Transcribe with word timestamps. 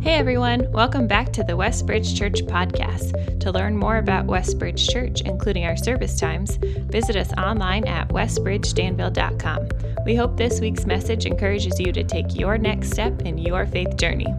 Hey 0.00 0.14
everyone, 0.14 0.70
welcome 0.70 1.08
back 1.08 1.32
to 1.32 1.42
the 1.42 1.54
Westbridge 1.54 2.16
Church 2.16 2.40
podcast. 2.46 3.40
To 3.40 3.50
learn 3.50 3.76
more 3.76 3.96
about 3.96 4.28
Westbridge 4.28 4.88
Church, 4.88 5.22
including 5.22 5.66
our 5.66 5.76
service 5.76 6.18
times, 6.18 6.56
visit 6.56 7.16
us 7.16 7.32
online 7.32 7.84
at 7.84 8.08
westbridgedanville.com. 8.10 9.68
We 10.06 10.14
hope 10.14 10.36
this 10.36 10.60
week's 10.60 10.86
message 10.86 11.26
encourages 11.26 11.80
you 11.80 11.92
to 11.92 12.04
take 12.04 12.36
your 12.36 12.58
next 12.58 12.92
step 12.92 13.22
in 13.22 13.38
your 13.38 13.66
faith 13.66 13.96
journey. 13.96 14.32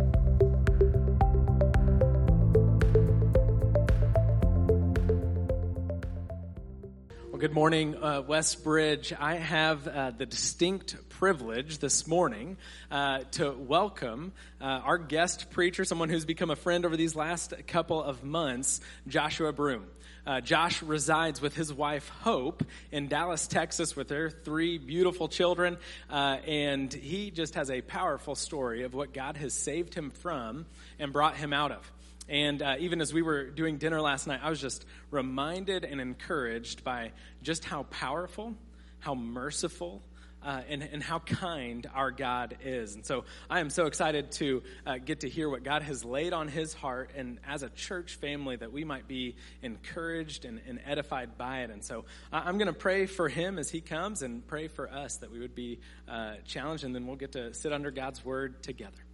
Well, 7.39 7.47
good 7.47 7.55
morning, 7.55 7.95
uh, 7.95 8.21
Westbridge. 8.21 9.13
I 9.17 9.35
have 9.35 9.87
uh, 9.87 10.11
the 10.11 10.25
distinct 10.25 10.97
privilege 11.07 11.77
this 11.77 12.05
morning 12.05 12.57
uh, 12.91 13.19
to 13.31 13.51
welcome 13.51 14.33
uh, 14.59 14.65
our 14.65 14.97
guest 14.97 15.49
preacher, 15.49 15.85
someone 15.85 16.09
who's 16.09 16.25
become 16.25 16.49
a 16.49 16.57
friend 16.57 16.85
over 16.85 16.97
these 16.97 17.15
last 17.15 17.53
couple 17.65 18.03
of 18.03 18.25
months, 18.25 18.81
Joshua 19.07 19.53
Broome. 19.53 19.85
Uh, 20.27 20.41
Josh 20.41 20.83
resides 20.83 21.39
with 21.39 21.55
his 21.55 21.71
wife 21.71 22.09
Hope 22.09 22.61
in 22.91 23.07
Dallas, 23.07 23.47
Texas, 23.47 23.95
with 23.95 24.09
their 24.09 24.29
three 24.29 24.77
beautiful 24.77 25.29
children, 25.29 25.77
uh, 26.09 26.39
and 26.45 26.91
he 26.91 27.31
just 27.31 27.55
has 27.55 27.71
a 27.71 27.79
powerful 27.79 28.35
story 28.35 28.83
of 28.83 28.93
what 28.93 29.13
God 29.13 29.37
has 29.37 29.53
saved 29.53 29.93
him 29.93 30.09
from 30.09 30.65
and 30.99 31.13
brought 31.13 31.37
him 31.37 31.53
out 31.53 31.71
of. 31.71 31.89
And 32.29 32.61
uh, 32.61 32.75
even 32.79 33.01
as 33.01 33.11
we 33.11 33.21
were 33.21 33.45
doing 33.49 33.77
dinner 33.77 33.99
last 33.99 34.27
night, 34.27 34.39
I 34.43 34.49
was 34.49 34.61
just 34.61 34.85
reminded 35.09 35.83
and 35.83 35.99
encouraged 35.99 36.83
by 36.83 37.11
just 37.41 37.65
how 37.65 37.83
powerful, 37.83 38.55
how 38.99 39.15
merciful, 39.15 40.03
uh, 40.41 40.61
and, 40.69 40.83
and 40.83 41.03
how 41.03 41.19
kind 41.19 41.89
our 41.93 42.11
God 42.11 42.57
is. 42.63 42.95
And 42.95 43.05
so 43.05 43.25
I 43.49 43.59
am 43.59 43.69
so 43.69 43.87
excited 43.87 44.31
to 44.33 44.63
uh, 44.85 44.97
get 44.97 45.21
to 45.21 45.29
hear 45.29 45.49
what 45.49 45.63
God 45.63 45.81
has 45.81 46.05
laid 46.05 46.31
on 46.33 46.47
his 46.47 46.73
heart, 46.73 47.11
and 47.15 47.39
as 47.47 47.63
a 47.63 47.69
church 47.69 48.15
family, 48.15 48.55
that 48.55 48.71
we 48.71 48.83
might 48.83 49.07
be 49.07 49.35
encouraged 49.61 50.45
and, 50.45 50.61
and 50.67 50.79
edified 50.85 51.37
by 51.37 51.63
it. 51.63 51.71
And 51.71 51.83
so 51.83 52.05
I'm 52.31 52.57
going 52.57 52.67
to 52.67 52.73
pray 52.73 53.05
for 53.05 53.27
him 53.27 53.57
as 53.57 53.69
he 53.69 53.81
comes 53.81 54.21
and 54.21 54.45
pray 54.47 54.67
for 54.67 54.89
us 54.89 55.17
that 55.17 55.31
we 55.31 55.39
would 55.39 55.55
be 55.55 55.79
uh, 56.07 56.35
challenged, 56.45 56.83
and 56.83 56.95
then 56.95 57.07
we'll 57.07 57.17
get 57.17 57.33
to 57.33 57.53
sit 57.53 57.73
under 57.73 57.91
God's 57.91 58.23
word 58.23 58.63
together. 58.63 59.08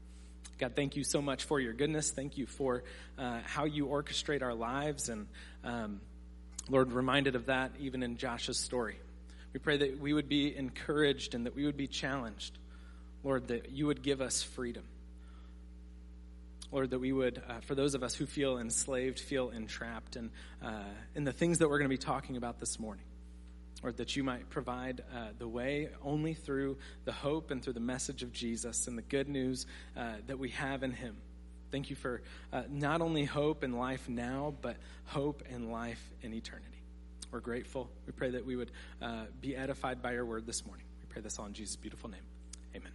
God, 0.58 0.74
thank 0.76 0.96
you 0.96 1.04
so 1.04 1.22
much 1.22 1.44
for 1.44 1.60
your 1.60 1.74
goodness. 1.74 2.12
Thank 2.12 2.38
you 2.38 2.46
for 2.46 2.84
uh, 3.18 3.40
how 3.46 3.66
you 3.66 3.88
orchestrate 3.88 4.42
our 4.42 4.54
lives. 4.54 5.10
And 5.10 5.28
um, 5.64 6.00
Lord, 6.70 6.94
reminded 6.94 7.36
of 7.36 7.48
that 7.48 7.72
even 7.80 8.04
in 8.04 8.18
Josh's 8.18 8.58
story. 8.58 8.98
We 9.52 9.60
pray 9.60 9.78
that 9.78 10.00
we 10.00 10.14
would 10.14 10.30
be 10.30 10.56
encouraged 10.56 11.36
and 11.36 11.46
that 11.46 11.56
we 11.56 11.66
would 11.66 11.78
be 11.78 11.88
challenged. 11.88 12.58
Lord, 13.24 13.48
that 13.50 13.72
you 13.72 13.88
would 13.88 14.02
give 14.02 14.22
us 14.22 14.44
freedom. 14.44 14.84
Lord, 16.72 16.90
that 16.90 17.00
we 17.00 17.12
would, 17.12 17.42
uh, 17.48 17.60
for 17.62 17.76
those 17.76 17.94
of 17.94 18.04
us 18.04 18.16
who 18.16 18.26
feel 18.26 18.58
enslaved, 18.58 19.20
feel 19.20 19.50
entrapped, 19.50 20.16
and 20.16 20.30
uh, 20.62 20.84
in 21.16 21.24
the 21.24 21.32
things 21.32 21.60
that 21.60 21.70
we're 21.70 21.78
going 21.78 21.90
to 21.90 21.94
be 21.94 21.98
talking 21.98 22.38
about 22.38 22.60
this 22.60 22.80
morning. 22.80 23.06
Or 23.86 23.92
that 23.92 24.16
you 24.16 24.24
might 24.24 24.50
provide 24.50 25.04
uh, 25.14 25.28
the 25.38 25.48
way 25.48 25.90
only 26.04 26.34
through 26.34 26.78
the 27.04 27.12
hope 27.12 27.52
and 27.52 27.62
through 27.62 27.74
the 27.74 27.80
message 27.80 28.24
of 28.24 28.34
Jesus 28.34 28.88
and 28.88 28.98
the 28.98 29.04
good 29.04 29.30
news 29.30 29.68
uh, 29.96 30.14
that 30.26 30.40
we 30.40 30.50
have 30.50 30.82
in 30.82 30.92
Him. 30.92 31.16
Thank 31.70 31.92
you 31.92 31.96
for 31.96 32.24
uh, 32.52 32.64
not 32.68 33.02
only 33.02 33.26
hope 33.26 33.62
and 33.62 33.78
life 33.78 34.10
now, 34.10 34.56
but 34.64 34.78
hope 35.06 35.44
and 35.52 35.72
life 35.72 36.02
in 36.24 36.34
eternity. 36.34 36.82
We're 37.30 37.42
grateful. 37.42 37.90
We 38.08 38.14
pray 38.14 38.32
that 38.32 38.44
we 38.44 38.56
would 38.56 38.72
uh, 39.04 39.26
be 39.40 39.56
edified 39.56 40.02
by 40.02 40.14
your 40.14 40.26
word 40.26 40.48
this 40.48 40.66
morning. 40.66 40.86
We 41.02 41.08
pray 41.08 41.22
this 41.22 41.38
all 41.38 41.46
in 41.46 41.54
Jesus' 41.54 41.76
beautiful 41.76 42.10
name. 42.10 42.22
Amen. 42.76 42.92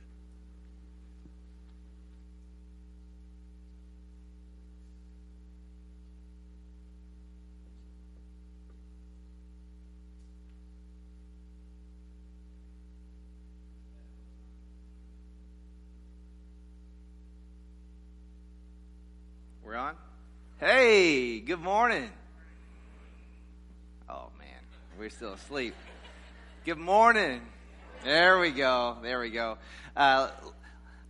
We're 19.62 19.76
on? 19.76 19.94
Hey, 20.60 21.40
good 21.40 21.62
morning. 21.62 22.10
Oh 24.10 24.28
man, 24.38 24.60
we're 24.98 25.08
still 25.08 25.32
asleep. 25.32 25.74
Good 26.66 26.76
morning. 26.76 27.40
There 28.04 28.38
we 28.38 28.50
go. 28.50 28.98
There 29.02 29.20
we 29.20 29.30
go. 29.30 29.56
Uh, 29.96 30.28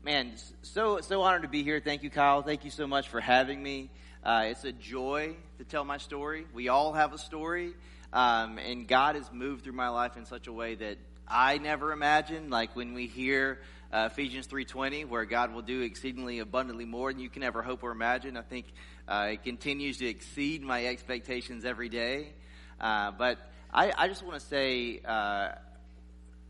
man, 0.04 0.34
so 0.62 1.00
so 1.00 1.22
honored 1.22 1.42
to 1.42 1.48
be 1.48 1.64
here. 1.64 1.80
Thank 1.80 2.04
you, 2.04 2.10
Kyle. 2.10 2.42
Thank 2.42 2.64
you 2.64 2.70
so 2.70 2.86
much 2.86 3.08
for 3.08 3.18
having 3.18 3.60
me. 3.60 3.90
Uh, 4.22 4.44
it's 4.44 4.62
a 4.62 4.70
joy 4.70 5.34
to 5.58 5.64
tell 5.64 5.84
my 5.84 5.98
story. 5.98 6.46
We 6.54 6.68
all 6.68 6.92
have 6.92 7.12
a 7.12 7.18
story, 7.18 7.72
um, 8.12 8.56
and 8.58 8.86
God 8.86 9.16
has 9.16 9.32
moved 9.32 9.64
through 9.64 9.72
my 9.72 9.88
life 9.88 10.16
in 10.16 10.26
such 10.26 10.46
a 10.46 10.52
way 10.52 10.76
that 10.76 10.96
I 11.26 11.58
never 11.58 11.90
imagined. 11.90 12.52
Like 12.52 12.76
when 12.76 12.94
we 12.94 13.08
hear 13.08 13.58
uh, 13.92 14.08
Ephesians 14.10 14.46
3:20, 14.46 15.08
where 15.08 15.24
God 15.24 15.52
will 15.52 15.62
do 15.62 15.80
exceedingly 15.80 16.38
abundantly 16.38 16.84
more 16.84 17.12
than 17.12 17.20
you 17.20 17.28
can 17.28 17.42
ever 17.42 17.60
hope 17.60 17.82
or 17.82 17.90
imagine. 17.90 18.36
I 18.36 18.42
think 18.42 18.66
uh, 19.08 19.30
it 19.32 19.42
continues 19.42 19.98
to 19.98 20.06
exceed 20.06 20.62
my 20.62 20.86
expectations 20.86 21.64
every 21.64 21.88
day. 21.88 22.32
Uh, 22.80 23.10
but 23.10 23.38
I, 23.72 23.92
I 23.96 24.06
just 24.06 24.22
want 24.22 24.38
to 24.40 24.46
say 24.46 25.00
uh, 25.04 25.50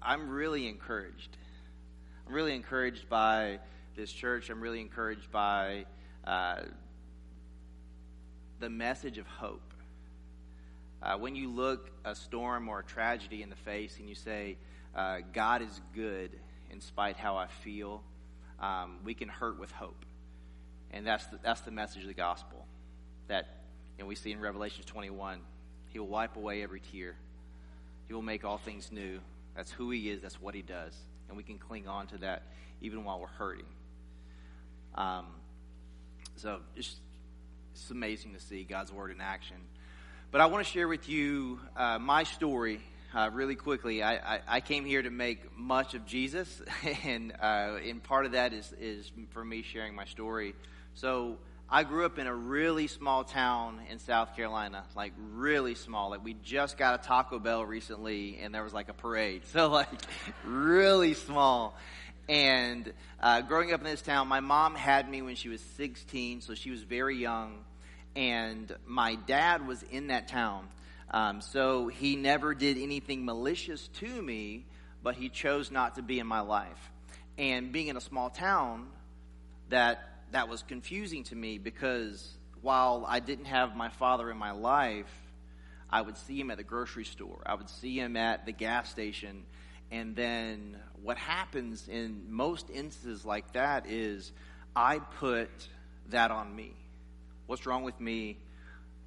I'm 0.02 0.28
really 0.28 0.68
encouraged. 0.68 1.36
I'm 2.26 2.34
really 2.34 2.54
encouraged 2.54 3.08
by 3.08 3.60
this 3.96 4.12
church. 4.12 4.50
I'm 4.50 4.60
really 4.60 4.80
encouraged 4.82 5.30
by 5.32 5.86
uh, 6.26 6.60
the 8.58 8.68
message 8.68 9.16
of 9.16 9.26
hope. 9.26 9.62
Uh, 11.02 11.16
when 11.16 11.34
you 11.34 11.48
look 11.48 11.90
a 12.04 12.14
storm 12.14 12.68
or 12.68 12.80
a 12.80 12.84
tragedy 12.84 13.42
in 13.42 13.48
the 13.48 13.56
face 13.56 13.96
and 13.98 14.10
you 14.10 14.14
say, 14.14 14.58
God 15.32 15.62
is 15.62 15.80
good 15.94 16.38
in 16.70 16.80
spite 16.80 17.16
how 17.16 17.36
I 17.36 17.46
feel. 17.46 18.02
Um, 18.60 18.98
we 19.04 19.14
can 19.14 19.28
hurt 19.28 19.58
with 19.58 19.70
hope. 19.70 20.04
And 20.92 21.06
that's 21.06 21.26
the, 21.26 21.38
that's 21.42 21.60
the 21.62 21.70
message 21.70 22.02
of 22.02 22.08
the 22.08 22.14
gospel 22.14 22.66
that 23.28 23.46
you 23.96 24.04
know, 24.04 24.08
we 24.08 24.14
see 24.14 24.32
in 24.32 24.40
Revelation 24.40 24.84
21. 24.84 25.40
He 25.92 25.98
will 25.98 26.08
wipe 26.08 26.36
away 26.36 26.62
every 26.62 26.80
tear. 26.80 27.14
He 28.08 28.14
will 28.14 28.22
make 28.22 28.44
all 28.44 28.58
things 28.58 28.90
new. 28.90 29.20
That's 29.56 29.70
who 29.70 29.90
he 29.90 30.10
is. 30.10 30.20
That's 30.20 30.40
what 30.40 30.54
he 30.54 30.62
does. 30.62 30.94
And 31.28 31.36
we 31.36 31.42
can 31.42 31.58
cling 31.58 31.86
on 31.86 32.06
to 32.08 32.18
that 32.18 32.42
even 32.80 33.04
while 33.04 33.20
we're 33.20 33.26
hurting. 33.26 33.66
Um, 34.94 35.26
so 36.36 36.60
it's, 36.74 36.96
it's 37.72 37.90
amazing 37.90 38.34
to 38.34 38.40
see 38.40 38.64
God's 38.64 38.92
word 38.92 39.10
in 39.10 39.20
action. 39.20 39.56
But 40.30 40.40
I 40.40 40.46
want 40.46 40.64
to 40.64 40.70
share 40.70 40.88
with 40.88 41.08
you 41.08 41.60
uh, 41.76 41.98
my 41.98 42.24
story 42.24 42.80
uh, 43.14 43.30
really 43.32 43.56
quickly. 43.56 44.02
I, 44.02 44.14
I, 44.36 44.40
I, 44.46 44.60
came 44.60 44.84
here 44.84 45.02
to 45.02 45.10
make 45.10 45.56
much 45.56 45.94
of 45.94 46.06
Jesus, 46.06 46.62
and, 47.04 47.32
uh, 47.40 47.78
and 47.84 48.02
part 48.02 48.26
of 48.26 48.32
that 48.32 48.52
is, 48.52 48.72
is 48.80 49.10
for 49.30 49.44
me 49.44 49.62
sharing 49.62 49.94
my 49.94 50.04
story. 50.04 50.54
So 50.94 51.38
I 51.68 51.84
grew 51.84 52.04
up 52.04 52.18
in 52.18 52.26
a 52.26 52.34
really 52.34 52.86
small 52.86 53.24
town 53.24 53.80
in 53.90 53.98
South 53.98 54.34
Carolina, 54.34 54.84
like 54.96 55.12
really 55.34 55.74
small. 55.74 56.10
Like 56.10 56.24
we 56.24 56.34
just 56.42 56.76
got 56.76 57.00
a 57.00 57.02
Taco 57.06 57.38
Bell 57.38 57.64
recently, 57.64 58.38
and 58.42 58.54
there 58.54 58.64
was 58.64 58.74
like 58.74 58.88
a 58.88 58.94
parade. 58.94 59.42
So 59.52 59.68
like 59.68 59.88
really 60.44 61.14
small. 61.14 61.76
And 62.28 62.92
uh, 63.20 63.40
growing 63.42 63.72
up 63.72 63.80
in 63.80 63.86
this 63.86 64.02
town, 64.02 64.28
my 64.28 64.40
mom 64.40 64.76
had 64.76 65.10
me 65.10 65.20
when 65.22 65.34
she 65.34 65.48
was 65.48 65.60
16, 65.76 66.42
so 66.42 66.54
she 66.54 66.70
was 66.70 66.82
very 66.82 67.16
young. 67.16 67.58
And 68.14 68.74
my 68.86 69.14
dad 69.14 69.66
was 69.66 69.82
in 69.84 70.08
that 70.08 70.28
town. 70.28 70.68
Um, 71.10 71.40
so 71.40 71.88
he 71.88 72.16
never 72.16 72.54
did 72.54 72.78
anything 72.78 73.24
malicious 73.24 73.88
to 73.98 74.22
me, 74.22 74.64
but 75.02 75.16
he 75.16 75.28
chose 75.28 75.70
not 75.70 75.96
to 75.96 76.02
be 76.02 76.20
in 76.20 76.26
my 76.26 76.40
life. 76.40 76.90
And 77.36 77.72
being 77.72 77.88
in 77.88 77.96
a 77.96 78.00
small 78.00 78.30
town, 78.30 78.86
that 79.70 80.06
that 80.32 80.48
was 80.48 80.62
confusing 80.62 81.24
to 81.24 81.34
me 81.34 81.58
because 81.58 82.36
while 82.62 83.04
I 83.08 83.20
didn't 83.20 83.46
have 83.46 83.74
my 83.74 83.88
father 83.88 84.30
in 84.30 84.36
my 84.36 84.52
life, 84.52 85.10
I 85.88 86.02
would 86.02 86.16
see 86.16 86.38
him 86.38 86.50
at 86.50 86.58
the 86.58 86.64
grocery 86.64 87.04
store. 87.04 87.42
I 87.44 87.54
would 87.54 87.68
see 87.68 87.98
him 87.98 88.16
at 88.16 88.46
the 88.46 88.52
gas 88.52 88.88
station. 88.90 89.42
And 89.90 90.14
then 90.14 90.76
what 91.02 91.18
happens 91.18 91.88
in 91.88 92.26
most 92.28 92.70
instances 92.70 93.24
like 93.24 93.54
that 93.54 93.86
is 93.88 94.30
I 94.76 95.00
put 95.00 95.50
that 96.10 96.30
on 96.30 96.54
me. 96.54 96.74
What's 97.46 97.66
wrong 97.66 97.82
with 97.82 97.98
me? 97.98 98.38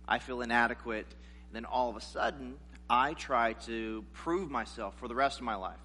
I 0.06 0.20
feel 0.20 0.42
inadequate 0.42 1.08
then 1.54 1.66
all 1.66 1.90
of 1.90 1.96
a 1.96 2.02
sudden, 2.02 2.56
I 2.90 3.14
try 3.14 3.54
to 3.66 4.04
prove 4.14 4.52
myself 4.52 4.98
for 5.00 5.08
the 5.08 5.16
rest 5.16 5.40
of 5.40 5.46
my 5.46 5.56
life. 5.56 5.78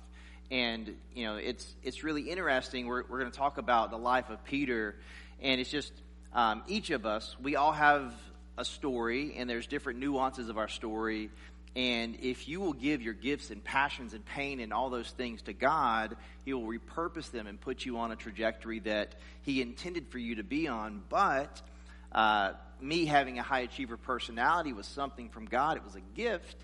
And, 0.50 0.94
you 1.15 1.25
know, 1.25 1.37
it's, 1.37 1.75
it's 1.82 2.03
really 2.03 2.23
interesting. 2.23 2.87
We're, 2.87 3.05
we're 3.09 3.20
going 3.20 3.31
to 3.31 3.37
talk 3.37 3.59
about 3.59 3.91
the 3.91 3.99
life 3.99 4.31
of 4.31 4.44
Peter. 4.44 4.97
And 5.41 5.61
it's 5.61 5.70
just 5.70 5.93
um, 6.32 6.62
each 6.67 6.91
of 6.91 7.06
us, 7.06 7.37
we 7.41 7.56
all 7.56 7.73
have 7.73 8.15
a 8.56 8.65
story, 8.65 9.35
and 9.37 9.49
there's 9.49 9.67
different 9.67 10.00
nuances 10.00 10.49
of 10.49 10.59
our 10.59 10.69
story. 10.69 11.31
And 11.76 12.17
if 12.21 12.49
you 12.49 12.61
will 12.61 12.73
give 12.73 13.03
your 13.03 13.14
gifts 13.14 13.50
and 13.50 13.62
passions 13.62 14.12
and 14.14 14.25
pain 14.25 14.59
and 14.61 14.73
all 14.73 14.91
those 14.91 15.11
things 15.11 15.43
to 15.43 15.53
God, 15.53 16.17
He 16.44 16.53
will 16.53 16.67
repurpose 16.67 17.31
them 17.31 17.47
and 17.47 17.61
put 17.61 17.85
you 17.85 17.99
on 17.99 18.11
a 18.11 18.17
trajectory 18.17 18.81
that 18.81 19.14
He 19.43 19.62
intended 19.62 20.09
for 20.09 20.19
you 20.19 20.37
to 20.37 20.43
be 20.43 20.67
on. 20.67 21.03
But 21.09 21.62
uh, 22.11 22.53
me 22.80 23.06
having 23.06 23.38
a 23.38 23.42
high 23.42 23.60
achiever 23.60 23.96
personality 23.96 24.72
was 24.72 24.86
something 24.86 25.28
from 25.28 25.46
God, 25.46 25.76
it 25.76 25.84
was 25.84 25.94
a 25.94 26.00
gift. 26.14 26.56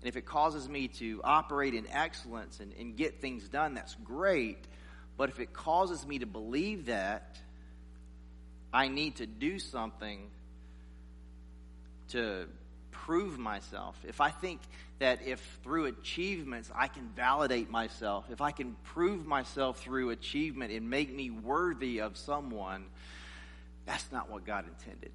And 0.00 0.08
if 0.08 0.16
it 0.16 0.24
causes 0.24 0.68
me 0.68 0.88
to 0.88 1.20
operate 1.22 1.74
in 1.74 1.86
excellence 1.90 2.60
and, 2.60 2.72
and 2.78 2.96
get 2.96 3.20
things 3.20 3.48
done, 3.48 3.74
that's 3.74 3.94
great. 4.02 4.64
But 5.16 5.28
if 5.28 5.40
it 5.40 5.52
causes 5.52 6.06
me 6.06 6.20
to 6.20 6.26
believe 6.26 6.86
that 6.86 7.38
I 8.72 8.88
need 8.88 9.16
to 9.16 9.26
do 9.26 9.58
something 9.58 10.30
to 12.08 12.46
prove 12.90 13.38
myself, 13.38 13.98
if 14.08 14.20
I 14.22 14.30
think 14.30 14.60
that 14.98 15.20
if 15.26 15.40
through 15.62 15.86
achievements 15.86 16.70
I 16.74 16.88
can 16.88 17.10
validate 17.14 17.70
myself, 17.70 18.26
if 18.30 18.40
I 18.40 18.52
can 18.52 18.76
prove 18.84 19.26
myself 19.26 19.80
through 19.80 20.10
achievement 20.10 20.72
and 20.72 20.88
make 20.88 21.14
me 21.14 21.30
worthy 21.30 22.00
of 22.00 22.16
someone, 22.16 22.86
that's 23.84 24.10
not 24.12 24.30
what 24.30 24.46
God 24.46 24.64
intended. 24.66 25.10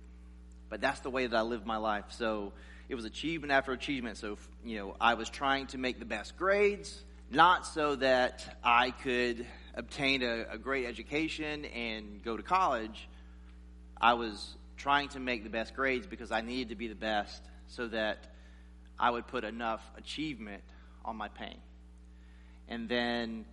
But 0.76 0.82
that's 0.82 1.00
the 1.00 1.10
way 1.10 1.26
that 1.26 1.38
I 1.38 1.42
lived 1.42 1.66
my 1.66 1.78
life. 1.78 2.04
So 2.10 2.52
it 2.90 2.96
was 2.96 3.06
achievement 3.06 3.54
after 3.54 3.72
achievement. 3.72 4.18
So, 4.18 4.38
you 4.66 4.78
know, 4.78 4.98
I 5.00 5.14
was 5.14 5.30
trying 5.30 5.68
to 5.68 5.78
make 5.78 6.00
the 6.00 6.06
best 6.06 6.36
grades, 6.36 7.02
not 7.32 7.66
so 7.66 7.96
that 7.96 8.58
I 8.62 8.92
could 8.92 9.48
obtain 9.74 10.22
a, 10.22 10.48
a 10.52 10.58
great 10.58 10.86
education 10.86 11.64
and 11.64 12.22
go 12.26 12.36
to 12.36 12.44
college. 12.44 13.08
I 14.02 14.16
was 14.16 14.58
trying 14.76 15.08
to 15.12 15.22
make 15.22 15.46
the 15.46 15.50
best 15.50 15.74
grades 15.74 16.08
because 16.08 16.30
I 16.30 16.42
needed 16.42 16.68
to 16.68 16.76
be 16.76 16.90
the 16.90 16.94
best 16.94 17.42
so 17.68 17.88
that 17.88 18.28
I 19.00 19.12
would 19.12 19.28
put 19.28 19.46
enough 19.46 19.82
achievement 19.98 20.62
on 21.06 21.16
my 21.16 21.30
pain. 21.30 21.60
And 22.68 22.90
then 22.90 23.46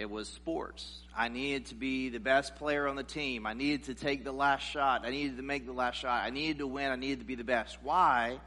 it 0.00 0.08
was 0.08 0.28
sports. 0.28 1.02
I 1.14 1.28
needed 1.28 1.66
to 1.66 1.74
be 1.74 2.08
the 2.08 2.20
best 2.20 2.56
player 2.56 2.88
on 2.88 2.96
the 2.96 3.04
team. 3.04 3.44
I 3.44 3.52
needed 3.52 3.84
to 3.84 3.94
take 3.94 4.24
the 4.24 4.32
last 4.32 4.62
shot. 4.62 5.02
I 5.04 5.10
needed 5.10 5.36
to 5.36 5.42
make 5.42 5.66
the 5.66 5.74
last 5.74 5.96
shot. 5.96 6.24
I 6.24 6.30
needed 6.30 6.60
to 6.60 6.66
win. 6.66 6.90
I 6.90 6.96
needed 6.96 7.18
to 7.18 7.26
be 7.26 7.34
the 7.34 7.44
best. 7.44 7.76
Why? 7.82 8.40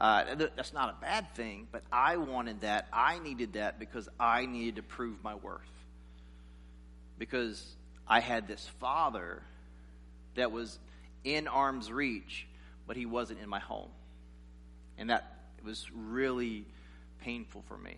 Uh, 0.00 0.34
that's 0.56 0.72
not 0.72 0.88
a 0.88 1.00
bad 1.02 1.34
thing, 1.34 1.68
but 1.70 1.82
I 1.92 2.16
wanted 2.16 2.62
that. 2.62 2.88
I 2.90 3.18
needed 3.18 3.52
that 3.52 3.78
because 3.78 4.08
I 4.18 4.46
needed 4.46 4.76
to 4.76 4.82
prove 4.82 5.22
my 5.22 5.34
worth. 5.34 5.60
Because 7.18 7.62
I 8.08 8.20
had 8.20 8.48
this 8.48 8.66
father 8.80 9.42
that 10.36 10.52
was 10.52 10.78
in 11.22 11.48
arm's 11.48 11.92
reach, 11.92 12.46
but 12.86 12.96
he 12.96 13.04
wasn't 13.04 13.40
in 13.40 13.48
my 13.50 13.60
home. 13.60 13.90
And 14.96 15.10
that 15.10 15.36
was 15.62 15.86
really 15.94 16.64
painful 17.20 17.62
for 17.68 17.76
me. 17.76 17.96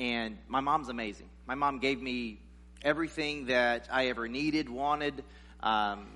And 0.00 0.38
my 0.48 0.60
mom's 0.60 0.88
amazing. 0.88 1.28
My 1.46 1.54
mom 1.54 1.78
gave 1.78 2.00
me 2.00 2.38
everything 2.80 3.46
that 3.46 3.86
I 3.92 4.06
ever 4.06 4.28
needed, 4.28 4.70
wanted. 4.70 5.22
Um, 5.62 6.06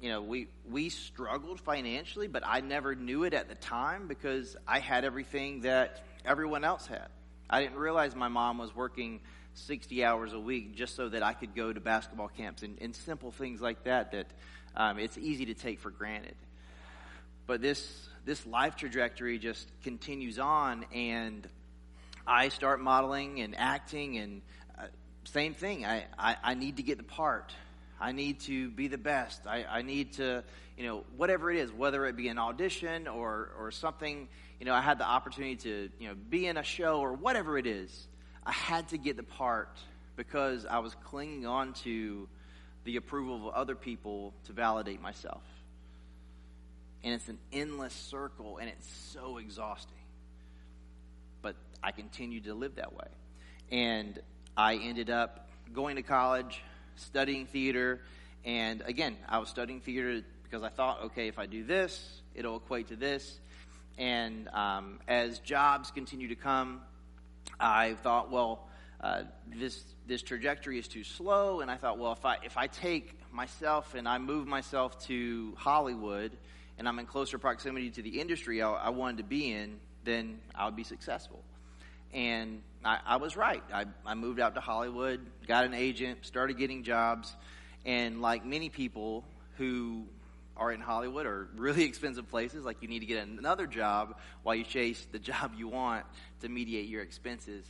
you 0.00 0.08
know, 0.08 0.22
we 0.22 0.48
we 0.70 0.88
struggled 0.88 1.60
financially, 1.60 2.26
but 2.26 2.42
I 2.46 2.60
never 2.60 2.94
knew 2.94 3.24
it 3.24 3.34
at 3.34 3.50
the 3.50 3.54
time 3.54 4.08
because 4.08 4.56
I 4.66 4.78
had 4.78 5.04
everything 5.04 5.60
that 5.60 6.02
everyone 6.24 6.64
else 6.64 6.86
had. 6.86 7.08
I 7.50 7.60
didn't 7.60 7.76
realize 7.76 8.16
my 8.16 8.28
mom 8.28 8.56
was 8.56 8.74
working 8.74 9.20
60 9.52 10.02
hours 10.02 10.32
a 10.32 10.40
week 10.40 10.74
just 10.74 10.96
so 10.96 11.10
that 11.10 11.22
I 11.22 11.34
could 11.34 11.54
go 11.54 11.70
to 11.70 11.80
basketball 11.80 12.28
camps 12.28 12.62
and, 12.62 12.78
and 12.80 12.96
simple 12.96 13.30
things 13.30 13.60
like 13.60 13.84
that 13.84 14.12
that 14.12 14.26
um, 14.74 14.98
it's 14.98 15.18
easy 15.18 15.44
to 15.44 15.54
take 15.54 15.80
for 15.80 15.90
granted. 15.90 16.36
But 17.46 17.60
this 17.60 18.08
this 18.24 18.46
life 18.46 18.76
trajectory 18.76 19.38
just 19.38 19.68
continues 19.82 20.38
on, 20.38 20.86
and 20.94 21.46
I 22.26 22.48
start 22.48 22.80
modeling 22.80 23.40
and 23.40 23.54
acting, 23.56 24.16
and 24.16 24.42
uh, 24.78 24.86
same 25.24 25.54
thing. 25.54 25.84
I, 25.84 26.04
I, 26.18 26.36
I, 26.42 26.54
need 26.54 26.78
to 26.78 26.82
get 26.82 26.96
the 26.96 27.04
part. 27.04 27.52
I 28.00 28.12
need 28.12 28.40
to 28.40 28.70
be 28.70 28.88
the 28.88 28.98
best. 28.98 29.46
I, 29.46 29.64
I 29.64 29.82
need 29.82 30.14
to, 30.14 30.42
you 30.78 30.86
know, 30.86 31.04
whatever 31.16 31.50
it 31.50 31.58
is, 31.58 31.70
whether 31.72 32.06
it 32.06 32.16
be 32.16 32.28
an 32.28 32.38
audition 32.38 33.08
or, 33.08 33.50
or 33.58 33.70
something, 33.70 34.28
you 34.58 34.66
know, 34.66 34.74
I 34.74 34.80
had 34.80 34.98
the 34.98 35.06
opportunity 35.06 35.56
to, 35.56 35.90
you 35.98 36.08
know, 36.08 36.14
be 36.30 36.46
in 36.46 36.56
a 36.56 36.62
show 36.62 37.00
or 37.00 37.12
whatever 37.12 37.58
it 37.58 37.66
is. 37.66 38.08
I 38.46 38.52
had 38.52 38.88
to 38.88 38.98
get 38.98 39.16
the 39.16 39.22
part 39.22 39.76
because 40.16 40.64
I 40.64 40.78
was 40.78 40.94
clinging 41.04 41.46
on 41.46 41.74
to 41.84 42.28
the 42.84 42.96
approval 42.96 43.48
of 43.48 43.54
other 43.54 43.74
people 43.74 44.32
to 44.46 44.52
validate 44.52 45.00
myself. 45.00 45.42
And 47.02 47.12
it's 47.12 47.28
an 47.28 47.38
endless 47.52 47.92
circle 47.92 48.58
and 48.58 48.68
it's 48.68 48.88
so 49.12 49.36
exhausting. 49.38 50.03
I 51.84 51.92
continued 51.92 52.44
to 52.44 52.54
live 52.54 52.76
that 52.76 52.94
way. 52.94 53.06
And 53.70 54.18
I 54.56 54.76
ended 54.76 55.10
up 55.10 55.48
going 55.74 55.96
to 55.96 56.02
college, 56.02 56.62
studying 56.96 57.44
theater. 57.44 58.00
And 58.42 58.82
again, 58.86 59.18
I 59.28 59.38
was 59.38 59.50
studying 59.50 59.82
theater 59.82 60.22
because 60.42 60.62
I 60.62 60.70
thought, 60.70 61.02
okay, 61.04 61.28
if 61.28 61.38
I 61.38 61.44
do 61.44 61.62
this, 61.62 62.22
it'll 62.34 62.56
equate 62.56 62.88
to 62.88 62.96
this. 62.96 63.38
And 63.98 64.48
um, 64.48 64.98
as 65.06 65.40
jobs 65.40 65.90
continue 65.90 66.28
to 66.28 66.34
come, 66.34 66.80
I 67.60 67.94
thought, 68.02 68.30
well, 68.30 68.66
uh, 69.02 69.24
this 69.54 69.84
this 70.06 70.22
trajectory 70.22 70.78
is 70.78 70.88
too 70.88 71.04
slow. 71.04 71.60
And 71.60 71.70
I 71.70 71.76
thought, 71.76 71.98
well, 71.98 72.12
if 72.12 72.24
I 72.24 72.38
if 72.44 72.56
I 72.56 72.66
take 72.66 73.14
myself 73.30 73.94
and 73.94 74.08
I 74.08 74.16
move 74.16 74.46
myself 74.46 74.98
to 75.06 75.54
Hollywood, 75.58 76.32
and 76.78 76.88
I'm 76.88 76.98
in 76.98 77.04
closer 77.04 77.38
proximity 77.38 77.90
to 77.90 78.02
the 78.02 78.20
industry 78.20 78.62
I, 78.62 78.70
I 78.70 78.88
wanted 78.88 79.18
to 79.18 79.24
be 79.24 79.52
in, 79.52 79.78
then 80.04 80.40
I 80.54 80.64
would 80.64 80.76
be 80.76 80.84
successful. 80.84 81.43
And 82.14 82.62
I, 82.84 83.00
I 83.04 83.16
was 83.16 83.36
right. 83.36 83.62
I, 83.72 83.86
I 84.06 84.14
moved 84.14 84.38
out 84.38 84.54
to 84.54 84.60
Hollywood, 84.60 85.20
got 85.48 85.64
an 85.64 85.74
agent, 85.74 86.24
started 86.24 86.56
getting 86.56 86.84
jobs. 86.84 87.34
And 87.84 88.22
like 88.22 88.46
many 88.46 88.68
people 88.68 89.24
who 89.58 90.04
are 90.56 90.70
in 90.70 90.80
Hollywood 90.80 91.26
or 91.26 91.48
really 91.56 91.84
expensive 91.84 92.30
places, 92.30 92.64
like 92.64 92.78
you 92.80 92.88
need 92.88 93.00
to 93.00 93.06
get 93.06 93.26
another 93.26 93.66
job 93.66 94.16
while 94.44 94.54
you 94.54 94.64
chase 94.64 95.06
the 95.10 95.18
job 95.30 95.52
you 95.56 95.68
want 95.68 96.06
to 96.40 96.48
mediate 96.48 96.88
your 96.88 97.02
expenses. 97.02 97.64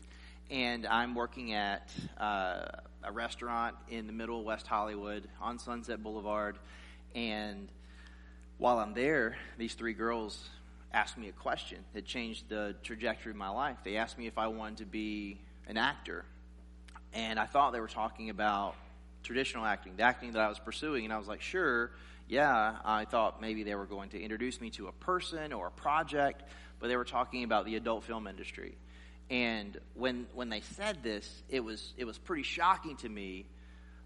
And 0.50 0.86
I'm 0.86 1.14
working 1.14 1.54
at 1.54 1.90
uh, 2.18 2.66
a 3.02 3.10
restaurant 3.10 3.76
in 3.88 4.06
the 4.06 4.12
middle 4.12 4.40
of 4.40 4.44
West 4.44 4.66
Hollywood 4.66 5.26
on 5.40 5.58
Sunset 5.58 6.02
Boulevard. 6.02 6.58
And 7.14 7.68
while 8.58 8.78
I'm 8.78 8.92
there, 8.92 9.36
these 9.56 9.72
three 9.72 9.94
girls 9.94 10.38
asked 10.94 11.18
me 11.18 11.28
a 11.28 11.32
question 11.32 11.78
that 11.92 12.06
changed 12.06 12.48
the 12.48 12.76
trajectory 12.84 13.32
of 13.32 13.36
my 13.36 13.48
life. 13.48 13.78
They 13.82 13.96
asked 13.96 14.16
me 14.16 14.28
if 14.28 14.38
I 14.38 14.46
wanted 14.46 14.78
to 14.78 14.86
be 14.86 15.40
an 15.66 15.76
actor. 15.76 16.24
And 17.12 17.38
I 17.38 17.46
thought 17.46 17.72
they 17.72 17.80
were 17.80 17.88
talking 17.88 18.30
about 18.30 18.76
traditional 19.24 19.64
acting, 19.64 19.96
the 19.96 20.04
acting 20.04 20.32
that 20.32 20.40
I 20.40 20.48
was 20.48 20.60
pursuing. 20.60 21.04
And 21.04 21.12
I 21.12 21.18
was 21.18 21.26
like, 21.26 21.40
sure, 21.40 21.90
yeah. 22.28 22.76
I 22.84 23.06
thought 23.06 23.40
maybe 23.40 23.64
they 23.64 23.74
were 23.74 23.86
going 23.86 24.10
to 24.10 24.20
introduce 24.20 24.60
me 24.60 24.70
to 24.70 24.86
a 24.86 24.92
person 24.92 25.52
or 25.52 25.66
a 25.66 25.72
project, 25.72 26.44
but 26.78 26.86
they 26.86 26.96
were 26.96 27.04
talking 27.04 27.42
about 27.42 27.66
the 27.66 27.74
adult 27.74 28.04
film 28.04 28.28
industry. 28.28 28.76
And 29.30 29.76
when, 29.94 30.26
when 30.32 30.48
they 30.48 30.60
said 30.60 31.02
this, 31.02 31.42
it 31.48 31.60
was, 31.60 31.92
it 31.96 32.04
was 32.04 32.18
pretty 32.18 32.44
shocking 32.44 32.96
to 32.98 33.08
me. 33.08 33.46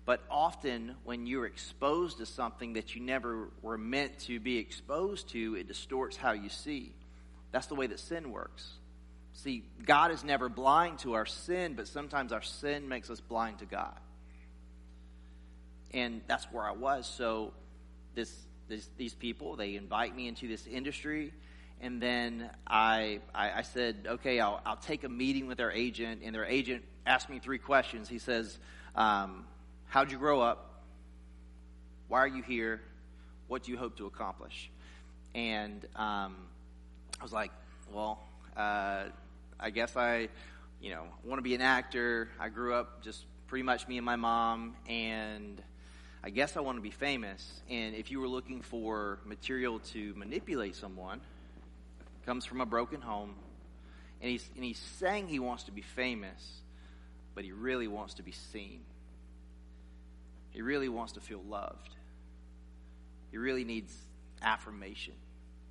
But 0.08 0.24
often, 0.30 0.94
when 1.04 1.26
you're 1.26 1.44
exposed 1.44 2.16
to 2.16 2.24
something 2.24 2.72
that 2.72 2.94
you 2.94 3.02
never 3.02 3.50
were 3.60 3.76
meant 3.76 4.20
to 4.20 4.40
be 4.40 4.56
exposed 4.56 5.28
to, 5.32 5.54
it 5.54 5.68
distorts 5.68 6.16
how 6.16 6.32
you 6.32 6.48
see. 6.48 6.94
That's 7.52 7.66
the 7.66 7.74
way 7.74 7.88
that 7.88 8.00
sin 8.00 8.30
works. 8.32 8.66
See, 9.34 9.64
God 9.84 10.10
is 10.10 10.24
never 10.24 10.48
blind 10.48 11.00
to 11.00 11.12
our 11.12 11.26
sin, 11.26 11.74
but 11.74 11.88
sometimes 11.88 12.32
our 12.32 12.40
sin 12.40 12.88
makes 12.88 13.10
us 13.10 13.20
blind 13.20 13.58
to 13.58 13.66
God. 13.66 14.00
And 15.92 16.22
that's 16.26 16.46
where 16.46 16.64
I 16.64 16.72
was. 16.72 17.06
So, 17.06 17.52
this, 18.14 18.34
this 18.66 18.88
these 18.96 19.12
people, 19.12 19.56
they 19.56 19.74
invite 19.74 20.16
me 20.16 20.26
into 20.26 20.48
this 20.48 20.66
industry. 20.66 21.34
And 21.82 22.00
then 22.00 22.48
I, 22.66 23.20
I, 23.34 23.58
I 23.58 23.60
said, 23.60 24.06
okay, 24.08 24.40
I'll, 24.40 24.62
I'll 24.64 24.76
take 24.76 25.04
a 25.04 25.10
meeting 25.10 25.48
with 25.48 25.58
their 25.58 25.70
agent. 25.70 26.22
And 26.24 26.34
their 26.34 26.46
agent 26.46 26.82
asked 27.04 27.28
me 27.28 27.40
three 27.40 27.58
questions. 27.58 28.08
He 28.08 28.18
says, 28.18 28.58
um, 28.94 29.44
How'd 29.90 30.12
you 30.12 30.18
grow 30.18 30.42
up? 30.42 30.82
Why 32.08 32.18
are 32.18 32.28
you 32.28 32.42
here? 32.42 32.82
What 33.46 33.62
do 33.62 33.72
you 33.72 33.78
hope 33.78 33.96
to 33.96 34.04
accomplish? 34.04 34.70
And 35.34 35.82
um, 35.96 36.36
I 37.18 37.22
was 37.22 37.32
like, 37.32 37.50
well, 37.90 38.22
uh, 38.54 39.04
I 39.58 39.70
guess 39.70 39.96
I, 39.96 40.28
you 40.82 40.90
know, 40.90 41.04
want 41.24 41.38
to 41.38 41.42
be 41.42 41.54
an 41.54 41.62
actor. 41.62 42.28
I 42.38 42.50
grew 42.50 42.74
up 42.74 43.02
just 43.02 43.24
pretty 43.46 43.62
much 43.62 43.88
me 43.88 43.96
and 43.96 44.04
my 44.04 44.16
mom, 44.16 44.76
and 44.86 45.62
I 46.22 46.28
guess 46.28 46.58
I 46.58 46.60
want 46.60 46.76
to 46.76 46.82
be 46.82 46.90
famous. 46.90 47.62
And 47.70 47.94
if 47.94 48.10
you 48.10 48.20
were 48.20 48.28
looking 48.28 48.60
for 48.60 49.20
material 49.24 49.78
to 49.94 50.12
manipulate 50.16 50.76
someone, 50.76 51.22
comes 52.26 52.44
from 52.44 52.60
a 52.60 52.66
broken 52.66 53.00
home, 53.00 53.34
and 54.20 54.30
he's 54.30 54.50
and 54.54 54.62
he's 54.62 54.78
saying 54.98 55.28
he 55.28 55.38
wants 55.38 55.62
to 55.62 55.72
be 55.72 55.80
famous, 55.80 56.60
but 57.34 57.42
he 57.42 57.52
really 57.52 57.88
wants 57.88 58.12
to 58.14 58.22
be 58.22 58.32
seen. 58.32 58.80
He 60.50 60.62
really 60.62 60.88
wants 60.88 61.12
to 61.12 61.20
feel 61.20 61.42
loved. 61.48 61.90
He 63.30 63.36
really 63.36 63.64
needs 63.64 63.94
affirmation. 64.42 65.14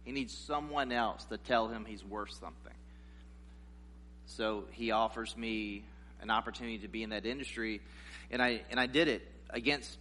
He 0.04 0.12
needs 0.12 0.34
someone 0.34 0.92
else 0.92 1.26
to 1.26 1.38
tell 1.38 1.68
him 1.68 1.86
he's 1.86 2.04
worth 2.04 2.32
something. 2.32 2.74
So 4.26 4.66
he 4.72 4.92
offers 4.92 5.36
me 5.36 5.84
an 6.22 6.30
opportunity 6.30 6.80
to 6.80 6.88
be 6.88 7.04
in 7.04 7.10
that 7.12 7.26
industry, 7.26 7.82
and 8.32 8.42
I 8.42 8.62
and 8.70 8.80
I 8.80 8.86
did 8.88 9.08
it 9.08 9.22
against 9.50 9.98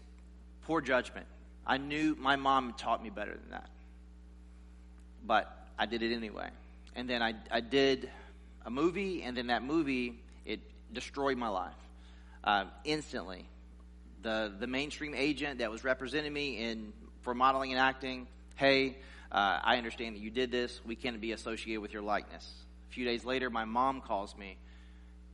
poor 0.63 0.81
judgment. 0.81 1.27
I 1.67 1.79
knew 1.79 2.17
my 2.19 2.37
mom 2.37 2.75
taught 2.75 3.03
me 3.03 3.11
better 3.11 3.33
than 3.33 3.51
that, 3.51 3.69
but 5.25 5.69
I 5.79 5.87
did 5.87 6.03
it 6.03 6.15
anyway. 6.15 6.51
And 6.95 7.09
then 7.09 7.23
I 7.23 7.35
I 7.51 7.61
did 7.61 8.11
a 8.65 8.71
movie, 8.71 9.23
and 9.23 9.37
then 9.37 9.49
that 9.49 9.63
movie 9.63 10.21
it 10.45 10.61
destroyed 10.93 11.37
my 11.37 11.49
life 11.49 11.75
uh, 12.45 12.65
instantly. 12.85 13.47
The 14.27 14.53
the 14.59 14.67
mainstream 14.67 15.15
agent 15.15 15.61
that 15.61 15.71
was 15.71 15.85
representing 15.85 16.33
me 16.33 16.59
in 16.59 16.93
for 17.21 17.33
modeling 17.33 17.71
and 17.71 17.81
acting, 17.81 18.27
hey, 18.57 18.97
uh, 19.31 19.61
I 19.63 19.77
understand 19.77 20.17
that 20.17 20.19
you 20.19 20.33
did 20.33 20.51
this. 20.51 20.81
We 20.85 20.97
can't 20.97 21.21
be 21.21 21.31
associated 21.31 21.81
with 21.81 21.93
your 21.93 22.03
likeness. 22.03 22.45
A 22.91 22.93
few 22.93 23.05
days 23.05 23.25
later, 23.25 23.51
my 23.51 23.65
mom 23.65 24.01
calls 24.01 24.37
me. 24.37 24.59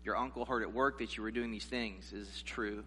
Your 0.05 0.19
uncle 0.19 0.45
heard 0.45 0.63
at 0.63 0.75
work 0.75 0.99
that 0.99 1.17
you 1.17 1.23
were 1.23 1.31
doing 1.31 1.51
these 1.51 1.65
things. 1.65 2.13
Is 2.13 2.29
this 2.29 2.43
true? 2.43 2.85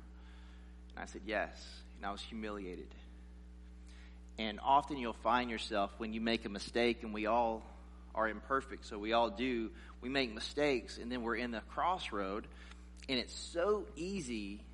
And 0.95 0.99
I 0.99 1.07
said, 1.07 1.21
Yes. 1.25 1.49
And 1.97 2.05
I 2.05 2.11
was 2.11 2.21
humiliated. 2.21 2.93
And 4.37 4.59
often 4.63 4.97
you'll 4.97 5.13
find 5.13 5.49
yourself 5.49 5.89
when 5.97 6.13
you 6.13 6.21
make 6.21 6.45
a 6.45 6.49
mistake, 6.49 7.01
and 7.01 7.15
we 7.15 7.25
all 7.25 7.63
are 8.13 8.29
imperfect, 8.29 8.85
so 8.85 8.99
we 8.99 9.13
all 9.13 9.31
do. 9.31 9.71
We 10.01 10.09
make 10.09 10.31
mistakes, 10.31 10.99
and 10.99 11.11
then 11.11 11.23
we're 11.23 11.37
in 11.37 11.49
the 11.49 11.61
crossroad, 11.61 12.45
and 13.09 13.17
it's 13.17 13.33
so 13.33 13.87
easy 13.95 14.64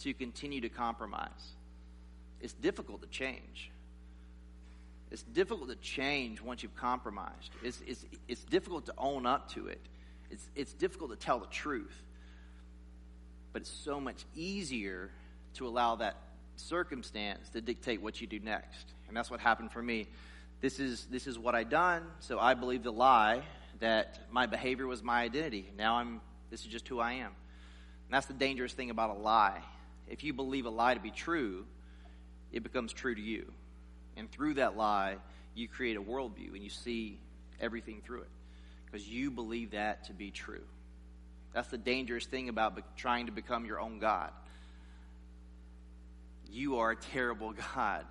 to 0.00 0.14
continue 0.14 0.60
to 0.60 0.68
compromise. 0.68 1.54
It's 2.40 2.52
difficult 2.52 3.02
to 3.02 3.08
change. 3.08 3.70
It's 5.10 5.22
difficult 5.22 5.70
to 5.70 5.76
change 5.76 6.42
once 6.42 6.62
you've 6.62 6.76
compromised. 6.76 7.50
It's, 7.62 7.80
it's, 7.86 8.04
it's 8.26 8.44
difficult 8.44 8.86
to 8.86 8.94
own 8.98 9.26
up 9.26 9.52
to 9.52 9.68
it. 9.68 9.80
It's, 10.30 10.48
it's 10.56 10.72
difficult 10.72 11.10
to 11.10 11.16
tell 11.16 11.38
the 11.38 11.46
truth. 11.46 12.02
But 13.52 13.62
it's 13.62 13.70
so 13.70 14.00
much 14.00 14.24
easier 14.34 15.10
to 15.54 15.68
allow 15.68 15.96
that 15.96 16.16
circumstance 16.56 17.48
to 17.50 17.60
dictate 17.60 18.02
what 18.02 18.20
you 18.20 18.26
do 18.26 18.40
next. 18.40 18.92
And 19.08 19.16
that's 19.16 19.30
what 19.30 19.40
happened 19.40 19.70
for 19.70 19.82
me. 19.82 20.06
This 20.60 20.80
is, 20.80 21.06
this 21.06 21.26
is 21.26 21.38
what 21.38 21.54
I 21.54 21.62
done, 21.62 22.02
so 22.20 22.38
I 22.38 22.54
believe 22.54 22.82
the 22.82 22.92
lie 22.92 23.42
that 23.80 24.20
my 24.30 24.46
behavior 24.46 24.86
was 24.86 25.02
my 25.02 25.22
identity. 25.22 25.70
Now 25.76 25.96
I'm, 25.96 26.20
this 26.50 26.60
is 26.62 26.66
just 26.66 26.88
who 26.88 27.00
I 27.00 27.12
am. 27.12 27.26
And 27.26 28.10
that's 28.10 28.26
the 28.26 28.34
dangerous 28.34 28.72
thing 28.72 28.90
about 28.90 29.10
a 29.10 29.18
lie. 29.20 29.62
If 30.08 30.24
you 30.24 30.32
believe 30.32 30.66
a 30.66 30.70
lie 30.70 30.94
to 30.94 31.00
be 31.00 31.10
true, 31.10 31.64
it 32.52 32.62
becomes 32.62 32.92
true 32.92 33.14
to 33.14 33.20
you. 33.20 33.50
And 34.16 34.30
through 34.30 34.54
that 34.54 34.76
lie, 34.76 35.16
you 35.54 35.68
create 35.68 35.96
a 35.96 36.02
worldview 36.02 36.54
and 36.54 36.62
you 36.62 36.70
see 36.70 37.18
everything 37.60 38.00
through 38.04 38.22
it 38.22 38.30
because 38.86 39.08
you 39.08 39.30
believe 39.30 39.72
that 39.72 40.04
to 40.04 40.12
be 40.12 40.30
true. 40.30 40.62
That's 41.52 41.68
the 41.68 41.78
dangerous 41.78 42.26
thing 42.26 42.48
about 42.48 42.76
be- 42.76 42.82
trying 42.96 43.26
to 43.26 43.32
become 43.32 43.64
your 43.64 43.80
own 43.80 43.98
God. 43.98 44.30
You 46.50 46.78
are 46.78 46.92
a 46.92 46.96
terrible 46.96 47.52
God. 47.74 48.04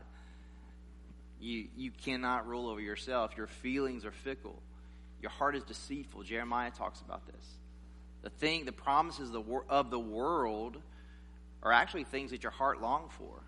You, 1.39 1.67
you 1.77 1.91
cannot 1.91 2.47
rule 2.47 2.67
over 2.69 2.79
yourself. 2.79 3.31
Your 3.35 3.47
feelings 3.47 4.05
are 4.05 4.11
fickle. 4.11 4.61
Your 5.21 5.31
heart 5.31 5.55
is 5.55 5.63
deceitful. 5.63 6.23
Jeremiah 6.23 6.71
talks 6.71 7.01
about 7.01 7.25
this. 7.25 7.45
The 8.23 8.29
thing, 8.29 8.65
the 8.65 8.71
promises 8.71 9.27
of 9.27 9.33
the, 9.33 9.41
wor- 9.41 9.65
of 9.69 9.89
the 9.89 9.99
world 9.99 10.77
are 11.63 11.71
actually 11.71 12.03
things 12.03 12.29
that 12.29 12.43
your 12.43 12.51
heart 12.51 12.81
longs 12.81 13.11
for 13.17 13.41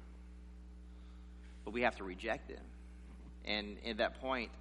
but 1.66 1.74
we 1.74 1.82
have 1.82 1.98
to 1.98 2.04
reject 2.04 2.48
them. 2.48 2.64
And 3.44 3.78
at 3.86 3.98
that 3.98 4.22
point, 4.22 4.52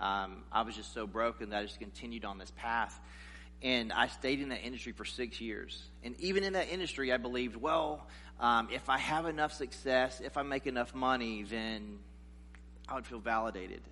um, 0.00 0.44
I 0.50 0.62
was 0.62 0.74
just 0.74 0.94
so 0.94 1.06
broken 1.06 1.50
that 1.50 1.58
I 1.58 1.62
just 1.64 1.78
continued 1.78 2.24
on 2.24 2.38
this 2.38 2.52
path. 2.56 2.98
And 3.62 3.92
I 3.92 4.08
stayed 4.08 4.40
in 4.40 4.48
that 4.48 4.64
industry 4.64 4.92
for 4.92 5.04
six 5.04 5.40
years. 5.40 5.80
And 6.02 6.18
even 6.18 6.42
in 6.42 6.54
that 6.54 6.68
industry, 6.70 7.12
I 7.12 7.16
believed, 7.16 7.56
well, 7.56 8.06
um, 8.40 8.68
if 8.72 8.88
I 8.88 8.98
have 8.98 9.26
enough 9.26 9.52
success, 9.52 10.20
if 10.24 10.36
I 10.36 10.42
make 10.42 10.66
enough 10.66 10.94
money, 10.94 11.42
then 11.42 11.98
I 12.88 12.94
would 12.94 13.06
feel 13.06 13.20
validated. 13.20 13.82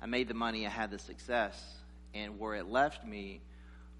I 0.00 0.06
made 0.06 0.28
the 0.28 0.34
money, 0.34 0.66
I 0.66 0.70
had 0.70 0.90
the 0.90 0.98
success. 0.98 1.60
And 2.14 2.38
where 2.38 2.54
it 2.54 2.66
left 2.66 3.04
me 3.04 3.40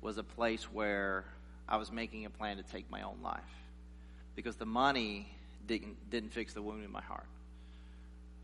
was 0.00 0.18
a 0.18 0.24
place 0.24 0.64
where 0.72 1.24
I 1.68 1.76
was 1.76 1.92
making 1.92 2.24
a 2.24 2.30
plan 2.30 2.56
to 2.56 2.62
take 2.62 2.90
my 2.90 3.02
own 3.02 3.18
life. 3.22 3.42
Because 4.36 4.54
the 4.56 4.66
money 4.66 5.28
didn't, 5.66 6.10
didn't 6.10 6.32
fix 6.32 6.54
the 6.54 6.62
wound 6.62 6.84
in 6.84 6.92
my 6.92 7.02
heart. 7.02 7.26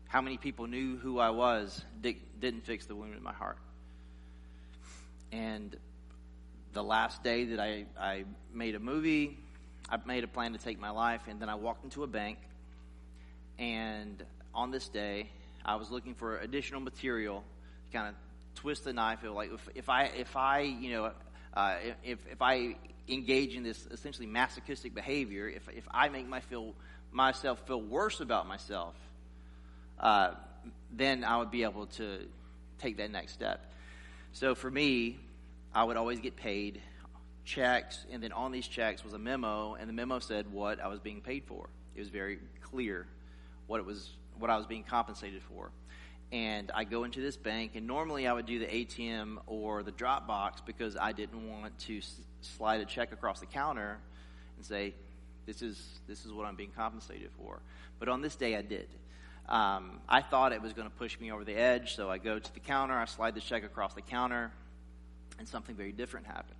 How 0.07 0.21
many 0.21 0.37
people 0.37 0.67
knew 0.67 0.97
who 0.97 1.19
I 1.19 1.29
was 1.29 1.81
didn't 2.01 2.65
fix 2.65 2.85
the 2.85 2.95
wound 2.95 3.15
in 3.15 3.23
my 3.23 3.31
heart. 3.31 3.57
And 5.31 5.75
the 6.73 6.83
last 6.83 7.23
day 7.23 7.45
that 7.45 7.59
I, 7.59 7.85
I 7.97 8.25
made 8.53 8.75
a 8.75 8.79
movie, 8.79 9.37
I 9.89 9.97
made 10.05 10.25
a 10.25 10.27
plan 10.27 10.51
to 10.51 10.59
take 10.59 10.79
my 10.79 10.89
life, 10.89 11.21
and 11.29 11.39
then 11.39 11.47
I 11.47 11.55
walked 11.55 11.85
into 11.85 12.03
a 12.03 12.07
bank. 12.07 12.37
And 13.57 14.21
on 14.53 14.71
this 14.71 14.89
day, 14.89 15.29
I 15.63 15.75
was 15.75 15.89
looking 15.89 16.15
for 16.15 16.37
additional 16.39 16.81
material 16.81 17.43
to 17.89 17.97
kind 17.97 18.09
of 18.09 18.15
twist 18.55 18.83
the 18.83 18.93
knife. 18.93 19.19
Like 19.23 19.53
if, 19.53 19.69
if 19.73 19.89
I, 19.89 20.03
if 20.03 20.35
I, 20.35 20.59
you 20.59 20.91
know, 20.91 21.11
uh, 21.53 21.75
if 22.03 22.19
if 22.29 22.41
I 22.41 22.75
engage 23.07 23.55
in 23.55 23.63
this 23.63 23.85
essentially 23.91 24.27
masochistic 24.27 24.93
behavior, 24.95 25.47
if 25.47 25.67
if 25.69 25.87
I 25.91 26.09
make 26.09 26.27
my 26.27 26.39
feel 26.39 26.73
myself 27.11 27.65
feel 27.67 27.81
worse 27.81 28.19
about 28.19 28.47
myself, 28.47 28.95
uh, 29.99 30.31
then 30.91 31.23
I 31.23 31.37
would 31.37 31.51
be 31.51 31.63
able 31.63 31.87
to 31.87 32.19
take 32.79 32.97
that 32.97 33.11
next 33.11 33.33
step. 33.33 33.71
So 34.33 34.55
for 34.55 34.69
me, 34.69 35.17
I 35.73 35.83
would 35.83 35.97
always 35.97 36.19
get 36.19 36.35
paid 36.35 36.81
checks, 37.45 38.05
and 38.11 38.23
then 38.23 38.31
on 38.31 38.51
these 38.51 38.67
checks 38.67 39.03
was 39.03 39.13
a 39.13 39.19
memo, 39.19 39.75
and 39.75 39.89
the 39.89 39.93
memo 39.93 40.19
said 40.19 40.51
what 40.51 40.79
I 40.79 40.87
was 40.87 40.99
being 40.99 41.21
paid 41.21 41.43
for. 41.45 41.69
It 41.95 41.99
was 41.99 42.09
very 42.09 42.39
clear 42.61 43.05
what 43.67 43.79
it 43.79 43.85
was, 43.85 44.09
what 44.39 44.49
I 44.49 44.57
was 44.57 44.65
being 44.65 44.83
compensated 44.83 45.41
for. 45.43 45.71
And 46.33 46.71
I 46.73 46.83
go 46.83 47.03
into 47.03 47.21
this 47.21 47.37
bank, 47.37 47.73
and 47.75 47.85
normally 47.85 48.25
I 48.25 48.33
would 48.33 48.47
do 48.47 48.57
the 48.57 48.65
ATM 48.65 49.37
or 49.45 49.83
the 49.83 49.91
drop 49.91 50.25
box 50.25 50.61
because 50.65 50.97
I 50.97 51.11
didn't 51.11 51.47
want 51.47 51.77
to 51.81 51.99
s- 51.99 52.21
slide 52.41 52.81
a 52.81 52.85
check 52.85 53.11
across 53.11 53.39
the 53.39 53.45
counter 53.45 53.99
and 54.57 54.65
say, 54.65 54.95
"This 55.45 55.61
is 55.61 55.99
this 56.07 56.25
is 56.25 56.33
what 56.33 56.47
I'm 56.47 56.55
being 56.55 56.71
compensated 56.71 57.29
for." 57.37 57.61
But 57.99 58.09
on 58.09 58.21
this 58.21 58.35
day, 58.35 58.55
I 58.55 58.63
did. 58.63 58.89
Um, 59.47 60.01
I 60.09 60.21
thought 60.23 60.53
it 60.53 60.61
was 60.61 60.73
going 60.73 60.89
to 60.89 60.95
push 60.95 61.19
me 61.19 61.31
over 61.31 61.43
the 61.43 61.53
edge, 61.53 61.95
so 61.95 62.09
I 62.09 62.17
go 62.17 62.39
to 62.39 62.53
the 62.55 62.59
counter, 62.59 62.95
I 62.95 63.05
slide 63.05 63.35
the 63.35 63.41
check 63.41 63.63
across 63.63 63.93
the 63.93 64.01
counter, 64.01 64.51
and 65.37 65.47
something 65.47 65.75
very 65.75 65.91
different 65.91 66.25
happened. 66.25 66.57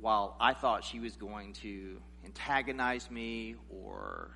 While 0.00 0.36
I 0.40 0.54
thought 0.54 0.82
she 0.82 0.98
was 0.98 1.14
going 1.14 1.52
to 1.54 2.02
antagonize 2.24 3.10
me 3.12 3.54
or 3.70 4.30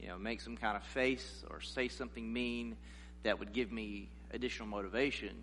you 0.00 0.08
know, 0.08 0.18
make 0.18 0.40
some 0.40 0.56
kind 0.56 0.76
of 0.76 0.82
face 0.82 1.44
or 1.50 1.60
say 1.60 1.88
something 1.88 2.32
mean 2.32 2.76
that 3.22 3.38
would 3.38 3.52
give 3.52 3.72
me 3.72 4.08
additional 4.30 4.68
motivation, 4.68 5.34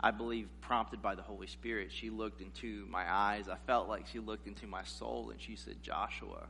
I 0.00 0.10
believe 0.10 0.48
prompted 0.60 1.00
by 1.00 1.14
the 1.14 1.22
Holy 1.22 1.46
Spirit, 1.46 1.90
she 1.90 2.10
looked 2.10 2.40
into 2.40 2.86
my 2.90 3.10
eyes. 3.10 3.48
I 3.48 3.56
felt 3.66 3.88
like 3.88 4.06
she 4.06 4.18
looked 4.18 4.46
into 4.46 4.66
my 4.66 4.84
soul 4.84 5.30
and 5.30 5.40
she 5.40 5.56
said, 5.56 5.82
Joshua, 5.82 6.46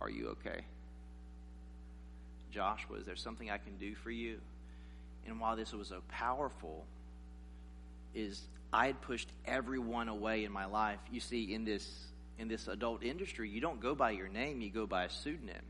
are 0.00 0.08
you 0.08 0.28
okay? 0.28 0.62
Joshua, 2.50 2.96
is 2.96 3.06
there 3.06 3.16
something 3.16 3.50
I 3.50 3.58
can 3.58 3.76
do 3.78 3.94
for 3.94 4.10
you? 4.10 4.38
And 5.26 5.40
while 5.40 5.56
this 5.56 5.72
was 5.72 5.88
so 5.88 6.02
powerful, 6.08 6.84
is 8.14 8.40
I 8.72 8.86
had 8.86 9.00
pushed 9.02 9.28
everyone 9.46 10.08
away 10.08 10.44
in 10.44 10.52
my 10.52 10.64
life. 10.64 10.98
You 11.10 11.20
see, 11.20 11.54
in 11.54 11.64
this 11.64 11.86
in 12.42 12.48
this 12.48 12.68
adult 12.68 13.02
industry, 13.02 13.48
you 13.48 13.60
don't 13.60 13.80
go 13.80 13.94
by 13.94 14.10
your 14.10 14.28
name, 14.28 14.60
you 14.60 14.68
go 14.68 14.84
by 14.84 15.04
a 15.04 15.10
pseudonym. 15.10 15.62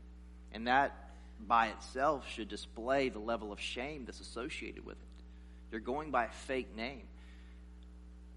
And 0.51 0.67
that 0.67 1.11
by 1.47 1.67
itself 1.67 2.27
should 2.29 2.49
display 2.49 3.09
the 3.09 3.19
level 3.19 3.51
of 3.51 3.59
shame 3.59 4.03
that's 4.05 4.19
associated 4.19 4.85
with 4.85 4.97
it. 4.97 5.23
You're 5.71 5.81
going 5.81 6.11
by 6.11 6.25
a 6.25 6.31
fake 6.31 6.75
name. 6.75 7.03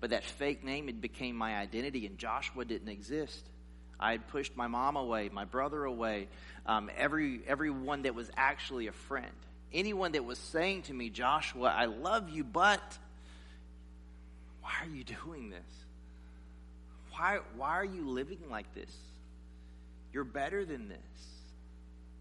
But 0.00 0.11
that 0.11 0.25
fake 0.25 0.62
name, 0.62 0.88
it 0.88 1.00
became 1.00 1.35
my 1.35 1.57
identity, 1.57 2.07
and 2.07 2.19
Joshua 2.19 2.64
didn't 2.64 2.88
exist. 2.88 3.43
I 3.99 4.12
had 4.12 4.28
pushed 4.28 4.55
my 4.55 4.66
mom 4.66 4.97
away, 4.97 5.31
my 5.33 5.47
brother 5.47 5.85
away, 5.85 6.28
um, 6.66 6.90
every 6.97 7.40
everyone 7.47 8.02
that 8.02 8.14
was 8.14 8.31
actually 8.37 8.88
a 8.88 8.93
friend. 8.93 9.33
Anyone 9.73 10.12
that 10.12 10.25
was 10.25 10.38
saying 10.38 10.83
to 10.83 10.93
me, 10.93 11.09
Joshua, 11.09 11.69
I 11.75 11.87
love 11.87 12.28
you, 12.28 12.45
but 12.45 12.99
why 14.61 14.73
are 14.83 14.95
you 14.95 15.05
doing 15.05 15.49
this? 15.49 15.86
Why, 17.17 17.39
why 17.57 17.71
are 17.71 17.85
you 17.85 18.09
living 18.09 18.39
like 18.51 18.75
this? 18.75 18.95
You're 20.13 20.25
better 20.25 20.65
than 20.65 20.89
this. 20.89 20.99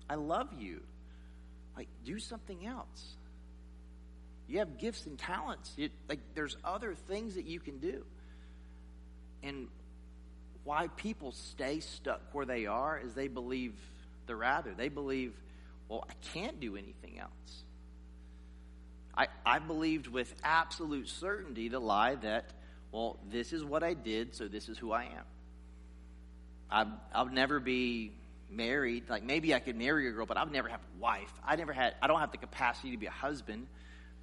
I 0.09 0.15
love 0.15 0.49
you. 0.57 0.81
Like, 1.75 1.87
do 2.05 2.19
something 2.19 2.65
else. 2.65 3.15
You 4.47 4.59
have 4.59 4.77
gifts 4.77 5.05
and 5.05 5.17
talents. 5.17 5.75
Like, 6.07 6.19
there's 6.33 6.55
other 6.63 6.93
things 6.93 7.35
that 7.35 7.45
you 7.45 7.59
can 7.59 7.79
do. 7.79 8.05
And 9.43 9.67
why 10.63 10.87
people 10.95 11.31
stay 11.31 11.79
stuck 11.79 12.21
where 12.33 12.45
they 12.45 12.65
are 12.65 12.97
is 12.97 13.13
they 13.13 13.27
believe 13.27 13.73
the 14.27 14.35
rather. 14.35 14.73
They 14.73 14.89
believe, 14.89 15.33
well, 15.89 16.05
I 16.09 16.13
can't 16.33 16.59
do 16.59 16.75
anything 16.77 17.19
else. 17.19 17.63
I, 19.17 19.27
I 19.45 19.59
believed 19.59 20.07
with 20.07 20.33
absolute 20.43 21.09
certainty 21.09 21.69
the 21.69 21.79
lie 21.79 22.15
that, 22.15 22.51
well, 22.91 23.19
this 23.31 23.53
is 23.53 23.63
what 23.63 23.83
I 23.83 23.93
did, 23.93 24.35
so 24.35 24.47
this 24.47 24.69
is 24.69 24.77
who 24.77 24.91
I 24.91 25.03
am. 25.03 25.25
I, 26.69 26.85
I'll 27.13 27.25
never 27.27 27.59
be 27.59 28.11
married. 28.49 29.09
Like 29.09 29.23
maybe 29.23 29.53
I 29.53 29.59
could 29.59 29.75
marry 29.75 30.07
a 30.07 30.11
girl, 30.11 30.25
but 30.25 30.37
I'll 30.37 30.45
never 30.49 30.69
have 30.69 30.79
a 30.79 31.01
wife. 31.01 31.31
I 31.45 31.55
never 31.55 31.73
had. 31.73 31.95
I 32.01 32.07
don't 32.07 32.19
have 32.19 32.31
the 32.31 32.37
capacity 32.37 32.91
to 32.91 32.97
be 32.97 33.05
a 33.05 33.11
husband. 33.11 33.67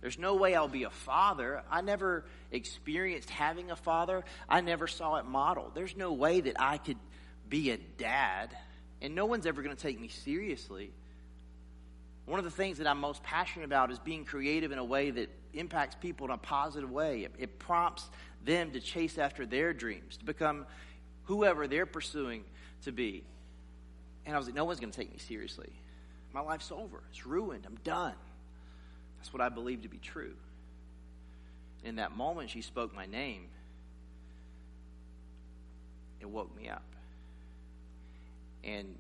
There's 0.01 0.19
no 0.19 0.35
way 0.35 0.57
I'll 0.57 0.67
be 0.67 0.83
a 0.83 0.91
father. 0.91 1.63
I 1.71 1.81
never 1.81 2.25
experienced 2.51 3.31
having 3.31 3.71
a 3.71 3.77
father. 3.77 4.25
I 4.49 4.61
never 4.61 4.89
saw 4.89 5.17
it 5.17 5.27
modeled. 5.27 5.73
There's 5.75 5.97
no 5.97 6.13
way 6.13 6.41
that 6.41 6.57
I 6.61 6.79
could 6.79 6.97
be 7.49 7.71
a 7.71 7.77
dad, 7.77 8.51
and 9.01 9.15
no 9.15 9.27
one's 9.27 9.47
ever 9.47 9.63
going 9.63 9.77
to 9.77 9.81
take 9.81 10.01
me 10.01 10.09
seriously. 10.09 10.91
One 12.27 12.39
of 12.39 12.45
the 12.45 12.51
things 12.51 12.79
that 12.79 12.87
I'm 12.89 12.99
most 12.99 13.23
passionate 13.23 13.65
about 13.65 13.93
is 13.93 13.99
being 14.01 14.25
creative 14.25 14.73
in 14.73 14.79
a 14.79 14.85
way 14.85 15.11
that 15.11 15.31
impacts 15.55 15.95
people 15.95 16.27
in 16.27 16.33
a 16.33 16.39
positive 16.39 16.91
way. 16.91 17.25
It, 17.25 17.35
it 17.39 17.59
prompts 17.61 18.09
them 18.45 18.73
to 18.73 18.81
chase 18.81 19.19
after 19.19 19.47
their 19.47 19.73
dreams, 19.73 20.17
to 20.19 20.25
become 20.25 20.67
whoever 21.25 21.67
they're 21.67 21.87
pursuing 21.87 22.45
to 22.85 22.93
be. 22.93 23.25
And 24.27 24.35
I 24.35 24.39
was 24.39 24.47
like, 24.47 24.55
no 24.55 24.65
one's 24.65 24.81
going 24.81 24.93
to 24.93 24.99
take 24.99 25.13
me 25.13 25.19
seriously. 25.19 25.71
My 26.33 26.41
life's 26.41 26.71
over. 26.71 27.03
It's 27.11 27.27
ruined. 27.27 27.65
I'm 27.67 27.79
done. 27.85 28.15
That's 29.19 29.33
what 29.33 29.43
I 29.43 29.49
believe 29.49 29.83
to 29.83 29.89
be 29.89 29.99
true. 29.99 30.35
In 31.85 31.97
that 31.97 32.17
moment, 32.17 32.51
she 32.51 32.63
spoke 32.63 32.95
my 32.95 33.07
name. 33.07 33.47
It 36.21 36.29
woke 36.29 36.57
me 36.57 36.69
up. 36.69 36.85
And 38.65 38.95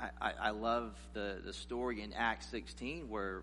I, 0.00 0.08
I, 0.20 0.32
I 0.40 0.50
love 0.50 0.94
the, 1.14 1.38
the 1.44 1.52
story 1.52 2.02
in 2.02 2.12
Acts 2.12 2.46
16 2.46 3.08
where 3.08 3.42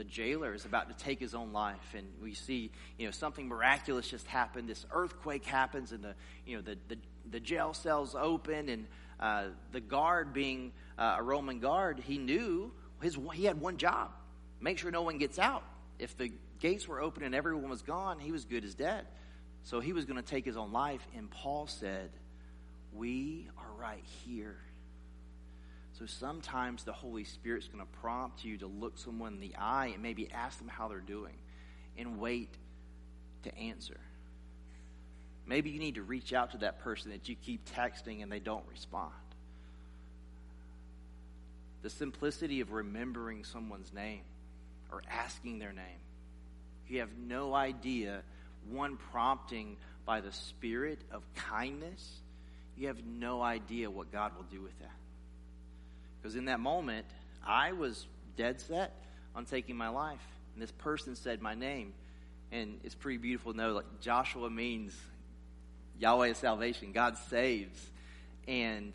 the 0.00 0.04
jailer 0.04 0.54
is 0.54 0.64
about 0.64 0.88
to 0.88 1.04
take 1.04 1.20
his 1.20 1.34
own 1.34 1.52
life 1.52 1.94
and 1.94 2.06
we 2.22 2.32
see 2.32 2.70
you 2.96 3.04
know 3.04 3.10
something 3.10 3.46
miraculous 3.46 4.08
just 4.08 4.26
happened 4.26 4.66
this 4.66 4.86
earthquake 4.92 5.44
happens 5.44 5.92
and 5.92 6.02
the 6.02 6.14
you 6.46 6.56
know 6.56 6.62
the 6.62 6.76
the, 6.88 6.96
the 7.30 7.40
jail 7.40 7.74
cells 7.74 8.14
open 8.14 8.70
and 8.70 8.86
uh, 9.20 9.44
the 9.72 9.80
guard 9.80 10.32
being 10.32 10.72
uh, 10.98 11.16
a 11.18 11.22
roman 11.22 11.60
guard 11.60 12.00
he 12.00 12.16
knew 12.16 12.72
his 13.02 13.18
he 13.34 13.44
had 13.44 13.60
one 13.60 13.76
job 13.76 14.10
make 14.60 14.78
sure 14.78 14.90
no 14.90 15.02
one 15.02 15.18
gets 15.18 15.38
out. 15.38 15.64
If 15.98 16.16
the 16.16 16.32
gates 16.58 16.86
were 16.86 17.00
open 17.00 17.22
and 17.22 17.34
everyone 17.34 17.68
was 17.70 17.82
gone, 17.82 18.18
he 18.18 18.32
was 18.32 18.44
good 18.44 18.64
as 18.64 18.74
dead. 18.74 19.06
So 19.64 19.80
he 19.80 19.92
was 19.92 20.04
going 20.04 20.16
to 20.16 20.28
take 20.28 20.44
his 20.44 20.56
own 20.56 20.72
life. 20.72 21.06
And 21.16 21.30
Paul 21.30 21.66
said, 21.66 22.10
We 22.92 23.48
are 23.58 23.72
right 23.78 24.04
here. 24.24 24.56
So 26.00 26.06
sometimes 26.06 26.82
the 26.84 26.94
Holy 26.94 27.24
Spirit's 27.24 27.68
going 27.68 27.84
to 27.84 27.98
prompt 28.00 28.42
you 28.42 28.56
to 28.58 28.66
look 28.66 28.96
someone 28.96 29.34
in 29.34 29.40
the 29.40 29.54
eye 29.56 29.88
and 29.88 30.02
maybe 30.02 30.32
ask 30.32 30.56
them 30.56 30.68
how 30.68 30.88
they're 30.88 30.98
doing 30.98 31.34
and 31.98 32.18
wait 32.18 32.56
to 33.42 33.54
answer. 33.54 34.00
Maybe 35.44 35.68
you 35.68 35.78
need 35.78 35.96
to 35.96 36.02
reach 36.02 36.32
out 36.32 36.52
to 36.52 36.58
that 36.58 36.78
person 36.78 37.10
that 37.10 37.28
you 37.28 37.36
keep 37.36 37.68
texting 37.74 38.22
and 38.22 38.32
they 38.32 38.38
don't 38.38 38.64
respond. 38.70 39.12
The 41.82 41.90
simplicity 41.90 42.62
of 42.62 42.72
remembering 42.72 43.44
someone's 43.44 43.92
name 43.92 44.22
or 44.90 45.02
asking 45.10 45.58
their 45.58 45.74
name. 45.74 46.00
You 46.88 47.00
have 47.00 47.10
no 47.18 47.52
idea, 47.52 48.22
one 48.70 48.96
prompting 48.96 49.76
by 50.06 50.22
the 50.22 50.32
spirit 50.32 51.00
of 51.12 51.22
kindness, 51.34 52.22
you 52.74 52.86
have 52.86 53.04
no 53.04 53.42
idea 53.42 53.90
what 53.90 54.10
God 54.10 54.34
will 54.34 54.44
do 54.44 54.62
with 54.62 54.78
that. 54.78 54.99
Because 56.20 56.36
in 56.36 56.46
that 56.46 56.60
moment, 56.60 57.06
I 57.46 57.72
was 57.72 58.06
dead 58.36 58.60
set 58.60 58.94
on 59.34 59.44
taking 59.44 59.76
my 59.76 59.88
life. 59.88 60.20
And 60.54 60.62
this 60.62 60.72
person 60.72 61.14
said 61.16 61.40
my 61.40 61.54
name. 61.54 61.92
And 62.52 62.80
it's 62.84 62.94
pretty 62.94 63.18
beautiful 63.18 63.52
to 63.52 63.58
know 63.58 63.72
like 63.72 64.00
Joshua 64.00 64.50
means 64.50 64.96
Yahweh 65.98 66.28
is 66.28 66.38
salvation. 66.38 66.92
God 66.92 67.16
saves. 67.28 67.90
And 68.48 68.92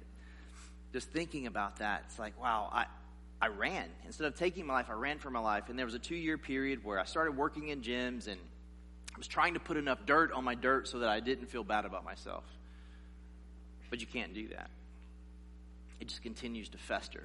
just 0.92 1.10
thinking 1.10 1.48
about 1.48 1.78
that, 1.78 2.04
it's 2.08 2.20
like, 2.20 2.40
wow, 2.42 2.70
I, 2.72 2.86
I 3.42 3.48
ran. 3.48 3.86
Instead 4.06 4.28
of 4.28 4.36
taking 4.36 4.66
my 4.66 4.74
life, 4.74 4.88
I 4.90 4.94
ran 4.94 5.20
for 5.20 5.30
my 5.30 5.40
life. 5.40 5.70
And 5.70 5.80
there 5.80 5.86
was 5.86 5.96
a 5.96 6.00
two 6.00 6.16
year 6.16 6.38
period 6.38 6.84
where 6.84 7.00
I 7.00 7.06
started 7.06 7.38
working 7.38 7.70
in 7.70 7.82
gyms 7.82 8.28
and 8.28 8.40
I 9.14 9.18
was 9.18 9.28
trying 9.28 9.54
to 9.54 9.60
put 9.60 9.78
enough 9.78 10.06
dirt 10.06 10.32
on 10.34 10.44
my 10.44 10.56
dirt 10.56 10.88
so 10.90 11.00
that 11.00 11.10
I 11.10 11.22
didn't 11.22 11.48
feel 11.48 11.64
bad 11.64 11.86
about 11.86 12.04
myself. 12.04 12.44
But 13.90 14.02
you 14.02 14.08
can't 14.08 14.34
do 14.34 14.50
that. 14.50 14.70
It 16.00 16.08
just 16.08 16.22
continues 16.22 16.70
to 16.70 16.78
fester. 16.78 17.24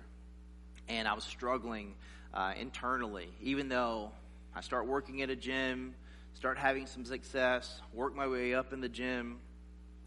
And 0.88 1.06
I 1.06 1.14
was 1.14 1.24
struggling 1.24 1.94
uh, 2.34 2.52
internally, 2.58 3.28
even 3.42 3.68
though 3.68 4.10
I 4.54 4.60
start 4.60 4.86
working 4.86 5.22
at 5.22 5.30
a 5.30 5.36
gym, 5.36 5.94
start 6.34 6.58
having 6.58 6.86
some 6.86 7.04
success, 7.04 7.80
work 7.92 8.14
my 8.14 8.26
way 8.26 8.54
up 8.54 8.72
in 8.72 8.80
the 8.80 8.88
gym, 8.88 9.38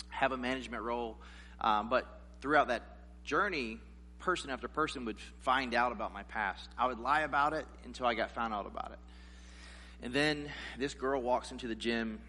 have 0.10 0.32
a 0.32 0.38
management 0.38 0.84
role. 0.84 1.18
Um, 1.62 1.90
but 1.90 2.06
throughout 2.42 2.68
that 2.70 2.84
journey, 3.24 3.80
person 4.20 4.50
after 4.50 4.68
person 4.68 5.06
would 5.06 5.20
find 5.42 5.74
out 5.74 5.92
about 5.92 6.14
my 6.14 6.24
past. 6.24 6.70
I 6.78 6.88
would 6.88 7.00
lie 7.00 7.22
about 7.22 7.54
it 7.54 7.66
until 7.86 8.06
I 8.06 8.14
got 8.14 8.32
found 8.32 8.54
out 8.54 8.66
about 8.66 8.92
it. 8.92 9.00
And 10.02 10.14
then 10.14 10.50
this 10.78 10.94
girl 10.94 11.22
walks 11.22 11.52
into 11.52 11.68
the 11.68 11.76
gym, 11.76 12.20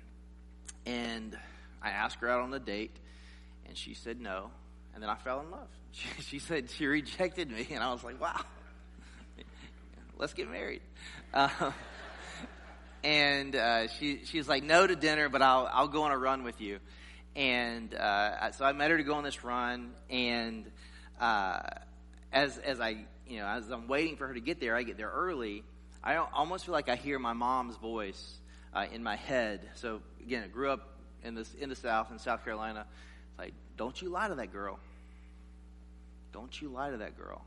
and 0.87 1.37
I 1.83 1.91
asked 1.91 2.19
her 2.21 2.29
out 2.29 2.41
on 2.41 2.53
a 2.55 2.59
date, 2.59 2.97
and 3.67 3.77
she 3.77 3.95
said 3.95 4.21
no. 4.21 4.51
And 4.95 5.03
then 5.03 5.11
I 5.11 5.17
fell 5.17 5.41
in 5.41 5.51
love. 5.51 5.69
She, 5.95 6.09
she 6.23 6.39
said 6.39 6.71
she 6.71 6.87
rejected 6.87 7.51
me, 7.51 7.69
and 7.71 7.83
I 7.83 7.93
was 7.93 8.05
like, 8.05 8.21
wow, 8.21 8.41
let's 10.19 10.35
get 10.35 10.51
married. 10.51 10.83
Uh, 11.33 11.49
and 13.05 13.55
uh, 13.55 13.89
she 13.89 14.23
she's 14.25 14.49
like, 14.49 14.65
no 14.65 14.87
to 14.87 14.97
dinner, 14.97 15.29
but 15.29 15.43
I'll 15.43 15.69
I'll 15.73 15.89
go 15.89 16.03
on 16.03 16.11
a 16.11 16.19
run 16.19 16.43
with 16.45 16.61
you. 16.61 16.79
And 17.37 17.95
uh, 17.95 18.53
so 18.53 18.65
I 18.65 18.73
met 18.73 18.91
her 18.91 18.97
to 18.97 19.03
go 19.03 19.15
on 19.15 19.25
this 19.25 19.43
run, 19.43 19.93
and 20.09 20.65
uh, 21.21 21.61
as 22.33 22.59
as 22.59 22.81
I 22.81 23.07
you 23.27 23.39
know 23.39 23.47
as 23.47 23.71
I'm 23.71 23.89
waiting 23.89 24.17
for 24.17 24.27
her 24.27 24.35
to 24.35 24.41
get 24.41 24.61
there, 24.61 24.77
I 24.77 24.83
get 24.83 24.97
there 24.97 25.11
early. 25.11 25.65
I 26.03 26.17
almost 26.17 26.67
feel 26.67 26.75
like 26.75 26.89
I 26.89 26.97
hear 26.97 27.19
my 27.19 27.33
mom's 27.33 27.77
voice 27.77 28.39
uh, 28.75 28.87
in 28.93 29.03
my 29.03 29.17
head. 29.17 29.69
So 29.75 30.01
again, 30.21 30.45
I 30.45 30.49
grew 30.49 30.71
up 30.71 30.99
in 31.23 31.35
this 31.35 31.53
in 31.55 31.69
the 31.71 31.77
South 31.77 32.11
in 32.11 32.19
South 32.19 32.45
Carolina. 32.45 32.87
It's 33.31 33.39
like, 33.39 33.55
don't 33.77 34.01
you 34.01 34.11
lie 34.11 34.29
to 34.29 34.35
that 34.37 34.53
girl. 34.53 34.79
Don't 36.35 36.61
you 36.61 36.69
lie 36.69 36.91
to 36.91 36.97
that 36.97 37.17
girl. 37.17 37.43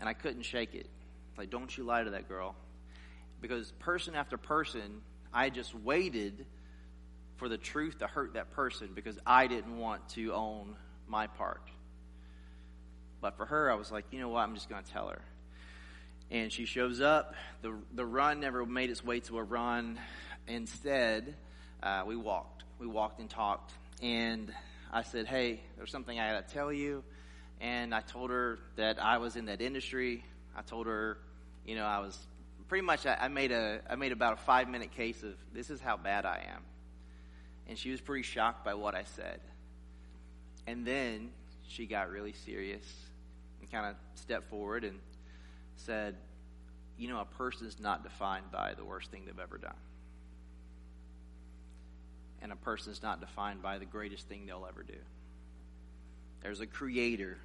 And 0.00 0.08
I 0.08 0.14
couldn't 0.14 0.44
shake 0.44 0.74
it. 0.74 0.86
Like, 1.36 1.50
don't 1.50 1.76
you 1.76 1.84
lie 1.84 2.02
to 2.02 2.10
that 2.10 2.26
girl. 2.26 2.56
Because 3.42 3.70
person 3.78 4.14
after 4.14 4.38
person, 4.38 5.02
I 5.32 5.50
just 5.50 5.74
waited 5.74 6.46
for 7.36 7.50
the 7.50 7.58
truth 7.58 7.98
to 7.98 8.06
hurt 8.06 8.32
that 8.32 8.52
person 8.52 8.88
because 8.94 9.18
I 9.26 9.46
didn't 9.46 9.78
want 9.78 10.08
to 10.10 10.32
own 10.32 10.74
my 11.06 11.26
part. 11.26 11.62
But 13.20 13.36
for 13.36 13.44
her, 13.44 13.70
I 13.70 13.74
was 13.74 13.92
like, 13.92 14.06
you 14.10 14.20
know 14.20 14.30
what? 14.30 14.40
I'm 14.40 14.54
just 14.54 14.70
going 14.70 14.82
to 14.82 14.90
tell 14.90 15.08
her. 15.08 15.20
And 16.30 16.50
she 16.50 16.64
shows 16.64 17.02
up. 17.02 17.34
The, 17.60 17.74
the 17.94 18.06
run 18.06 18.40
never 18.40 18.64
made 18.64 18.88
its 18.88 19.04
way 19.04 19.20
to 19.20 19.36
a 19.36 19.42
run. 19.42 20.00
Instead, 20.46 21.34
uh, 21.82 22.04
we 22.06 22.16
walked. 22.16 22.64
We 22.78 22.86
walked 22.86 23.20
and 23.20 23.28
talked. 23.28 23.72
And 24.02 24.52
I 24.90 25.02
said, 25.02 25.26
hey, 25.26 25.60
there's 25.76 25.90
something 25.90 26.18
I 26.18 26.32
got 26.32 26.48
to 26.48 26.54
tell 26.54 26.72
you. 26.72 27.04
And 27.60 27.94
I 27.94 28.00
told 28.00 28.30
her 28.30 28.58
that 28.76 29.02
I 29.02 29.18
was 29.18 29.36
in 29.36 29.46
that 29.46 29.60
industry. 29.60 30.24
I 30.56 30.62
told 30.62 30.86
her, 30.86 31.18
you 31.66 31.74
know, 31.74 31.84
I 31.84 31.98
was 31.98 32.18
pretty 32.68 32.84
much, 32.84 33.04
I, 33.04 33.16
I 33.20 33.28
made 33.28 33.52
a, 33.52 33.80
I 33.88 33.96
made 33.96 34.12
about 34.12 34.34
a 34.34 34.36
five 34.36 34.68
minute 34.68 34.92
case 34.92 35.22
of 35.22 35.34
this 35.52 35.70
is 35.70 35.80
how 35.80 35.96
bad 35.96 36.24
I 36.24 36.46
am. 36.54 36.62
And 37.68 37.76
she 37.76 37.90
was 37.90 38.00
pretty 38.00 38.22
shocked 38.22 38.64
by 38.64 38.74
what 38.74 38.94
I 38.94 39.04
said. 39.04 39.40
And 40.66 40.86
then 40.86 41.30
she 41.66 41.86
got 41.86 42.10
really 42.10 42.32
serious 42.32 42.84
and 43.60 43.70
kind 43.70 43.86
of 43.86 43.96
stepped 44.14 44.48
forward 44.48 44.84
and 44.84 44.98
said, 45.76 46.16
You 46.96 47.08
know, 47.08 47.20
a 47.20 47.24
person 47.24 47.66
is 47.66 47.78
not 47.78 48.02
defined 48.02 48.50
by 48.50 48.74
the 48.74 48.84
worst 48.84 49.10
thing 49.10 49.24
they've 49.26 49.38
ever 49.38 49.58
done. 49.58 49.74
And 52.40 52.52
a 52.52 52.56
person 52.56 52.92
is 52.92 53.02
not 53.02 53.20
defined 53.20 53.62
by 53.62 53.78
the 53.78 53.84
greatest 53.84 54.28
thing 54.28 54.46
they'll 54.46 54.66
ever 54.68 54.82
do. 54.82 54.98
There's 56.42 56.60
a 56.60 56.66
creator 56.66 57.38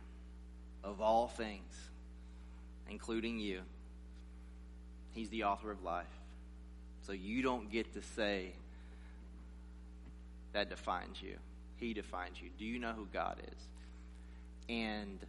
of 0.84 1.02
all 1.02 1.28
things, 1.28 1.74
including 2.90 3.40
you. 3.40 3.62
He's 5.12 5.30
the 5.30 5.46
author 5.46 5.72
of 5.72 5.84
life. 5.84 6.06
So 7.06 7.12
you 7.12 7.42
don't 7.42 7.72
get 7.72 7.94
to 7.94 8.02
say 8.16 8.54
that 10.54 10.70
defines 10.70 11.22
you. 11.22 11.36
He 11.78 11.94
defines 11.94 12.42
you. 12.42 12.50
Do 12.58 12.66
you 12.66 12.80
know 12.80 12.94
who 12.94 13.08
God 13.12 13.42
is? 13.52 13.60
And 14.70 15.20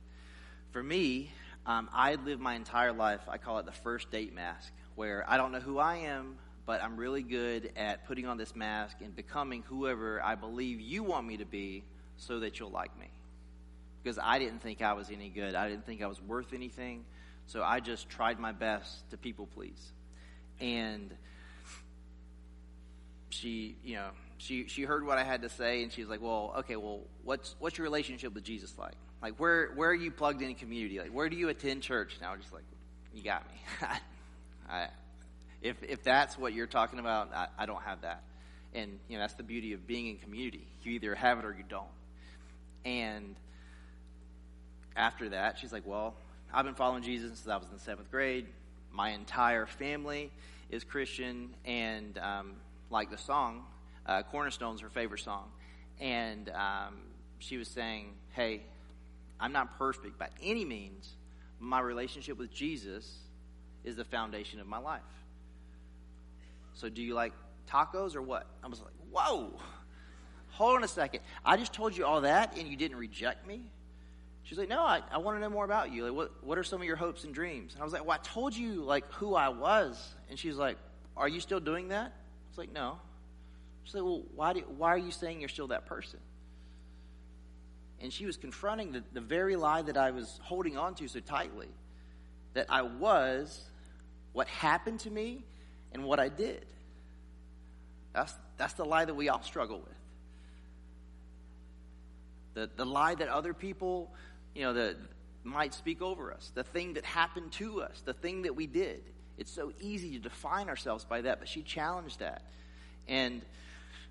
for 0.70 0.82
me, 0.82 1.32
um, 1.66 1.88
I 1.92 2.16
live 2.16 2.40
my 2.40 2.54
entire 2.54 2.92
life, 2.92 3.22
I 3.28 3.38
call 3.38 3.58
it 3.58 3.66
the 3.66 3.72
first 3.72 4.10
date 4.10 4.34
mask, 4.34 4.72
where 4.94 5.24
I 5.26 5.36
don't 5.36 5.50
know 5.50 5.60
who 5.60 5.78
I 5.78 5.96
am, 5.96 6.36
but 6.66 6.82
I'm 6.82 6.96
really 6.96 7.22
good 7.22 7.72
at 7.76 8.06
putting 8.06 8.26
on 8.26 8.36
this 8.38 8.54
mask 8.56 8.96
and 9.02 9.14
becoming 9.14 9.62
whoever 9.68 10.22
I 10.22 10.34
believe 10.34 10.80
you 10.80 11.02
want 11.02 11.26
me 11.26 11.36
to 11.38 11.44
be 11.44 11.84
so 12.16 12.40
that 12.40 12.58
you'll 12.58 12.70
like 12.70 12.98
me. 12.98 13.08
Because 14.02 14.18
I 14.22 14.38
didn't 14.38 14.60
think 14.62 14.82
I 14.82 14.92
was 14.94 15.10
any 15.10 15.28
good, 15.28 15.54
I 15.54 15.68
didn't 15.68 15.86
think 15.86 16.02
I 16.02 16.06
was 16.06 16.20
worth 16.22 16.52
anything, 16.52 17.04
so 17.46 17.62
I 17.62 17.80
just 17.80 18.08
tried 18.08 18.38
my 18.38 18.52
best 18.52 19.08
to 19.10 19.16
people 19.16 19.46
please. 19.54 19.92
and 20.60 21.10
she, 23.30 23.76
you 23.84 23.96
know, 23.96 24.10
she 24.38 24.68
she 24.68 24.82
heard 24.82 25.04
what 25.06 25.18
I 25.18 25.24
had 25.24 25.42
to 25.42 25.48
say, 25.48 25.82
and 25.82 25.92
she 25.92 26.00
was 26.02 26.10
like, 26.10 26.22
"Well, 26.22 26.54
okay, 26.58 26.76
well, 26.76 27.00
what's 27.24 27.56
what's 27.58 27.78
your 27.78 27.84
relationship 27.84 28.34
with 28.34 28.44
Jesus 28.44 28.76
like? 28.78 28.94
Like, 29.22 29.40
where 29.40 29.72
where 29.74 29.90
are 29.90 29.94
you 29.94 30.10
plugged 30.10 30.42
in 30.42 30.54
community? 30.54 31.00
Like, 31.00 31.10
where 31.10 31.28
do 31.28 31.36
you 31.36 31.48
attend 31.48 31.82
church?" 31.82 32.16
Now, 32.20 32.36
just 32.36 32.52
like, 32.52 32.64
you 33.14 33.22
got 33.22 33.44
me. 33.46 33.60
I, 34.68 34.88
if 35.64 35.82
if 35.82 36.04
that's 36.04 36.38
what 36.38 36.52
you're 36.52 36.68
talking 36.68 37.00
about, 37.00 37.34
I, 37.34 37.48
I 37.58 37.66
don't 37.66 37.82
have 37.82 38.02
that, 38.02 38.22
and 38.74 39.00
you 39.08 39.16
know 39.16 39.22
that's 39.22 39.34
the 39.34 39.42
beauty 39.42 39.72
of 39.72 39.86
being 39.86 40.06
in 40.06 40.18
community. 40.18 40.68
You 40.82 40.92
either 40.92 41.14
have 41.16 41.38
it 41.38 41.44
or 41.44 41.52
you 41.52 41.64
don't. 41.68 41.88
And 42.84 43.34
after 44.94 45.30
that, 45.30 45.58
she's 45.58 45.72
like, 45.72 45.86
"Well, 45.86 46.14
I've 46.52 46.66
been 46.66 46.74
following 46.74 47.02
Jesus 47.02 47.30
since 47.38 47.48
I 47.48 47.56
was 47.56 47.66
in 47.72 47.78
seventh 47.78 48.10
grade. 48.10 48.46
My 48.92 49.10
entire 49.10 49.66
family 49.66 50.30
is 50.70 50.84
Christian, 50.84 51.54
and 51.64 52.16
um, 52.18 52.52
like 52.90 53.10
the 53.10 53.18
song, 53.18 53.64
uh, 54.06 54.22
Cornerstone's 54.22 54.82
her 54.82 54.90
favorite 54.90 55.20
song. 55.20 55.50
And 55.98 56.50
um, 56.50 56.96
she 57.38 57.56
was 57.56 57.68
saying, 57.68 58.12
Hey, 58.32 58.62
I'm 59.40 59.52
not 59.52 59.78
perfect 59.78 60.18
by 60.18 60.28
any 60.42 60.64
means. 60.64 61.08
My 61.58 61.80
relationship 61.80 62.38
with 62.38 62.52
Jesus 62.52 63.10
is 63.82 63.96
the 63.96 64.04
foundation 64.04 64.60
of 64.60 64.66
my 64.66 64.78
life. 64.78 65.02
So, 66.74 66.88
do 66.88 67.02
you 67.02 67.14
like 67.14 67.32
tacos 67.70 68.14
or 68.14 68.22
what? 68.22 68.46
I 68.62 68.68
was 68.68 68.80
like, 68.80 68.92
Whoa, 69.10 69.58
hold 70.50 70.76
on 70.76 70.84
a 70.84 70.88
second. 70.88 71.20
I 71.44 71.56
just 71.56 71.72
told 71.72 71.96
you 71.96 72.04
all 72.04 72.22
that 72.22 72.56
and 72.58 72.68
you 72.68 72.76
didn't 72.76 72.98
reject 72.98 73.46
me? 73.46 73.62
She's 74.42 74.58
like, 74.58 74.68
No, 74.68 74.82
I, 74.82 75.02
I 75.10 75.18
want 75.18 75.36
to 75.36 75.40
know 75.40 75.50
more 75.50 75.64
about 75.64 75.92
you. 75.92 76.04
Like, 76.04 76.14
what, 76.14 76.44
what 76.44 76.58
are 76.58 76.64
some 76.64 76.80
of 76.80 76.86
your 76.86 76.96
hopes 76.96 77.24
and 77.24 77.34
dreams? 77.34 77.72
And 77.74 77.80
I 77.80 77.84
was 77.84 77.92
like, 77.92 78.04
Well, 78.04 78.18
I 78.18 78.22
told 78.22 78.54
you, 78.54 78.82
like, 78.82 79.10
who 79.12 79.34
I 79.34 79.48
was. 79.48 80.14
And 80.28 80.38
she's 80.38 80.56
like, 80.56 80.76
Are 81.16 81.28
you 81.28 81.40
still 81.40 81.60
doing 81.60 81.88
that? 81.88 82.06
I 82.06 82.48
was 82.50 82.58
like, 82.58 82.72
No. 82.72 82.98
She's 83.84 83.94
like, 83.94 84.04
well, 84.04 84.22
why, 84.34 84.54
do, 84.54 84.60
why 84.76 84.88
are 84.88 84.98
you 84.98 85.10
saying 85.10 85.40
you're 85.40 85.48
still 85.48 85.68
that 85.68 85.86
person? 85.86 86.18
And 88.00 88.12
she 88.12 88.26
was 88.26 88.36
confronting 88.36 88.92
the, 88.92 89.04
the 89.12 89.20
very 89.20 89.56
lie 89.56 89.82
that 89.82 89.96
I 89.96 90.10
was 90.10 90.40
holding 90.42 90.76
on 90.76 90.94
to 90.96 91.08
so 91.08 91.20
tightly 91.20 91.68
that 92.54 92.66
I 92.68 92.82
was 92.82 93.62
what 94.32 94.48
happened 94.48 95.00
to 95.00 95.10
me 95.10 95.44
and 95.94 96.04
what 96.04 96.20
I 96.20 96.28
did. 96.28 96.66
That's, 98.12 98.34
that's 98.58 98.74
the 98.74 98.84
lie 98.84 99.04
that 99.04 99.14
we 99.14 99.28
all 99.28 99.42
struggle 99.42 99.78
with. 99.78 99.96
The, 102.54 102.70
the 102.76 102.84
lie 102.84 103.14
that 103.14 103.28
other 103.28 103.54
people, 103.54 104.12
you 104.54 104.62
know, 104.62 104.74
that 104.74 104.96
might 105.42 105.74
speak 105.74 106.02
over 106.02 106.32
us, 106.32 106.52
the 106.54 106.62
thing 106.62 106.94
that 106.94 107.04
happened 107.04 107.52
to 107.52 107.82
us, 107.82 108.02
the 108.04 108.12
thing 108.12 108.42
that 108.42 108.54
we 108.54 108.66
did. 108.66 109.02
It's 109.36 109.50
so 109.50 109.72
easy 109.80 110.12
to 110.12 110.18
define 110.18 110.68
ourselves 110.68 111.04
by 111.04 111.22
that, 111.22 111.40
but 111.40 111.48
she 111.48 111.62
challenged 111.62 112.20
that. 112.20 112.42
And 113.08 113.42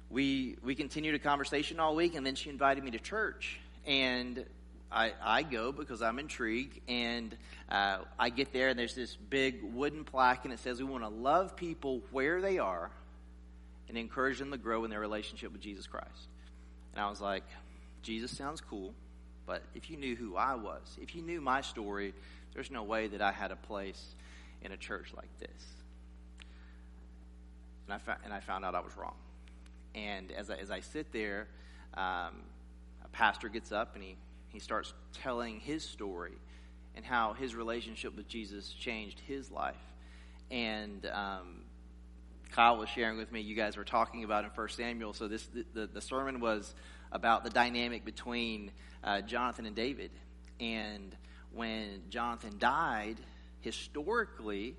we 0.09 0.57
we 0.63 0.75
continued 0.75 1.15
a 1.15 1.19
conversation 1.19 1.79
all 1.79 1.95
week, 1.95 2.15
and 2.15 2.25
then 2.25 2.35
she 2.35 2.49
invited 2.49 2.83
me 2.83 2.91
to 2.91 2.99
church, 2.99 3.59
and 3.87 4.45
I, 4.93 5.13
I 5.21 5.43
go 5.43 5.71
because 5.71 6.01
I'm 6.01 6.19
intrigued, 6.19 6.79
and 6.87 7.35
uh, 7.69 7.99
I 8.19 8.29
get 8.29 8.53
there, 8.53 8.69
and 8.69 8.77
there's 8.77 8.95
this 8.95 9.15
big 9.15 9.63
wooden 9.63 10.03
plaque, 10.03 10.45
and 10.45 10.53
it 10.53 10.59
says 10.59 10.79
we 10.79 10.85
want 10.85 11.03
to 11.03 11.09
love 11.09 11.55
people 11.55 12.01
where 12.11 12.41
they 12.41 12.59
are, 12.59 12.91
and 13.89 13.97
encourage 13.97 14.39
them 14.39 14.51
to 14.51 14.57
grow 14.57 14.83
in 14.85 14.89
their 14.89 14.99
relationship 14.99 15.51
with 15.51 15.61
Jesus 15.61 15.87
Christ. 15.87 16.27
And 16.93 17.03
I 17.03 17.09
was 17.09 17.19
like, 17.19 17.43
Jesus 18.03 18.35
sounds 18.35 18.61
cool, 18.61 18.93
but 19.45 19.63
if 19.75 19.89
you 19.89 19.97
knew 19.97 20.15
who 20.15 20.35
I 20.35 20.55
was, 20.55 20.97
if 21.01 21.15
you 21.15 21.21
knew 21.21 21.41
my 21.41 21.61
story, 21.61 22.13
there's 22.53 22.71
no 22.71 22.83
way 22.83 23.07
that 23.07 23.21
I 23.21 23.31
had 23.31 23.51
a 23.51 23.55
place 23.55 24.15
in 24.61 24.71
a 24.71 24.77
church 24.77 25.07
like 25.15 25.29
this. 25.39 25.49
And 27.85 27.93
I, 27.93 27.97
fa- 27.97 28.19
and 28.23 28.33
I 28.33 28.39
found 28.39 28.63
out 28.63 28.75
I 28.75 28.79
was 28.79 28.95
wrong. 28.95 29.15
And 29.95 30.31
as 30.31 30.49
I, 30.49 30.55
as 30.55 30.71
I 30.71 30.79
sit 30.79 31.11
there, 31.11 31.47
um, 31.95 32.43
a 33.03 33.07
pastor 33.11 33.49
gets 33.49 33.71
up 33.71 33.95
and 33.95 34.03
he, 34.03 34.15
he 34.53 34.59
starts 34.59 34.93
telling 35.21 35.59
his 35.59 35.83
story 35.83 36.37
and 36.95 37.03
how 37.03 37.33
his 37.33 37.55
relationship 37.55 38.15
with 38.15 38.27
Jesus 38.27 38.69
changed 38.69 39.19
his 39.27 39.51
life. 39.51 39.75
And 40.51 41.05
um, 41.07 41.63
Kyle 42.51 42.77
was 42.77 42.87
sharing 42.87 43.17
with 43.17 43.31
me, 43.31 43.41
you 43.41 43.55
guys 43.55 43.75
were 43.75 43.83
talking 43.83 44.23
about 44.23 44.43
in 44.43 44.51
First 44.51 44.77
Samuel. 44.77 45.13
So 45.13 45.27
this 45.27 45.47
the, 45.73 45.87
the 45.87 46.01
sermon 46.01 46.39
was 46.39 46.73
about 47.11 47.43
the 47.43 47.49
dynamic 47.49 48.05
between 48.05 48.71
uh, 49.03 49.21
Jonathan 49.21 49.65
and 49.65 49.75
David. 49.75 50.11
And 50.59 51.15
when 51.51 52.03
Jonathan 52.09 52.55
died, 52.59 53.17
historically, 53.61 54.75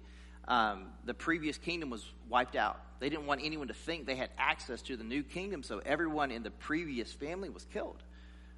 um, 0.47 0.87
the 1.05 1.15
previous 1.15 1.59
kingdom 1.59 1.91
was 1.91 2.05
wiped 2.29 2.55
out. 2.55 2.81
They 3.01 3.09
didn't 3.09 3.27
want 3.27 3.41
anyone 3.43 3.69
to 3.69 3.75
think 3.75 4.07
they 4.07 4.15
had 4.15 4.31
access 4.39 4.83
to 4.83 4.97
the 4.97 5.05
new 5.05 5.23
kingdom, 5.23 5.63
so 5.63 5.81
everyone 5.85 6.31
in 6.31 6.43
the 6.43 6.51
previous 6.51 7.13
family 7.13 7.51
was 7.51 7.65
killed. 7.73 8.03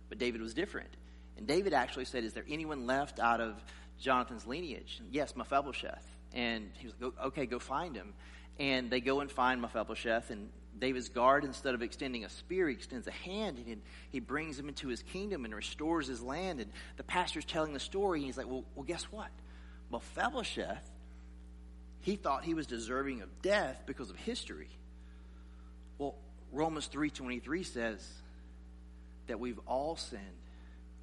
But 0.08 0.18
David 0.18 0.40
was 0.40 0.54
different. 0.54 0.90
And 1.36 1.46
David 1.46 1.72
actually 1.72 2.06
said, 2.06 2.24
Is 2.24 2.32
there 2.32 2.44
anyone 2.48 2.86
left 2.86 3.18
out 3.18 3.40
of 3.40 3.54
Jonathan's 4.00 4.46
lineage? 4.46 5.00
Yes, 5.10 5.36
Mephibosheth. 5.36 6.06
And 6.32 6.70
he 6.78 6.86
was 6.86 6.94
like, 7.00 7.12
Okay, 7.26 7.46
go 7.46 7.58
find 7.58 7.94
him. 7.94 8.14
And 8.58 8.90
they 8.90 9.00
go 9.00 9.20
and 9.20 9.30
find 9.30 9.60
Mephibosheth, 9.60 10.30
and 10.30 10.48
David's 10.78 11.08
guard, 11.08 11.44
instead 11.44 11.74
of 11.74 11.82
extending 11.82 12.24
a 12.24 12.28
spear, 12.28 12.68
he 12.68 12.74
extends 12.74 13.06
a 13.06 13.10
hand 13.10 13.62
and 13.66 13.80
he 14.10 14.20
brings 14.20 14.58
him 14.58 14.68
into 14.68 14.88
his 14.88 15.02
kingdom 15.02 15.44
and 15.44 15.54
restores 15.54 16.06
his 16.06 16.22
land. 16.22 16.60
And 16.60 16.70
the 16.96 17.02
pastor's 17.02 17.44
telling 17.44 17.72
the 17.72 17.80
story, 17.80 18.18
and 18.18 18.26
he's 18.26 18.36
like, 18.36 18.46
Well, 18.46 18.64
well 18.74 18.84
guess 18.84 19.04
what? 19.04 19.30
Mephibosheth 19.90 20.90
he 22.06 22.14
thought 22.14 22.44
he 22.44 22.54
was 22.54 22.68
deserving 22.68 23.22
of 23.22 23.42
death 23.42 23.82
because 23.84 24.10
of 24.10 24.16
history. 24.16 24.68
Well, 25.98 26.14
Romans 26.52 26.88
3:23 26.88 27.66
says 27.66 28.08
that 29.26 29.40
we've 29.40 29.58
all 29.66 29.96
sinned 29.96 30.22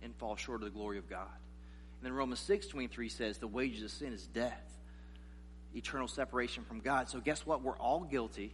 and 0.04 0.16
fall 0.16 0.36
short 0.36 0.62
of 0.62 0.66
the 0.66 0.72
glory 0.72 0.98
of 0.98 1.10
God. 1.10 1.28
And 1.98 2.06
then 2.06 2.14
Romans 2.14 2.40
6:23 2.42 3.10
says 3.10 3.38
the 3.38 3.48
wages 3.48 3.84
of 3.84 3.92
sin 3.92 4.14
is 4.14 4.28
death, 4.28 4.78
eternal 5.76 6.08
separation 6.08 6.64
from 6.66 6.82
God. 6.82 7.10
So 7.10 7.20
guess 7.20 7.46
what? 7.46 7.62
We're 7.62 7.78
all 7.78 8.02
guilty 8.02 8.54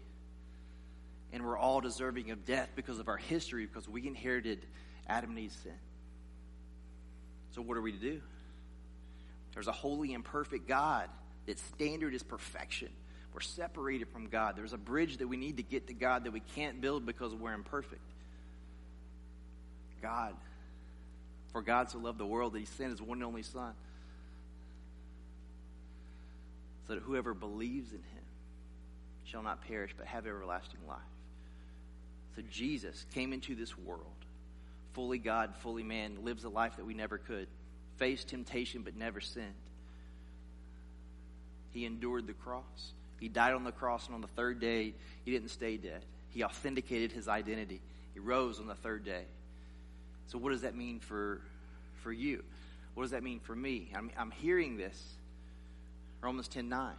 and 1.32 1.46
we're 1.46 1.58
all 1.58 1.82
deserving 1.82 2.32
of 2.32 2.46
death 2.46 2.70
because 2.76 3.00
of 3.00 3.08
our 3.08 3.18
history 3.18 3.66
because 3.66 3.88
we 3.88 4.08
inherited 4.08 4.66
Adam 5.08 5.32
and 5.32 5.40
Eve's 5.40 5.56
sin. 5.58 5.78
So 7.52 7.62
what 7.62 7.78
are 7.78 7.82
we 7.82 7.92
to 7.92 8.00
do? 8.00 8.22
There's 9.54 9.68
a 9.68 9.74
holy 9.74 10.14
and 10.14 10.24
perfect 10.24 10.68
God 10.68 11.10
That 11.48 11.60
standard 11.60 12.14
is 12.14 12.22
perfection. 12.22 12.90
We're 13.34 13.42
separated 13.42 14.10
from 14.10 14.28
God. 14.28 14.56
There's 14.56 14.74
a 14.74 14.78
bridge 14.78 15.18
that 15.18 15.28
we 15.28 15.38
need 15.38 15.58
to 15.58 15.64
get 15.64 15.88
to 15.88 15.94
God 15.94 16.24
that 16.26 16.32
we 16.32 16.40
can't 16.40 16.82
build 16.82 17.06
because 17.06 17.34
we're 17.34 17.54
imperfect. 17.54 18.02
God. 20.02 20.36
For 21.52 21.62
God 21.62 21.90
so 21.90 22.00
loved 22.00 22.20
the 22.20 22.26
world 22.26 22.54
that 22.54 22.60
he 22.60 22.66
sent 22.66 22.92
his 22.92 23.02
one 23.02 23.18
and 23.18 23.26
only 23.26 23.44
Son. 23.44 23.74
So 26.88 26.96
that 26.96 27.04
whoever 27.04 27.34
believes 27.34 27.92
in 27.92 28.00
him 28.00 28.24
shall 29.26 29.44
not 29.44 29.62
perish 29.68 29.94
but 29.98 30.08
have 30.08 30.26
everlasting 30.26 30.80
life. 30.88 30.98
So 32.36 32.44
Jesus 32.52 33.06
came 33.14 33.34
into 33.34 33.56
this 33.56 33.78
world, 33.78 34.06
fully 34.94 35.18
God, 35.18 35.56
fully 35.58 35.84
man, 35.84 36.24
lives 36.24 36.44
a 36.44 36.50
life 36.50 36.78
that 36.78 36.86
we 36.86 36.94
never 36.94 37.18
could, 37.18 37.48
faced 37.98 38.30
temptation 38.30 38.82
but 38.84 38.96
never 38.96 39.20
sinned 39.20 39.54
he 41.72 41.86
endured 41.86 42.28
the 42.28 42.34
cross. 42.34 42.94
He 43.20 43.28
died 43.28 43.54
on 43.54 43.64
the 43.64 43.72
cross, 43.72 44.06
and 44.06 44.16
on 44.16 44.22
the 44.22 44.28
third 44.28 44.60
day, 44.60 44.94
he 45.26 45.32
didn't 45.32 45.50
stay 45.50 45.78
dead. 45.78 46.04
He 46.32 46.44
authenticated 46.44 47.12
his 47.12 47.28
identity. 47.28 47.82
He 48.14 48.20
rose 48.20 48.60
on 48.60 48.68
the 48.68 48.76
third 48.76 49.04
day. 49.04 49.24
So, 50.30 50.38
what 50.38 50.52
does 50.52 50.62
that 50.62 50.76
mean 50.76 51.00
for, 51.00 51.42
for 52.04 52.14
you? 52.14 52.44
What 52.94 53.04
does 53.04 53.12
that 53.12 53.24
mean 53.24 53.40
for 53.40 53.56
me? 53.56 53.92
I'm, 53.96 54.12
I'm 54.16 54.30
hearing 54.30 54.78
this. 54.78 55.16
Romans 56.22 56.48
10 56.48 56.70
9. 56.70 56.94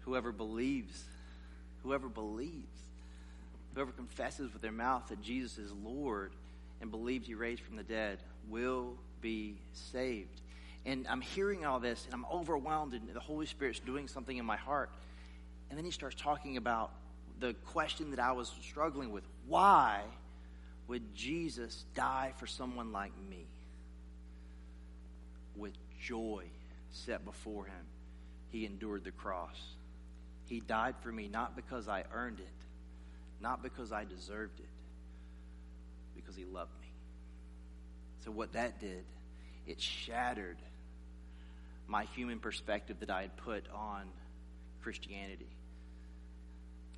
Whoever 0.00 0.32
believes, 0.32 1.04
whoever 1.82 2.08
believes, 2.08 2.78
whoever 3.74 3.92
confesses 3.92 4.54
with 4.54 4.62
their 4.62 4.72
mouth 4.72 5.08
that 5.08 5.20
Jesus 5.20 5.58
is 5.58 5.70
Lord 5.84 6.32
and 6.80 6.90
believes 6.90 7.26
he 7.26 7.34
raised 7.34 7.60
from 7.60 7.76
the 7.76 7.82
dead 7.82 8.20
will 8.48 8.94
be 9.20 9.58
saved. 9.72 10.40
And 10.86 11.06
I'm 11.08 11.20
hearing 11.20 11.66
all 11.66 11.78
this 11.78 12.06
and 12.06 12.14
I'm 12.14 12.24
overwhelmed, 12.32 12.94
and 12.94 13.06
the 13.12 13.20
Holy 13.20 13.44
Spirit's 13.44 13.80
doing 13.80 14.08
something 14.08 14.38
in 14.38 14.46
my 14.46 14.56
heart. 14.56 14.88
And 15.68 15.76
then 15.76 15.84
he 15.84 15.90
starts 15.90 16.16
talking 16.18 16.56
about 16.56 16.90
the 17.38 17.52
question 17.66 18.12
that 18.12 18.18
I 18.18 18.32
was 18.32 18.50
struggling 18.62 19.12
with 19.12 19.24
why 19.46 20.04
would 20.88 21.14
Jesus 21.14 21.84
die 21.94 22.32
for 22.38 22.46
someone 22.46 22.92
like 22.92 23.12
me? 23.30 23.46
With 25.54 25.74
joy 26.00 26.44
set 26.90 27.24
before 27.24 27.66
him, 27.66 27.86
he 28.50 28.64
endured 28.64 29.04
the 29.04 29.10
cross. 29.10 29.60
He 30.46 30.60
died 30.60 30.94
for 31.02 31.12
me 31.12 31.28
not 31.28 31.54
because 31.54 31.88
I 31.88 32.04
earned 32.12 32.40
it, 32.40 32.46
not 33.40 33.62
because 33.62 33.92
I 33.92 34.04
deserved 34.04 34.58
it, 34.60 34.68
because 36.16 36.34
he 36.34 36.44
loved 36.44 36.72
me. 36.80 36.88
So, 38.24 38.30
what 38.30 38.54
that 38.54 38.80
did, 38.80 39.04
it 39.66 39.80
shattered 39.80 40.56
my 41.86 42.04
human 42.16 42.38
perspective 42.38 43.00
that 43.00 43.10
I 43.10 43.22
had 43.22 43.36
put 43.36 43.64
on 43.74 44.04
Christianity. 44.82 45.48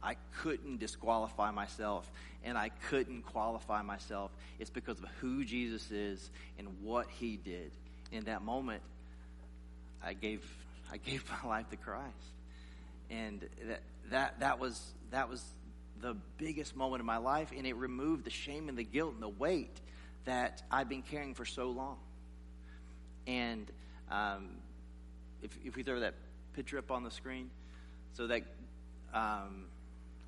I 0.02 0.16
couldn't 0.38 0.78
disqualify 0.78 1.50
myself, 1.50 2.10
and 2.42 2.56
I 2.56 2.70
couldn't 2.88 3.22
qualify 3.22 3.82
myself. 3.82 4.30
It's 4.58 4.70
because 4.70 4.98
of 4.98 5.06
who 5.20 5.44
Jesus 5.44 5.90
is 5.90 6.30
and 6.58 6.68
what 6.82 7.06
He 7.10 7.36
did. 7.36 7.70
In 8.10 8.24
that 8.24 8.42
moment, 8.42 8.82
I 10.02 10.14
gave 10.14 10.42
I 10.90 10.96
gave 10.96 11.24
my 11.42 11.48
life 11.48 11.68
to 11.70 11.76
Christ, 11.76 12.14
and 13.10 13.46
that 13.66 13.82
that 14.10 14.40
that 14.40 14.58
was 14.58 14.80
that 15.10 15.28
was 15.28 15.44
the 16.00 16.16
biggest 16.38 16.74
moment 16.74 17.00
of 17.00 17.06
my 17.06 17.18
life, 17.18 17.52
and 17.54 17.66
it 17.66 17.76
removed 17.76 18.24
the 18.24 18.30
shame 18.30 18.70
and 18.70 18.78
the 18.78 18.84
guilt 18.84 19.12
and 19.12 19.22
the 19.22 19.28
weight 19.28 19.78
that 20.24 20.62
I've 20.70 20.88
been 20.88 21.02
carrying 21.02 21.34
for 21.34 21.44
so 21.44 21.70
long. 21.70 21.98
And 23.26 23.70
um, 24.10 24.48
if 25.42 25.56
if 25.62 25.76
we 25.76 25.82
throw 25.82 26.00
that 26.00 26.14
picture 26.54 26.78
up 26.78 26.90
on 26.90 27.04
the 27.04 27.10
screen, 27.10 27.50
so 28.14 28.26
that. 28.28 28.44
Um, 29.12 29.66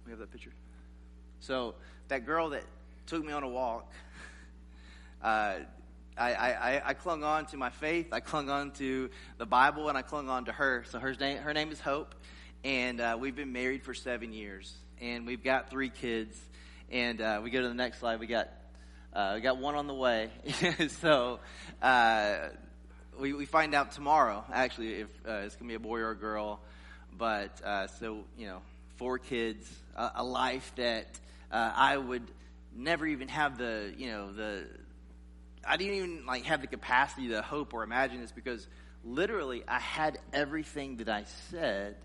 we 0.05 0.11
have 0.11 0.19
that 0.19 0.31
picture. 0.33 0.53
So 1.41 1.75
that 2.09 2.27
girl 2.27 2.51
that 2.51 2.65
took 3.07 3.25
me 3.25 3.33
on 3.33 3.43
a 3.43 3.49
walk, 3.49 3.91
uh, 5.23 5.55
I, 6.17 6.35
I, 6.35 6.83
I 6.85 6.95
clung 6.95 7.25
on 7.25 7.47
to 7.47 7.57
my 7.57 7.71
faith. 7.71 8.13
I 8.13 8.21
clung 8.21 8.51
on 8.51 8.73
to 8.73 9.09
the 9.39 9.47
Bible, 9.47 9.89
and 9.89 9.97
I 9.97 10.03
clung 10.03 10.29
on 10.29 10.45
to 10.45 10.53
her. 10.53 10.85
So 10.91 10.99
her 10.99 11.15
name 11.15 11.39
her 11.39 11.55
name 11.55 11.73
is 11.73 11.81
Hope, 11.81 12.15
and 12.65 13.01
uh, 13.01 13.17
we've 13.19 13.35
been 13.35 13.53
married 13.53 13.83
for 13.83 13.95
seven 13.95 14.33
years, 14.33 14.73
and 15.01 15.27
we've 15.27 15.43
got 15.43 15.71
three 15.71 15.89
kids. 15.89 16.39
And 16.91 17.23
uh, 17.23 17.41
we 17.43 17.51
go 17.51 17.63
to 17.63 17.69
the 17.69 17.75
next 17.75 18.01
slide. 18.01 18.21
We 18.21 18.27
got 18.27 18.51
uh, 19.15 19.33
we 19.37 19.41
got 19.41 19.57
one 19.57 19.75
on 19.75 19.87
the 19.87 19.95
way. 19.95 20.31
so 21.01 21.41
uh, 21.81 22.49
we 23.19 23.33
we 23.33 23.47
find 23.47 23.75
out 23.75 23.93
tomorrow 23.93 24.45
actually 24.53 24.95
if 25.01 25.09
uh, 25.27 25.43
it's 25.45 25.57
gonna 25.57 25.69
be 25.69 25.75
a 25.75 25.81
boy 25.81 26.01
or 26.01 26.11
a 26.11 26.17
girl. 26.17 26.61
But 27.17 27.63
so 27.99 28.25
you 28.37 28.47
know 28.47 28.61
four 28.97 29.19
kids, 29.19 29.67
a, 29.97 30.11
a 30.17 30.25
life 30.25 30.73
that 30.77 31.07
uh, 31.51 31.73
I 31.75 31.97
would 31.97 32.31
never 32.75 33.07
even 33.07 33.29
have 33.29 33.59
the, 33.59 33.93
you 33.97 34.09
know, 34.09 34.33
the, 34.33 34.67
I 35.67 35.77
didn't 35.77 35.95
even 35.95 36.27
like 36.27 36.45
have 36.45 36.61
the 36.61 36.67
capacity 36.67 37.29
to 37.29 37.43
hope 37.43 37.75
or 37.75 37.83
imagine 37.83 38.21
this 38.21 38.33
because 38.33 38.67
literally 39.05 39.63
I 39.67 39.79
had 39.79 40.19
everything 40.33 40.97
that 40.99 41.09
I 41.09 41.25
said 41.51 41.97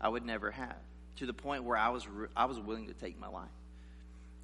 I 0.00 0.08
would 0.08 0.24
never 0.24 0.50
have 0.50 0.76
to 1.16 1.26
the 1.26 1.32
point 1.32 1.64
where 1.64 1.76
I 1.76 1.88
was, 1.88 2.06
I 2.36 2.44
was 2.44 2.58
willing 2.60 2.86
to 2.86 2.94
take 2.94 3.18
my 3.18 3.28
life. 3.28 3.48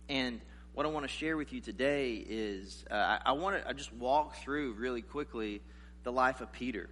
And 0.09 0.40
what 0.74 0.87
I 0.87 0.88
want 0.88 1.05
to 1.05 1.12
share 1.12 1.37
with 1.37 1.53
you 1.53 1.61
today 1.61 2.14
is 2.14 2.85
uh, 2.90 2.94
I, 2.94 3.18
I 3.27 3.33
want 3.33 3.62
to 3.62 3.68
I 3.68 3.72
just 3.72 3.92
walk 3.92 4.37
through 4.37 4.72
really 4.72 5.03
quickly 5.03 5.62
the 6.03 6.11
life 6.11 6.40
of 6.40 6.53
Peter. 6.53 6.90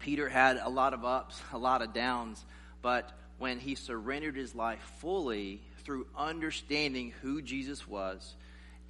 Peter 0.00 0.28
had 0.28 0.56
a 0.56 0.68
lot 0.68 0.92
of 0.92 1.04
ups, 1.04 1.40
a 1.52 1.58
lot 1.58 1.82
of 1.82 1.94
downs, 1.94 2.44
but 2.82 3.12
when 3.40 3.58
he 3.58 3.74
surrendered 3.74 4.36
his 4.36 4.54
life 4.54 4.80
fully 4.98 5.62
through 5.82 6.06
understanding 6.14 7.14
who 7.22 7.40
Jesus 7.40 7.88
was 7.88 8.36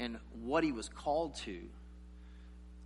and 0.00 0.18
what 0.42 0.64
he 0.64 0.72
was 0.72 0.88
called 0.88 1.36
to. 1.36 1.56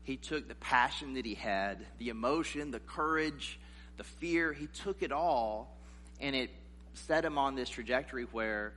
He 0.03 0.19
took 0.19 0.47
the 0.47 0.57
passion 0.57 1.15
that 1.15 1.25
he 1.25 1.33
had, 1.33 1.79
the 1.97 2.11
emotion, 2.11 2.71
the 2.71 2.81
courage, 2.81 3.59
the 3.97 4.05
fear, 4.05 4.53
he 4.53 4.67
took 4.67 5.03
it 5.03 5.11
all 5.11 5.75
and 6.21 6.37
it 6.37 6.51
set 6.93 7.25
him 7.25 7.39
on 7.39 7.55
this 7.55 7.71
trajectory 7.71 8.25
where 8.25 8.75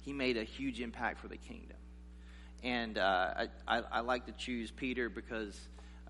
he 0.00 0.12
made 0.12 0.36
a 0.36 0.42
huge 0.42 0.80
impact 0.80 1.20
for 1.20 1.28
the 1.28 1.36
kingdom. 1.36 1.76
And 2.64 2.98
uh, 2.98 3.34
I, 3.36 3.48
I, 3.68 3.82
I, 3.92 4.00
like 4.00 4.26
to 4.26 4.32
choose 4.32 4.72
Peter 4.72 5.08
because 5.08 5.56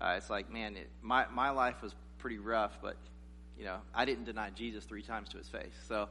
uh, 0.01 0.15
it's 0.17 0.31
like, 0.31 0.51
man, 0.51 0.75
it, 0.75 0.89
my, 1.03 1.27
my 1.31 1.51
life 1.51 1.83
was 1.83 1.93
pretty 2.17 2.39
rough, 2.39 2.79
but 2.81 2.97
you 3.57 3.63
know, 3.63 3.77
I 3.93 4.05
didn't 4.05 4.25
deny 4.25 4.49
Jesus 4.49 4.83
three 4.83 5.01
times 5.01 5.29
to 5.29 5.37
his 5.37 5.47
face. 5.47 5.73
So, 5.87 6.09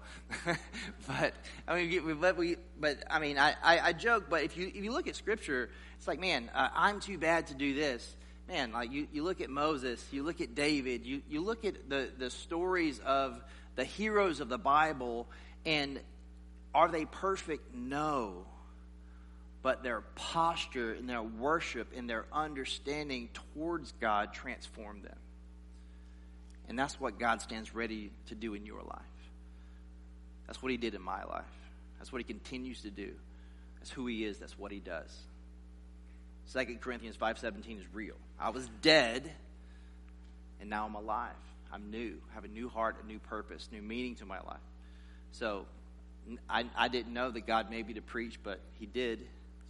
but 1.06 1.34
I 1.68 1.82
mean, 1.82 2.16
but 2.20 2.36
we, 2.36 2.56
but 2.80 3.02
I 3.10 3.18
mean, 3.18 3.38
I, 3.38 3.54
I, 3.62 3.80
I, 3.80 3.92
joke, 3.92 4.26
but 4.30 4.42
if 4.42 4.56
you 4.56 4.68
if 4.68 4.82
you 4.82 4.92
look 4.92 5.08
at 5.08 5.16
Scripture, 5.16 5.70
it's 5.98 6.08
like, 6.08 6.20
man, 6.20 6.50
uh, 6.54 6.68
I'm 6.74 7.00
too 7.00 7.18
bad 7.18 7.48
to 7.48 7.54
do 7.54 7.74
this. 7.74 8.16
Man, 8.48 8.72
like 8.72 8.92
you, 8.92 9.08
you 9.12 9.22
look 9.22 9.40
at 9.40 9.48
Moses, 9.48 10.04
you 10.10 10.22
look 10.22 10.40
at 10.42 10.54
David, 10.54 11.06
you, 11.06 11.22
you 11.30 11.40
look 11.40 11.64
at 11.64 11.88
the, 11.88 12.10
the 12.18 12.28
stories 12.28 12.98
of 13.00 13.42
the 13.74 13.84
heroes 13.84 14.40
of 14.40 14.50
the 14.50 14.58
Bible, 14.58 15.26
and 15.64 15.98
are 16.74 16.88
they 16.88 17.06
perfect? 17.06 17.74
No. 17.74 18.44
But 19.62 19.82
their 19.82 20.02
posture 20.14 20.92
and 20.92 21.08
their 21.08 21.22
worship 21.22 21.88
and 21.96 22.08
their 22.08 22.26
understanding 22.30 23.30
towards 23.54 23.92
God 23.92 24.34
transformed 24.34 25.04
them. 25.04 25.16
And 26.68 26.78
that's 26.78 26.98
what 26.98 27.18
God 27.18 27.42
stands 27.42 27.74
ready 27.74 28.10
to 28.28 28.34
do 28.34 28.54
in 28.54 28.64
your 28.64 28.82
life. 28.82 29.02
That's 30.46 30.62
what 30.62 30.70
He 30.70 30.78
did 30.78 30.94
in 30.94 31.02
my 31.02 31.24
life. 31.24 31.44
That's 31.98 32.12
what 32.12 32.18
He 32.18 32.24
continues 32.24 32.82
to 32.82 32.90
do. 32.90 33.12
That's 33.78 33.90
who 33.90 34.06
He 34.06 34.24
is. 34.24 34.38
That's 34.38 34.58
what 34.58 34.72
He 34.72 34.80
does. 34.80 35.16
2 36.52 36.78
Corinthians 36.80 37.16
5.17 37.16 37.78
is 37.78 37.86
real. 37.92 38.16
I 38.38 38.50
was 38.50 38.68
dead, 38.82 39.30
and 40.60 40.68
now 40.68 40.86
I'm 40.86 40.94
alive. 40.94 41.32
I'm 41.72 41.90
new. 41.90 42.18
I 42.30 42.34
have 42.34 42.44
a 42.44 42.48
new 42.48 42.68
heart, 42.68 42.96
a 43.02 43.06
new 43.06 43.18
purpose, 43.18 43.68
new 43.72 43.82
meaning 43.82 44.14
to 44.16 44.26
my 44.26 44.40
life. 44.40 44.58
So 45.32 45.66
I, 46.48 46.64
I 46.76 46.88
didn't 46.88 47.12
know 47.12 47.30
that 47.30 47.46
God 47.46 47.70
made 47.70 47.86
me 47.86 47.94
to 47.94 48.02
preach, 48.02 48.38
but 48.42 48.60
He 48.78 48.86
did. 48.86 49.20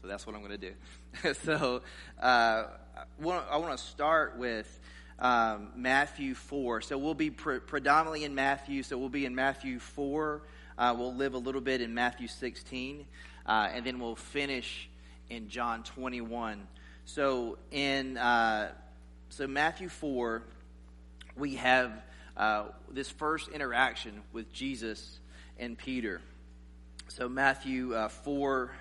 So 0.03 0.09
that's 0.09 0.27
what 0.27 0.37
I'm 0.37 0.43
going 0.45 0.59
to 0.61 0.71
do. 0.71 1.35
so 1.45 1.83
uh, 2.21 2.65
I 3.23 3.57
want 3.57 3.79
to 3.79 3.83
start 3.83 4.37
with 4.37 4.69
um, 5.19 5.69
Matthew 5.77 6.35
4. 6.35 6.81
So 6.81 6.99
we'll 6.99 7.15
be 7.15 7.31
pre- 7.31 7.61
predominantly 7.61 8.25
in 8.25 8.35
Matthew. 8.35 8.83
So 8.83 8.99
we'll 8.99 9.09
be 9.09 9.27
in 9.27 9.35
Matthew 9.35 9.79
4. 9.79 10.43
Uh, 10.77 10.95
we'll 10.99 11.15
live 11.15 11.35
a 11.35 11.39
little 11.39 11.61
bit 11.61 11.81
in 11.81 11.95
Matthew 11.95 12.29
16. 12.29 13.07
Uh, 13.47 13.69
and 13.73 13.85
then 13.85 13.99
we'll 13.99 14.17
finish 14.17 14.89
in 15.31 15.49
John 15.49 15.83
21. 15.83 16.67
So 17.07 17.59
in 17.71 18.17
uh, 18.17 18.73
so 19.29 19.47
Matthew 19.47 19.89
4, 19.89 20.43
we 21.37 21.57
have 21.57 21.93
uh, 22.37 22.67
this 22.91 23.11
first 23.11 23.49
interaction 23.49 24.23
with 24.33 24.53
Jesus 24.53 25.19
and 25.59 25.77
Peter. 25.77 26.21
So 27.09 27.29
Matthew 27.29 27.95
uh, 27.95 28.09
4, 28.09 28.73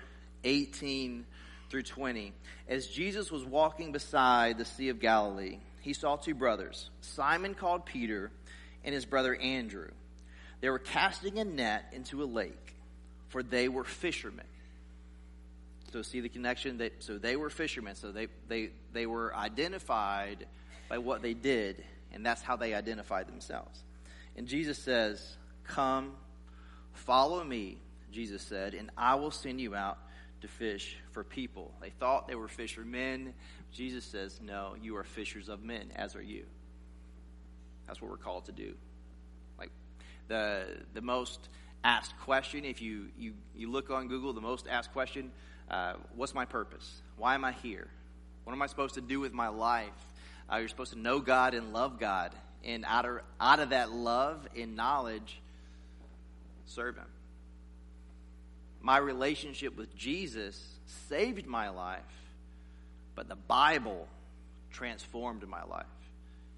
18 0.44 1.26
through 1.70 1.82
20. 1.82 2.32
As 2.68 2.86
Jesus 2.86 3.30
was 3.30 3.44
walking 3.44 3.92
beside 3.92 4.58
the 4.58 4.64
Sea 4.64 4.88
of 4.88 5.00
Galilee, 5.00 5.58
he 5.84 5.92
saw 5.92 6.16
two 6.16 6.34
brothers, 6.34 6.88
Simon 7.02 7.52
called 7.52 7.84
Peter 7.84 8.30
and 8.84 8.94
his 8.94 9.04
brother 9.04 9.36
Andrew. 9.36 9.90
They 10.62 10.70
were 10.70 10.78
casting 10.78 11.38
a 11.38 11.44
net 11.44 11.92
into 11.92 12.22
a 12.22 12.24
lake, 12.24 12.74
for 13.28 13.42
they 13.42 13.68
were 13.68 13.84
fishermen. 13.84 14.46
So 15.92 16.00
see 16.00 16.20
the 16.20 16.30
connection 16.30 16.78
that 16.78 17.02
so 17.02 17.18
they 17.18 17.36
were 17.36 17.50
fishermen, 17.50 17.96
so 17.96 18.12
they 18.12 18.28
they 18.48 18.70
they 18.94 19.04
were 19.04 19.36
identified 19.36 20.46
by 20.88 20.96
what 20.96 21.20
they 21.20 21.34
did, 21.34 21.84
and 22.14 22.24
that's 22.24 22.40
how 22.40 22.56
they 22.56 22.72
identified 22.72 23.28
themselves. 23.28 23.84
And 24.36 24.48
Jesus 24.48 24.78
says, 24.78 25.36
"Come, 25.64 26.14
follow 26.94 27.44
me," 27.44 27.76
Jesus 28.10 28.40
said, 28.40 28.72
"and 28.72 28.90
I 28.96 29.16
will 29.16 29.30
send 29.30 29.60
you 29.60 29.74
out 29.74 29.98
to 30.44 30.48
fish 30.48 30.96
for 31.12 31.24
people." 31.24 31.72
They 31.80 31.90
thought 31.90 32.28
they 32.28 32.34
were 32.34 32.48
fishermen. 32.48 33.34
Jesus 33.72 34.04
says, 34.04 34.40
No, 34.40 34.76
you 34.80 34.96
are 34.96 35.04
fishers 35.04 35.48
of 35.48 35.62
men, 35.62 35.90
as 35.96 36.14
are 36.14 36.22
you. 36.22 36.44
That's 37.86 38.00
what 38.00 38.10
we're 38.10 38.16
called 38.16 38.46
to 38.46 38.52
do. 38.52 38.74
Like 39.58 39.70
the 40.28 40.66
the 40.94 41.02
most 41.02 41.48
asked 41.84 42.18
question, 42.20 42.64
if 42.64 42.80
you, 42.80 43.08
you, 43.18 43.34
you 43.54 43.70
look 43.70 43.90
on 43.90 44.08
Google, 44.08 44.32
the 44.32 44.40
most 44.40 44.66
asked 44.66 44.92
question, 44.92 45.30
uh, 45.70 45.94
what's 46.16 46.34
my 46.34 46.46
purpose? 46.46 47.02
Why 47.18 47.34
am 47.34 47.44
I 47.44 47.52
here? 47.52 47.86
What 48.44 48.54
am 48.54 48.62
I 48.62 48.66
supposed 48.66 48.94
to 48.94 49.00
do 49.00 49.20
with 49.20 49.32
my 49.32 49.48
life? 49.48 49.88
Uh, 50.50 50.56
you're 50.56 50.68
supposed 50.68 50.92
to 50.92 50.98
know 50.98 51.20
God 51.20 51.54
and 51.54 51.72
love 51.72 52.00
God. 52.00 52.32
And 52.64 52.84
out 52.86 53.04
of, 53.04 53.20
out 53.38 53.60
of 53.60 53.70
that 53.70 53.92
love 53.92 54.48
and 54.56 54.74
knowledge, 54.74 55.40
serve 56.64 56.96
Him. 56.96 57.04
My 58.84 58.98
relationship 58.98 59.76
with 59.76 59.96
Jesus 59.96 60.62
saved 61.08 61.46
my 61.46 61.70
life 61.70 62.02
but 63.14 63.28
the 63.28 63.36
Bible 63.36 64.08
transformed 64.70 65.46
my 65.48 65.62
life. 65.64 65.86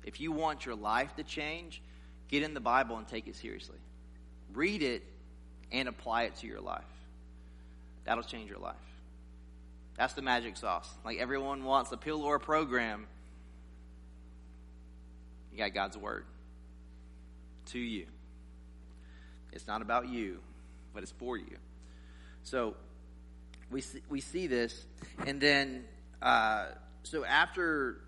If 0.04 0.20
you 0.20 0.32
want 0.32 0.64
your 0.64 0.74
life 0.74 1.14
to 1.16 1.22
change, 1.22 1.82
get 2.28 2.42
in 2.42 2.54
the 2.54 2.60
Bible 2.60 2.96
and 2.96 3.06
take 3.06 3.26
it 3.26 3.36
seriously. 3.36 3.78
Read 4.54 4.82
it 4.82 5.02
and 5.72 5.88
apply 5.88 6.24
it 6.24 6.36
to 6.36 6.46
your 6.46 6.60
life. 6.60 6.84
That'll 8.04 8.24
change 8.24 8.48
your 8.48 8.60
life. 8.60 8.76
That's 9.96 10.14
the 10.14 10.22
magic 10.22 10.56
sauce. 10.56 10.88
Like 11.04 11.18
everyone 11.18 11.64
wants 11.64 11.90
a 11.92 11.96
pill 11.96 12.22
or 12.22 12.36
a 12.36 12.40
program. 12.40 13.06
You 15.52 15.58
got 15.58 15.74
God's 15.74 15.96
word 15.96 16.24
to 17.66 17.78
you. 17.78 18.06
It's 19.52 19.66
not 19.66 19.82
about 19.82 20.08
you, 20.08 20.38
but 20.94 21.02
it's 21.02 21.12
for 21.12 21.36
you. 21.36 21.56
So 22.46 22.76
we 23.72 23.80
see, 23.80 24.02
we 24.08 24.20
see 24.20 24.46
this, 24.46 24.86
and 25.26 25.40
then 25.40 25.84
uh, 26.22 26.66
so 27.02 27.24
after 27.24 28.02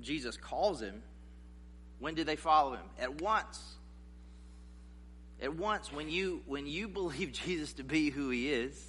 Jesus 0.00 0.36
calls 0.36 0.80
him, 0.80 1.02
when 1.98 2.14
do 2.14 2.22
they 2.22 2.36
follow 2.36 2.74
him? 2.74 2.84
At 3.00 3.20
once. 3.20 3.60
At 5.42 5.56
once, 5.56 5.92
when 5.92 6.08
you, 6.08 6.42
when 6.46 6.68
you 6.68 6.86
believe 7.00 7.32
Jesus 7.32 7.72
to 7.74 7.82
be 7.82 8.10
who 8.10 8.30
he 8.30 8.48
is, 8.48 8.80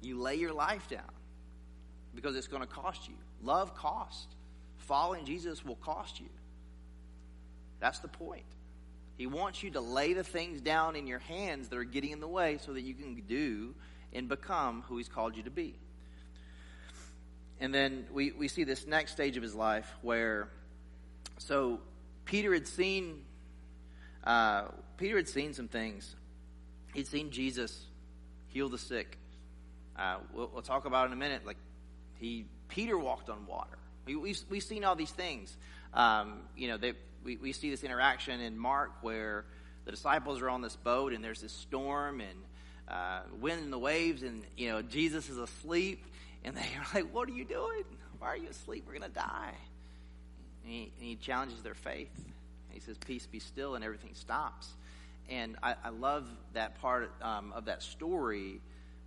you 0.00 0.20
lay 0.20 0.36
your 0.36 0.52
life 0.52 0.88
down 0.88 1.10
because 2.14 2.36
it's 2.36 2.46
going 2.46 2.62
to 2.62 2.68
cost 2.68 3.08
you. 3.08 3.16
Love 3.42 3.74
cost. 3.74 4.28
Following 4.76 5.24
Jesus 5.24 5.64
will 5.64 5.74
cost 5.74 6.20
you. 6.20 6.28
That's 7.80 7.98
the 7.98 8.08
point. 8.08 8.44
He 9.16 9.26
wants 9.26 9.62
you 9.62 9.70
to 9.70 9.80
lay 9.80 10.12
the 10.12 10.24
things 10.24 10.60
down 10.60 10.96
in 10.96 11.06
your 11.06 11.18
hands 11.20 11.68
that 11.68 11.78
are 11.78 11.84
getting 11.84 12.10
in 12.10 12.20
the 12.20 12.28
way 12.28 12.58
so 12.64 12.72
that 12.74 12.82
you 12.82 12.94
can 12.94 13.22
do 13.26 13.74
and 14.12 14.28
become 14.28 14.82
who 14.88 14.98
He's 14.98 15.08
called 15.08 15.36
you 15.36 15.42
to 15.44 15.50
be. 15.50 15.74
And 17.60 17.74
then 17.74 18.06
we, 18.12 18.32
we 18.32 18.48
see 18.48 18.64
this 18.64 18.86
next 18.86 19.12
stage 19.12 19.36
of 19.36 19.42
his 19.42 19.54
life 19.54 19.90
where, 20.02 20.48
so 21.38 21.80
Peter 22.26 22.52
had 22.52 22.68
seen, 22.68 23.22
uh, 24.24 24.64
Peter 24.98 25.16
had 25.16 25.28
seen 25.28 25.54
some 25.54 25.68
things. 25.68 26.14
He'd 26.92 27.06
seen 27.06 27.30
Jesus 27.30 27.84
heal 28.48 28.68
the 28.68 28.78
sick. 28.78 29.18
Uh, 29.98 30.18
we'll, 30.34 30.50
we'll, 30.52 30.62
talk 30.62 30.84
about 30.84 31.06
in 31.06 31.12
a 31.14 31.16
minute. 31.16 31.46
Like 31.46 31.56
he, 32.20 32.44
Peter 32.68 32.98
walked 32.98 33.30
on 33.30 33.46
water. 33.46 33.78
We, 34.04 34.16
we've, 34.16 34.40
we've 34.50 34.62
seen 34.62 34.84
all 34.84 34.94
these 34.94 35.10
things. 35.10 35.56
Um, 35.94 36.40
you 36.56 36.68
know, 36.68 36.76
they, 36.76 36.92
we, 37.26 37.36
we 37.36 37.52
see 37.52 37.70
this 37.70 37.82
interaction 37.82 38.40
in 38.40 38.56
Mark 38.56 38.92
where 39.02 39.44
the 39.84 39.90
disciples 39.90 40.40
are 40.40 40.48
on 40.48 40.62
this 40.62 40.76
boat 40.76 41.12
and 41.12 41.22
there's 41.22 41.40
this 41.42 41.52
storm 41.52 42.20
and 42.20 42.38
uh, 42.88 43.22
wind 43.40 43.64
and 43.64 43.72
the 43.72 43.78
waves, 43.78 44.22
and 44.22 44.44
you 44.56 44.68
know 44.68 44.80
Jesus 44.80 45.28
is 45.28 45.36
asleep, 45.36 46.04
and 46.44 46.56
they 46.56 46.60
are 46.60 46.86
like, 46.94 47.12
"What 47.12 47.28
are 47.28 47.32
you 47.32 47.44
doing? 47.44 47.82
Why 48.20 48.28
are 48.28 48.36
you 48.36 48.48
asleep? 48.48 48.84
We're 48.86 48.92
gonna 48.92 49.08
die." 49.08 49.54
And 50.62 50.72
he, 50.72 50.92
and 50.96 51.08
he 51.08 51.16
challenges 51.16 51.62
their 51.62 51.74
faith. 51.74 52.14
He 52.70 52.78
says, 52.78 52.96
"Peace, 52.96 53.26
be 53.26 53.40
still," 53.40 53.74
and 53.74 53.84
everything 53.84 54.14
stops. 54.14 54.68
And 55.28 55.56
I, 55.64 55.74
I 55.82 55.88
love 55.88 56.28
that 56.52 56.80
part 56.80 57.10
um, 57.20 57.52
of 57.56 57.64
that 57.64 57.82
story 57.82 58.60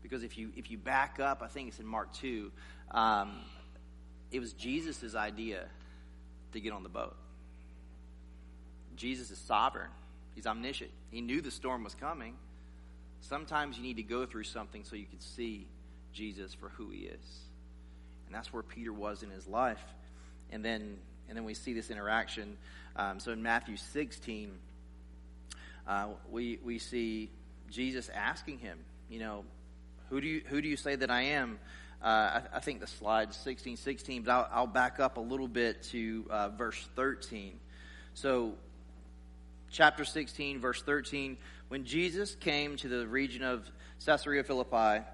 because 0.03 0.23
if 0.23 0.38
you 0.38 0.51
if 0.58 0.69
you 0.69 0.77
back 0.77 1.21
up, 1.21 1.41
I 1.41 1.47
think 1.47 1.69
it's 1.69 1.79
in 1.79 1.86
Mark 1.86 2.12
two. 2.13 2.51
Um, 2.91 3.39
it 4.29 4.41
was 4.41 4.51
Jesus' 4.51 5.15
idea 5.15 5.67
to 6.51 6.60
get 6.60 6.73
on 6.73 6.84
the 6.84 6.89
boat. 6.89 7.15
Jesus 8.99 9.31
is 9.31 9.38
sovereign. 9.38 9.89
He's 10.35 10.45
omniscient. 10.45 10.91
He 11.09 11.21
knew 11.21 11.39
the 11.41 11.51
storm 11.51 11.85
was 11.85 11.95
coming. 11.95 12.33
Sometimes 13.21 13.77
you 13.77 13.83
need 13.83 13.95
to 13.95 14.03
go 14.03 14.25
through 14.25 14.43
something 14.43 14.83
so 14.83 14.97
you 14.97 15.05
can 15.05 15.21
see 15.21 15.67
Jesus 16.12 16.53
for 16.53 16.67
who 16.69 16.89
he 16.89 16.99
is. 17.03 17.39
And 18.25 18.35
that's 18.35 18.51
where 18.51 18.62
Peter 18.62 18.91
was 18.91 19.23
in 19.23 19.29
his 19.29 19.47
life. 19.47 19.81
And 20.51 20.63
then, 20.65 20.97
and 21.29 21.38
then 21.38 21.45
we 21.45 21.53
see 21.53 21.73
this 21.73 21.89
interaction. 21.89 22.57
Um, 22.97 23.21
so 23.21 23.31
in 23.31 23.41
Matthew 23.41 23.77
16, 23.77 24.51
uh, 25.88 26.07
we, 26.29 26.59
we 26.62 26.77
see 26.77 27.29
Jesus 27.71 28.09
asking 28.13 28.59
him, 28.59 28.79
you 29.09 29.19
know, 29.19 29.45
who 30.09 30.19
do 30.19 30.27
you, 30.27 30.41
who 30.47 30.62
do 30.62 30.67
you 30.67 30.75
say 30.75 30.97
that 30.97 31.09
I 31.09 31.21
am? 31.21 31.57
Uh, 32.03 32.05
I, 32.05 32.41
I, 32.55 32.59
think 32.59 32.81
the 32.81 32.88
slide 32.88 33.33
16, 33.33 33.77
16, 33.77 34.23
but 34.23 34.31
I'll, 34.31 34.49
I'll 34.51 34.67
back 34.67 34.99
up 34.99 35.15
a 35.17 35.21
little 35.21 35.47
bit 35.47 35.83
to 35.83 36.25
uh, 36.29 36.49
verse 36.49 36.85
13. 36.95 37.59
So, 38.13 38.55
chapter 39.71 40.05
16, 40.05 40.60
verse 40.60 40.82
13 40.82 41.38
when 41.69 41.86
Jesus 41.86 42.36
came 42.36 42.75
to 42.77 42.88
the 42.88 43.08
region 43.08 43.43
of 43.43 43.71
Caesarea 44.03 44.43
Philippi, 44.43 45.05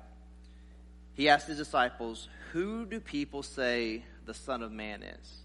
he 1.14 1.30
asked 1.30 1.48
his 1.48 1.58
disciples, 1.58 2.30
Who 2.54 2.86
do 2.86 3.00
people 3.00 3.44
say 3.44 4.04
the 4.26 4.34
Son 4.34 4.64
of 4.64 4.72
Man 4.72 5.04
is? 5.04 5.36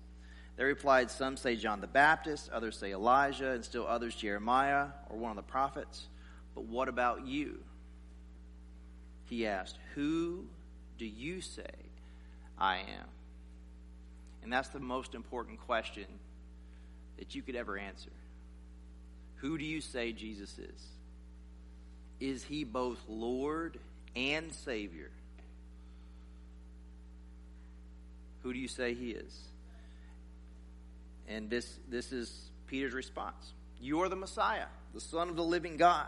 They 0.57 0.65
replied, 0.65 1.11
Some 1.11 1.37
say 1.37 1.57
John 1.57 1.81
the 1.81 1.89
Baptist, 1.89 2.49
others 2.51 2.79
say 2.79 2.93
Elijah, 2.93 3.51
and 3.51 3.65
still 3.65 3.87
others 3.87 4.15
Jeremiah 4.15 4.87
or 5.09 5.19
one 5.19 5.31
of 5.31 5.37
the 5.37 5.43
prophets. 5.43 6.07
But 6.55 6.65
what 6.65 6.89
about 6.89 7.27
you? 7.27 7.59
He 9.25 9.47
asked, 9.49 9.79
Who 9.97 10.45
do 10.97 11.07
you 11.07 11.41
say 11.41 11.71
I 12.57 12.79
am? 12.79 13.09
And 14.45 14.53
that's 14.53 14.69
the 14.69 14.81
most 14.81 15.17
important 15.17 15.59
question 15.61 16.07
that 17.19 17.35
you 17.35 17.43
could 17.43 17.57
ever 17.57 17.77
answer. 17.77 18.11
Who 19.41 19.59
do 19.59 19.65
you 19.65 19.81
say 19.81 20.13
Jesus 20.13 20.59
is? 20.59 20.91
is 22.21 22.45
he 22.45 22.65
both 22.65 22.99
Lord 23.09 23.79
and 24.15 24.53
Savior? 24.53 25.11
Who 28.43 28.53
do 28.53 28.59
you 28.59 28.69
say 28.69 28.95
he 28.95 29.11
is? 29.11 29.39
And 31.29 31.51
this, 31.51 31.79
this 31.89 32.13
is 32.13 32.51
Peter's 32.67 32.93
response. 32.93 33.53
You 33.81 34.03
are 34.03 34.09
the 34.09 34.17
Messiah, 34.17 34.67
the 34.95 35.01
Son 35.01 35.29
of 35.29 35.37
the 35.37 35.45
living 35.45 35.77
God. 35.77 36.07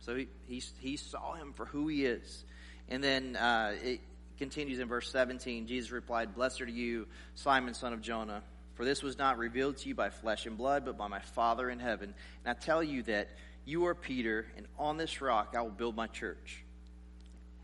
So 0.00 0.16
he, 0.16 0.28
he, 0.46 0.62
he 0.78 0.96
saw 0.96 1.34
him 1.34 1.52
for 1.52 1.64
who 1.66 1.88
he 1.88 2.04
is. 2.04 2.44
And 2.88 3.02
then 3.02 3.36
uh, 3.36 3.74
it 3.82 4.00
continues 4.38 4.78
in 4.78 4.88
verse 4.88 5.10
17. 5.10 5.66
Jesus 5.66 5.90
replied, 5.92 6.34
Blessed 6.34 6.62
are 6.62 6.68
you, 6.68 7.06
Simon, 7.34 7.74
son 7.74 7.92
of 7.92 8.02
Jonah, 8.02 8.42
for 8.74 8.84
this 8.84 9.02
was 9.02 9.18
not 9.18 9.38
revealed 9.38 9.76
to 9.78 9.88
you 9.88 9.94
by 9.94 10.10
flesh 10.10 10.46
and 10.46 10.56
blood, 10.56 10.84
but 10.84 10.96
by 10.96 11.08
my 11.08 11.20
Father 11.20 11.68
in 11.68 11.78
heaven. 11.78 12.14
And 12.44 12.56
I 12.56 12.58
tell 12.58 12.82
you 12.82 13.02
that 13.04 13.28
you 13.64 13.86
are 13.86 13.94
Peter, 13.94 14.46
and 14.56 14.66
on 14.78 14.96
this 14.96 15.20
rock 15.20 15.54
I 15.56 15.62
will 15.62 15.70
build 15.70 15.94
my 15.94 16.06
church, 16.06 16.64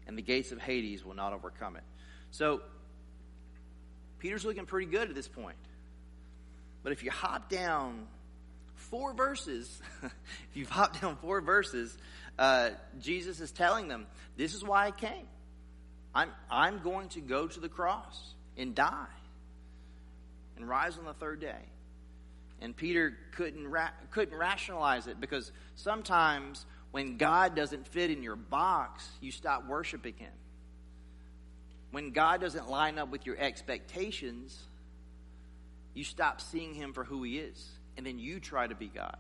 and 0.07 0.17
the 0.17 0.23
gates 0.23 0.53
of 0.53 0.61
Hades 0.61 1.05
will 1.05 1.15
not 1.15 1.33
overcome 1.33 1.77
it. 1.77 1.83
So, 2.31 2.61
Peter's 4.19 4.45
looking 4.45 4.67
pretty 4.67 4.91
good 4.91 5.09
at 5.09 5.15
this 5.15 5.29
point. 5.29 5.57
But 6.83 6.93
if 6.93 7.03
you 7.03 7.11
hop 7.11 7.49
down 7.49 8.07
four 8.75 9.13
verses, 9.13 9.81
if 10.03 10.13
you 10.55 10.67
hop 10.67 11.01
down 11.01 11.17
four 11.17 11.41
verses, 11.41 11.97
uh, 12.39 12.71
Jesus 13.01 13.41
is 13.41 13.51
telling 13.51 13.89
them, 13.89 14.07
This 14.37 14.55
is 14.55 14.63
why 14.63 14.87
I 14.87 14.91
came. 14.91 15.27
I'm, 16.15 16.31
I'm 16.51 16.81
going 16.81 17.09
to 17.11 17.21
go 17.21 17.47
to 17.47 17.61
the 17.61 17.69
cross 17.69 18.35
and 18.57 18.75
die 18.75 19.07
and 20.59 20.69
rise 20.69 20.99
on 20.99 21.05
the 21.05 21.15
third 21.15 21.41
day. 21.41 21.63
And 22.61 22.77
Peter 22.77 23.17
couldn't, 23.33 23.69
ra- 23.69 23.91
couldn't 24.11 24.37
rationalize 24.37 25.07
it 25.07 25.21
because 25.21 25.53
sometimes 25.77 26.67
when 26.91 27.17
God 27.17 27.55
doesn't 27.55 27.87
fit 27.87 28.11
in 28.11 28.23
your 28.23 28.37
box, 28.37 29.09
you 29.21 29.31
stop 29.31 29.67
worshiping 29.67 30.15
Him. 30.17 30.33
When 31.93 32.11
God 32.11 32.41
doesn't 32.41 32.69
line 32.69 32.99
up 32.99 33.11
with 33.11 33.25
your 33.27 33.39
expectations, 33.39 34.59
you 35.95 36.05
stop 36.05 36.41
seeing 36.41 36.75
Him 36.75 36.93
for 36.93 37.05
who 37.05 37.23
He 37.23 37.39
is. 37.39 37.69
And 37.97 38.05
then 38.05 38.19
you 38.19 38.41
try 38.41 38.67
to 38.67 38.75
be 38.75 38.89
God. 38.89 39.17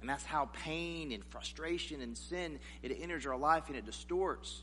And 0.00 0.08
that's 0.08 0.24
how 0.24 0.50
pain 0.52 1.12
and 1.12 1.24
frustration 1.24 2.00
and 2.00 2.16
sin 2.16 2.58
it 2.82 2.96
enters 3.00 3.26
our 3.26 3.36
life 3.36 3.64
and 3.68 3.76
it 3.76 3.86
distorts 3.86 4.62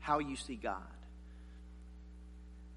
how 0.00 0.18
you 0.18 0.36
see 0.36 0.56
God. 0.56 0.82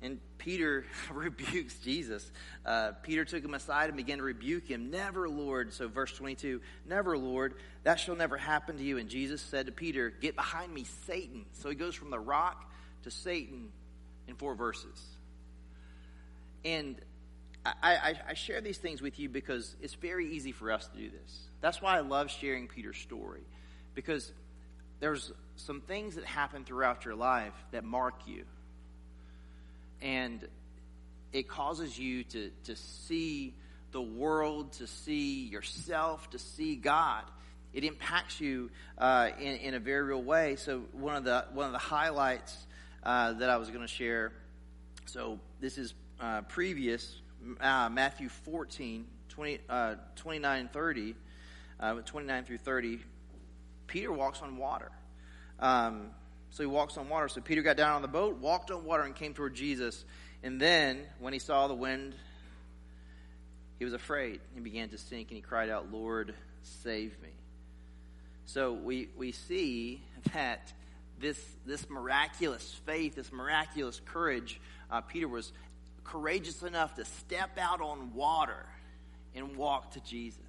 And 0.02 0.20
Peter 0.38 0.86
rebukes 1.12 1.80
Jesus. 1.80 2.30
Uh, 2.66 2.92
Peter 3.04 3.26
took 3.26 3.44
him 3.44 3.54
aside 3.54 3.88
and 3.88 3.98
began 3.98 4.20
to 4.20 4.24
rebuke 4.24 4.68
him. 4.68 4.92
Never, 4.92 5.28
Lord. 5.28 5.74
So, 5.74 5.88
verse 5.88 6.14
22 6.14 6.62
Never, 6.88 7.18
Lord, 7.18 7.56
that 7.84 8.00
shall 8.00 8.16
never 8.16 8.38
happen 8.38 8.78
to 8.78 8.84
you. 8.84 8.98
And 8.98 9.10
Jesus 9.10 9.42
said 9.42 9.66
to 9.66 9.72
Peter, 9.72 10.10
Get 10.10 10.36
behind 10.36 10.74
me, 10.74 10.86
Satan. 11.06 11.46
So 11.54 11.70
he 11.70 11.76
goes 11.76 11.96
from 11.96 12.12
the 12.12 12.20
rock 12.20 12.72
to 13.04 13.12
Satan 13.12 13.70
in 14.28 14.36
four 14.36 14.56
verses. 14.56 15.04
And 16.64 16.96
I, 17.66 17.74
I, 17.84 18.14
I 18.30 18.34
share 18.34 18.62
these 18.62 18.78
things 18.78 19.02
with 19.02 19.20
you 19.20 19.30
because 19.30 19.76
it's 19.82 19.94
very 19.96 20.32
easy 20.34 20.52
for 20.52 20.72
us 20.72 20.88
to 20.88 20.98
do 20.98 21.10
this. 21.10 21.40
That's 21.62 21.82
why 21.82 21.98
I 21.98 22.02
love 22.02 22.30
sharing 22.30 22.68
Peter's 22.68 22.98
story. 22.98 23.42
Because 23.96 24.32
there's 25.00 25.32
some 25.56 25.82
things 25.82 26.16
that 26.16 26.26
happen 26.26 26.64
throughout 26.64 27.06
your 27.06 27.16
life 27.16 27.54
that 27.72 27.84
mark 27.84 28.28
you 28.28 28.46
and 30.02 30.48
it 31.34 31.48
causes 31.48 31.98
you 31.98 32.24
to, 32.24 32.52
to 32.66 32.76
see 32.76 33.54
the 33.92 34.02
world, 34.02 34.74
to 34.74 34.88
see 34.88 35.44
yourself, 35.46 36.30
to 36.32 36.40
see 36.40 36.76
God. 36.76 37.24
It 37.74 37.84
impacts 37.84 38.40
you 38.40 38.72
uh, 38.98 39.30
in, 39.40 39.56
in 39.58 39.74
a 39.74 39.80
very 39.80 40.04
real 40.04 40.22
way. 40.22 40.56
So 40.56 40.82
one 40.94 41.16
of 41.16 41.24
the 41.24 41.46
one 41.54 41.68
of 41.68 41.74
the 41.74 41.78
highlights 41.78 42.66
uh, 43.04 43.34
that 43.34 43.50
I 43.50 43.58
was 43.58 43.70
going 43.70 43.82
to 43.82 43.88
share. 43.88 44.32
So 45.06 45.40
this 45.60 45.78
is 45.78 45.94
uh, 46.20 46.42
previous 46.42 47.22
uh, 47.62 47.90
Matthew 47.90 48.30
14, 48.30 49.06
20, 49.30 49.60
uh, 49.70 49.96
29 50.16 50.70
30, 50.74 51.16
uh, 51.80 51.94
29 52.06 52.44
through 52.46 52.58
30. 52.58 53.00
Peter 53.88 54.12
walks 54.12 54.42
on 54.42 54.58
water. 54.58 54.92
Um, 55.60 56.10
so 56.52 56.64
he 56.64 56.68
walks 56.68 56.98
on 56.98 57.10
water. 57.10 57.28
So 57.28 57.42
Peter 57.42 57.62
got 57.62 57.78
down 57.78 57.96
on 57.96 58.02
the 58.02 58.08
boat, 58.08 58.38
walked 58.38 58.72
on 58.72 58.86
water, 58.86 59.04
and 59.04 59.16
came 59.16 59.34
toward 59.34 59.54
Jesus. 59.54 60.04
And 60.44 60.60
then, 60.60 61.02
when 61.20 61.34
he 61.34 61.40
saw 61.40 61.68
the 61.68 61.74
wind, 61.74 62.16
he 63.80 63.86
was 63.86 63.94
afraid. 63.94 64.40
He 64.54 64.62
began 64.62 64.90
to 64.90 64.98
sink, 64.98 65.30
and 65.30 65.36
he 65.36 65.42
cried 65.42 65.70
out, 65.70 65.92
Lord, 65.92 66.34
save 66.84 67.20
me. 67.22 67.30
So 68.46 68.74
we, 68.74 69.10
we 69.18 69.34
see 69.34 70.02
that 70.34 70.72
this, 71.20 71.40
this 71.66 71.90
miraculous 71.90 72.80
faith, 72.86 73.16
this 73.16 73.32
miraculous 73.32 74.02
courage, 74.06 74.60
uh, 74.90 75.02
Peter 75.02 75.28
was 75.28 75.52
courageous 76.04 76.64
enough 76.64 76.96
to 76.96 77.06
step 77.06 77.58
out 77.60 77.82
on 77.82 78.14
water 78.14 78.66
and 79.36 79.58
walk 79.58 79.92
to 79.92 80.00
Jesus. 80.02 80.40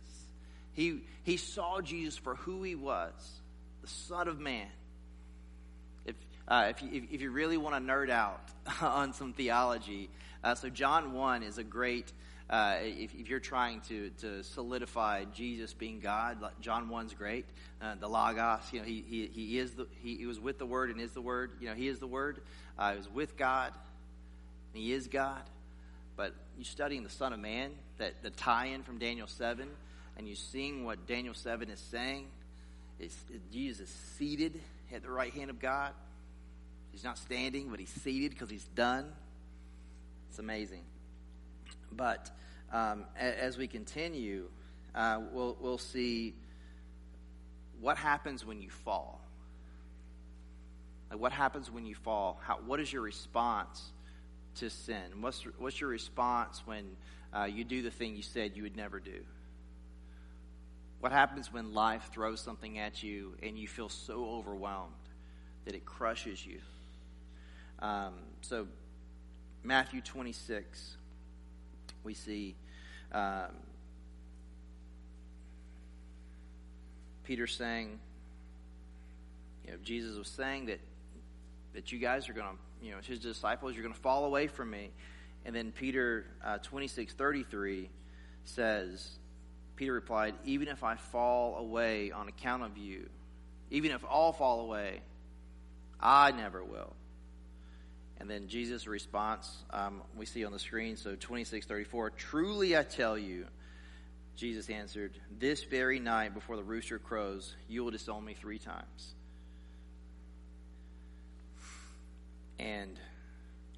He, 0.73 1.01
he 1.25 1.37
saw 1.37 1.81
Jesus 1.81 2.17
for 2.17 2.37
who 2.37 2.63
he 2.63 2.77
was, 2.77 3.13
the 3.83 3.89
Son 3.89 4.29
of 4.29 4.39
Man. 4.39 4.69
Uh, 6.49 6.69
if, 6.71 6.83
you, 6.83 7.07
if, 7.13 7.21
you 7.21 7.31
really 7.31 7.59
want 7.59 7.75
to 7.75 7.93
nerd 7.93 8.09
out 8.09 8.41
on 8.81 9.13
some 9.13 9.35
theology, 9.35 10.09
uh, 10.43 10.55
so 10.55 10.71
John 10.71 11.13
1 11.13 11.43
is 11.43 11.59
a 11.59 11.63
great, 11.63 12.11
uh, 12.49 12.77
if, 12.81 13.15
if, 13.15 13.29
you're 13.29 13.39
trying 13.39 13.83
to, 13.83 14.09
to 14.21 14.43
solidify 14.43 15.25
Jesus 15.35 15.75
being 15.75 16.01
God, 16.01 16.39
John 16.63 16.89
1's 16.89 17.13
great. 17.13 17.45
Uh, 17.83 17.97
the 18.01 18.09
Logos, 18.09 18.61
you 18.73 18.81
know, 18.81 18.87
he, 18.87 19.05
he, 19.07 19.27
he, 19.27 19.59
is 19.59 19.73
the, 19.73 19.87
he, 20.03 20.17
he, 20.17 20.27
was 20.27 20.41
with 20.41 20.59
the 20.59 20.65
Word 20.65 20.89
and 20.89 21.03
is 21.03 21.13
the 21.13 21.21
Word. 21.21 21.51
You 21.61 21.69
know, 21.69 21.75
he 21.75 21.87
is 21.87 21.99
the 21.99 22.07
Word. 22.07 22.41
Uh, 22.79 22.93
he 22.93 22.97
was 22.97 23.11
with 23.13 23.37
God, 23.37 23.75
and 24.73 24.83
he 24.83 24.95
is 24.95 25.07
God. 25.07 25.43
But 26.17 26.33
you 26.57 26.65
studying 26.65 27.05
the 27.05 27.11
Son 27.11 27.35
of 27.35 27.41
Man, 27.41 27.73
that 27.99 28.23
the 28.23 28.31
tie-in 28.31 28.85
from 28.85 28.99
Daniel 28.99 29.27
7, 29.27 29.69
and 30.17 30.27
you 30.27 30.35
seeing 30.35 30.87
what 30.87 31.07
Daniel 31.07 31.35
7 31.35 31.69
is 31.69 31.79
saying, 31.79 32.27
is 32.99 33.15
Jesus 33.53 33.91
seated 34.17 34.59
at 34.95 35.03
the 35.03 35.11
right 35.11 35.33
hand 35.35 35.51
of 35.51 35.61
God. 35.61 35.93
He's 36.93 37.05
not 37.05 37.19
standing, 37.19 37.69
but 37.71 37.81
he's 37.81 37.91
seated 37.91 38.31
because 38.31 38.51
he's 38.51 38.69
done. 38.75 39.13
It's 40.31 40.39
amazing. 40.39 40.83
But 41.93 42.31
um, 42.73 43.05
as 43.17 43.57
we 43.57 43.67
continue, 43.67 44.49
uh, 44.95 45.21
we'll, 45.33 45.57
we'll 45.61 45.79
see 45.79 46.35
what 47.81 47.97
happens 47.97 48.45
when 48.45 48.61
you 48.61 48.71
fall. 48.71 49.21
Like 51.11 51.21
what 51.21 51.33
happens 51.33 51.71
when 51.71 51.87
you 51.87 51.95
fall? 51.95 52.41
How, 52.43 52.59
what 52.67 52.81
is 52.81 52.93
your 52.93 53.03
response 53.03 53.93
to 54.57 54.69
sin? 54.69 55.21
What's, 55.21 55.43
what's 55.59 55.81
your 55.81 55.91
response 55.91 56.63
when 56.67 56.97
uh, 57.33 57.45
you 57.45 57.65
do 57.65 57.83
the 57.83 57.91
thing 57.91 58.17
you 58.17 58.23
said 58.23 58.57
you 58.57 58.65
would 58.65 58.77
never 58.77 59.01
do? 59.01 59.25
What 61.01 61.13
happens 61.13 61.53
when 61.53 61.75
life 61.75 62.11
throws 62.13 62.41
something 62.41 62.79
at 62.79 63.03
you 63.03 63.35
and 63.43 63.57
you 63.57 63.69
feel 63.69 63.89
so 63.89 64.29
overwhelmed 64.31 64.93
that 65.65 65.75
it 65.75 65.87
crushes 65.87 66.45
you? 66.45 66.61
Um, 67.81 68.15
so, 68.41 68.67
Matthew 69.63 70.01
26, 70.01 70.97
we 72.05 72.15
see 72.15 72.57
um, 73.13 73.51
Peter 77.25 77.47
saying, 77.47 77.99
you 79.65 79.73
know, 79.73 79.79
Jesus 79.83 80.17
was 80.17 80.29
saying 80.29 80.67
that 80.67 80.81
that 81.75 81.93
you 81.93 81.99
guys 81.99 82.29
are 82.29 82.33
going 82.33 82.47
to, 82.47 82.85
you 82.85 82.91
know, 82.91 82.99
his 83.03 83.21
disciples, 83.21 83.75
you're 83.75 83.83
going 83.83 83.95
to 83.95 84.01
fall 84.01 84.25
away 84.25 84.47
from 84.47 84.71
me. 84.71 84.91
And 85.45 85.55
then 85.55 85.71
Peter 85.71 86.27
uh, 86.45 86.59
26, 86.59 87.15
33 87.15 87.89
says, 88.45 89.11
Peter 89.77 89.93
replied, 89.93 90.35
Even 90.45 90.69
if 90.69 90.83
I 90.83 90.97
fall 90.97 91.57
away 91.59 92.11
on 92.11 92.29
account 92.29 92.65
of 92.65 92.77
you, 92.77 93.09
even 93.71 93.93
if 93.93 94.05
all 94.05 94.33
fall 94.33 94.61
away, 94.61 95.03
I 96.01 96.33
never 96.33 96.65
will. 96.65 96.95
And 98.21 98.29
then 98.29 98.49
Jesus' 98.49 98.87
response, 98.87 99.65
um, 99.71 100.03
we 100.17 100.27
see 100.27 100.45
on 100.45 100.53
the 100.53 100.59
screen. 100.59 100.97
So 100.97 101.11
2634, 101.11 102.11
truly 102.11 102.77
I 102.77 102.83
tell 102.83 103.17
you, 103.17 103.47
Jesus 104.35 104.71
answered, 104.71 105.13
This 105.39 105.65
very 105.65 106.01
night 106.01 106.35
before 106.35 106.57
the 106.57 106.63
rooster 106.63 106.99
crows, 106.99 107.55
you 107.69 107.85
will 107.85 107.91
disown 107.91 108.25
me 108.25 108.35
three 108.35 108.59
times. 108.59 109.15
And 112.59 112.99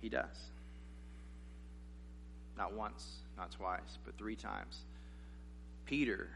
he 0.01 0.09
does. 0.09 0.51
Not 2.57 2.73
once, 2.73 3.07
not 3.37 3.51
twice, 3.53 3.99
but 4.05 4.17
three 4.17 4.37
times. 4.37 4.81
Peter, 5.85 6.29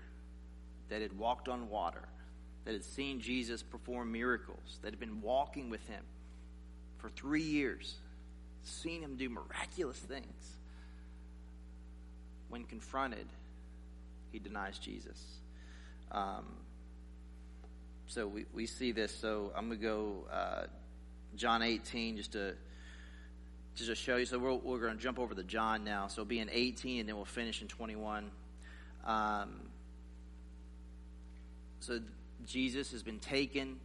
that 0.90 1.00
had 1.00 1.16
walked 1.18 1.48
on 1.48 1.70
water, 1.70 2.06
that 2.64 2.72
had 2.72 2.84
seen 2.84 3.20
Jesus 3.20 3.62
perform 3.62 4.12
miracles, 4.12 4.78
that 4.82 4.90
had 4.90 5.00
been 5.00 5.22
walking 5.22 5.70
with 5.70 5.86
him 5.88 6.02
for 7.04 7.10
three 7.10 7.42
years, 7.42 7.96
seen 8.62 9.02
him 9.02 9.16
do 9.16 9.28
miraculous 9.28 9.98
things. 9.98 10.56
When 12.48 12.64
confronted, 12.64 13.26
he 14.32 14.38
denies 14.38 14.78
Jesus. 14.78 15.22
Um, 16.10 16.46
so 18.06 18.26
we, 18.26 18.46
we 18.54 18.64
see 18.64 18.90
this. 18.90 19.14
So 19.14 19.52
I'm 19.54 19.66
going 19.66 19.80
to 19.80 19.86
go 19.86 20.14
uh, 20.32 20.62
John 21.36 21.60
18 21.60 22.16
just 22.16 22.32
to 22.32 22.54
just 23.74 23.90
to 23.90 23.94
show 23.94 24.16
you. 24.16 24.24
So 24.24 24.38
we're, 24.38 24.54
we're 24.54 24.78
going 24.78 24.96
to 24.96 25.02
jump 25.02 25.18
over 25.18 25.34
to 25.34 25.42
John 25.42 25.84
now. 25.84 26.06
So 26.06 26.22
it'll 26.22 26.28
be 26.30 26.38
in 26.38 26.48
18 26.50 27.00
and 27.00 27.08
then 27.08 27.16
we'll 27.16 27.26
finish 27.26 27.60
in 27.60 27.68
21. 27.68 28.30
Um, 29.04 29.50
so 31.80 32.00
Jesus 32.46 32.92
has 32.92 33.02
been 33.02 33.18
taken 33.18 33.76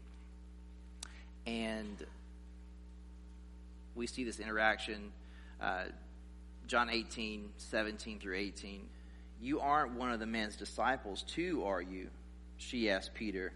and 1.45 2.05
we 3.99 4.07
see 4.07 4.23
this 4.23 4.39
interaction. 4.39 5.11
Uh, 5.61 5.83
John 6.67 6.89
18, 6.89 7.49
17 7.57 8.19
through 8.19 8.37
18. 8.37 8.81
You 9.41 9.59
aren't 9.59 9.93
one 9.93 10.11
of 10.11 10.19
the 10.19 10.25
man's 10.25 10.55
disciples, 10.55 11.23
too, 11.23 11.63
are 11.65 11.81
you? 11.81 12.07
She 12.57 12.89
asked 12.89 13.13
Peter. 13.13 13.51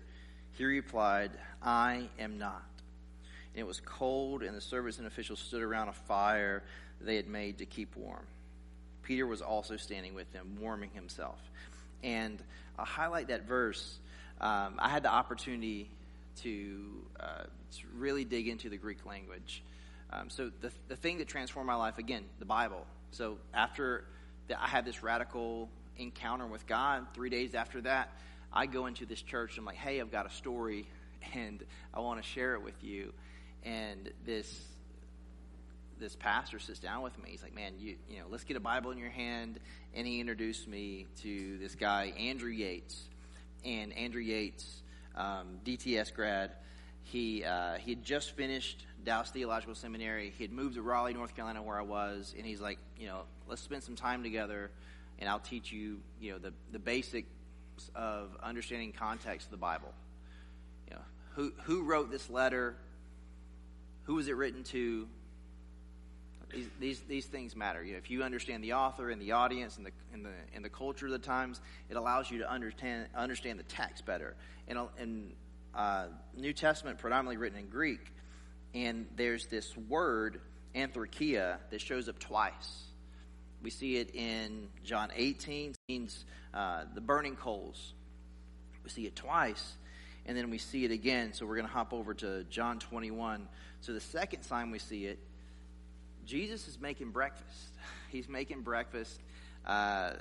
He 0.51 0.65
replied, 0.65 1.31
I 1.61 2.09
am 2.19 2.37
not. 2.37 2.63
And 3.53 3.61
it 3.61 3.67
was 3.67 3.79
cold, 3.79 4.43
and 4.43 4.55
the 4.55 4.61
servants 4.61 4.97
and 4.97 5.07
officials 5.07 5.39
stood 5.39 5.61
around 5.61 5.87
a 5.87 5.93
fire 5.93 6.63
they 7.01 7.15
had 7.15 7.27
made 7.27 7.59
to 7.59 7.65
keep 7.65 7.95
warm. 7.95 8.25
Peter 9.03 9.25
was 9.25 9.41
also 9.41 9.77
standing 9.77 10.13
with 10.13 10.31
them, 10.33 10.57
warming 10.59 10.89
himself. 10.93 11.39
And 12.03 12.41
I'll 12.77 12.85
highlight 12.85 13.29
that 13.29 13.47
verse. 13.47 13.97
Um, 14.41 14.75
I 14.79 14.89
had 14.89 15.03
the 15.03 15.11
opportunity 15.11 15.89
to, 16.41 17.05
uh, 17.19 17.43
to 17.43 17.87
really 17.95 18.25
dig 18.25 18.47
into 18.47 18.69
the 18.69 18.77
Greek 18.77 19.05
language. 19.05 19.63
Um, 20.13 20.29
so 20.29 20.51
the, 20.61 20.71
the 20.87 20.95
thing 20.95 21.17
that 21.17 21.27
transformed 21.27 21.67
my 21.67 21.75
life, 21.75 21.97
again, 21.97 22.23
the 22.39 22.45
Bible. 22.45 22.85
So 23.11 23.37
after 23.53 24.05
the, 24.47 24.61
I 24.61 24.67
had 24.67 24.85
this 24.85 25.01
radical 25.01 25.69
encounter 25.97 26.45
with 26.45 26.67
God, 26.67 27.07
three 27.13 27.29
days 27.29 27.55
after 27.55 27.81
that, 27.81 28.11
I 28.51 28.67
go 28.67 28.85
into 28.85 29.05
this 29.05 29.21
church 29.21 29.57
I'm 29.57 29.65
like, 29.65 29.75
hey, 29.75 29.99
I've 29.99 30.11
got 30.11 30.27
a 30.27 30.29
story 30.29 30.87
and 31.33 31.63
I 31.93 31.99
want 31.99 32.21
to 32.21 32.27
share 32.27 32.53
it 32.53 32.63
with 32.63 32.83
you. 32.83 33.13
And 33.63 34.11
this 34.25 34.65
this 35.99 36.15
pastor 36.17 36.59
sits 36.59 36.79
down 36.79 37.01
with 37.01 37.17
me. 37.23 37.29
He's 37.29 37.43
like, 37.43 37.55
"Man, 37.55 37.73
you 37.77 37.95
you 38.09 38.17
know, 38.17 38.25
let's 38.29 38.43
get 38.43 38.57
a 38.57 38.59
Bible 38.59 38.91
in 38.91 38.97
your 38.97 39.11
hand." 39.11 39.57
And 39.93 40.05
he 40.05 40.19
introduced 40.19 40.67
me 40.67 41.05
to 41.21 41.57
this 41.59 41.75
guy, 41.75 42.11
Andrew 42.17 42.49
Yates. 42.49 43.07
And 43.63 43.93
Andrew 43.93 44.21
Yates, 44.21 44.81
um, 45.15 45.59
DTS 45.63 46.13
grad, 46.13 46.55
he 47.03 47.45
uh, 47.45 47.75
he 47.75 47.91
had 47.91 48.03
just 48.03 48.31
finished 48.31 48.85
Dallas 49.03 49.29
Theological 49.29 49.75
Seminary. 49.75 50.33
He 50.37 50.43
had 50.43 50.51
moved 50.51 50.75
to 50.75 50.81
Raleigh, 50.81 51.13
North 51.13 51.35
Carolina, 51.35 51.61
where 51.61 51.77
I 51.77 51.83
was, 51.83 52.33
and 52.37 52.45
he's 52.45 52.61
like, 52.61 52.77
you 52.97 53.07
know, 53.07 53.21
let's 53.47 53.61
spend 53.61 53.83
some 53.83 53.95
time 53.95 54.23
together, 54.23 54.71
and 55.19 55.29
I'll 55.29 55.39
teach 55.39 55.71
you, 55.71 55.99
you 56.21 56.31
know, 56.31 56.37
the 56.37 56.53
the 56.71 56.79
basics 56.79 57.29
of 57.95 58.29
understanding 58.41 58.93
context 58.93 59.47
of 59.47 59.51
the 59.51 59.57
Bible. 59.57 59.93
You 60.89 60.95
know, 60.95 61.01
who 61.35 61.53
who 61.63 61.83
wrote 61.83 62.11
this 62.11 62.29
letter? 62.29 62.75
Who 64.03 64.15
was 64.15 64.27
it 64.27 64.35
written 64.35 64.63
to? 64.65 65.07
These, 66.53 66.69
these, 66.79 66.99
these 67.07 67.25
things 67.25 67.55
matter. 67.55 67.83
You 67.83 67.93
know, 67.93 67.97
if 67.97 68.11
you 68.11 68.21
understand 68.21 68.63
the 68.63 68.73
author 68.73 69.09
and 69.09 69.19
the 69.19 69.31
audience 69.31 69.77
and 69.77 69.87
the, 69.87 69.91
and, 70.13 70.23
the, 70.23 70.29
and 70.53 70.63
the 70.63 70.69
culture 70.69 71.07
of 71.07 71.11
the 71.11 71.17
times, 71.17 71.59
it 71.89 71.97
allows 71.97 72.29
you 72.29 72.37
to 72.39 72.51
understand, 72.51 73.07
understand 73.15 73.57
the 73.57 73.63
text 73.63 74.05
better. 74.05 74.35
And, 74.67 74.77
and 74.99 75.31
uh, 75.73 76.05
New 76.37 76.53
Testament, 76.53 76.99
predominantly 76.99 77.37
written 77.37 77.57
in 77.57 77.69
Greek, 77.69 78.13
and 78.73 79.05
there's 79.15 79.45
this 79.47 79.75
word, 79.77 80.41
anthrakia, 80.75 81.57
that 81.69 81.81
shows 81.81 82.09
up 82.09 82.19
twice. 82.19 82.83
We 83.61 83.69
see 83.69 83.97
it 83.97 84.13
in 84.13 84.67
John 84.83 85.09
18, 85.15 85.75
means 85.87 86.25
uh, 86.53 86.83
the 86.93 87.01
burning 87.01 87.35
coals. 87.35 87.93
We 88.83 88.89
see 88.89 89.05
it 89.05 89.15
twice, 89.15 89.73
and 90.25 90.37
then 90.37 90.49
we 90.49 90.57
see 90.57 90.83
it 90.83 90.91
again. 90.91 91.33
So 91.33 91.45
we're 91.45 91.55
going 91.55 91.67
to 91.67 91.73
hop 91.73 91.93
over 91.93 92.13
to 92.15 92.43
John 92.45 92.79
21. 92.79 93.47
So 93.81 93.93
the 93.93 94.01
second 94.01 94.41
time 94.41 94.71
we 94.71 94.79
see 94.79 95.05
it, 95.05 95.19
Jesus 96.25 96.67
is 96.67 96.79
making 96.79 97.11
breakfast. 97.11 97.73
He's 98.09 98.27
making 98.27 98.61
breakfast 98.61 99.19
uh, 99.65 100.11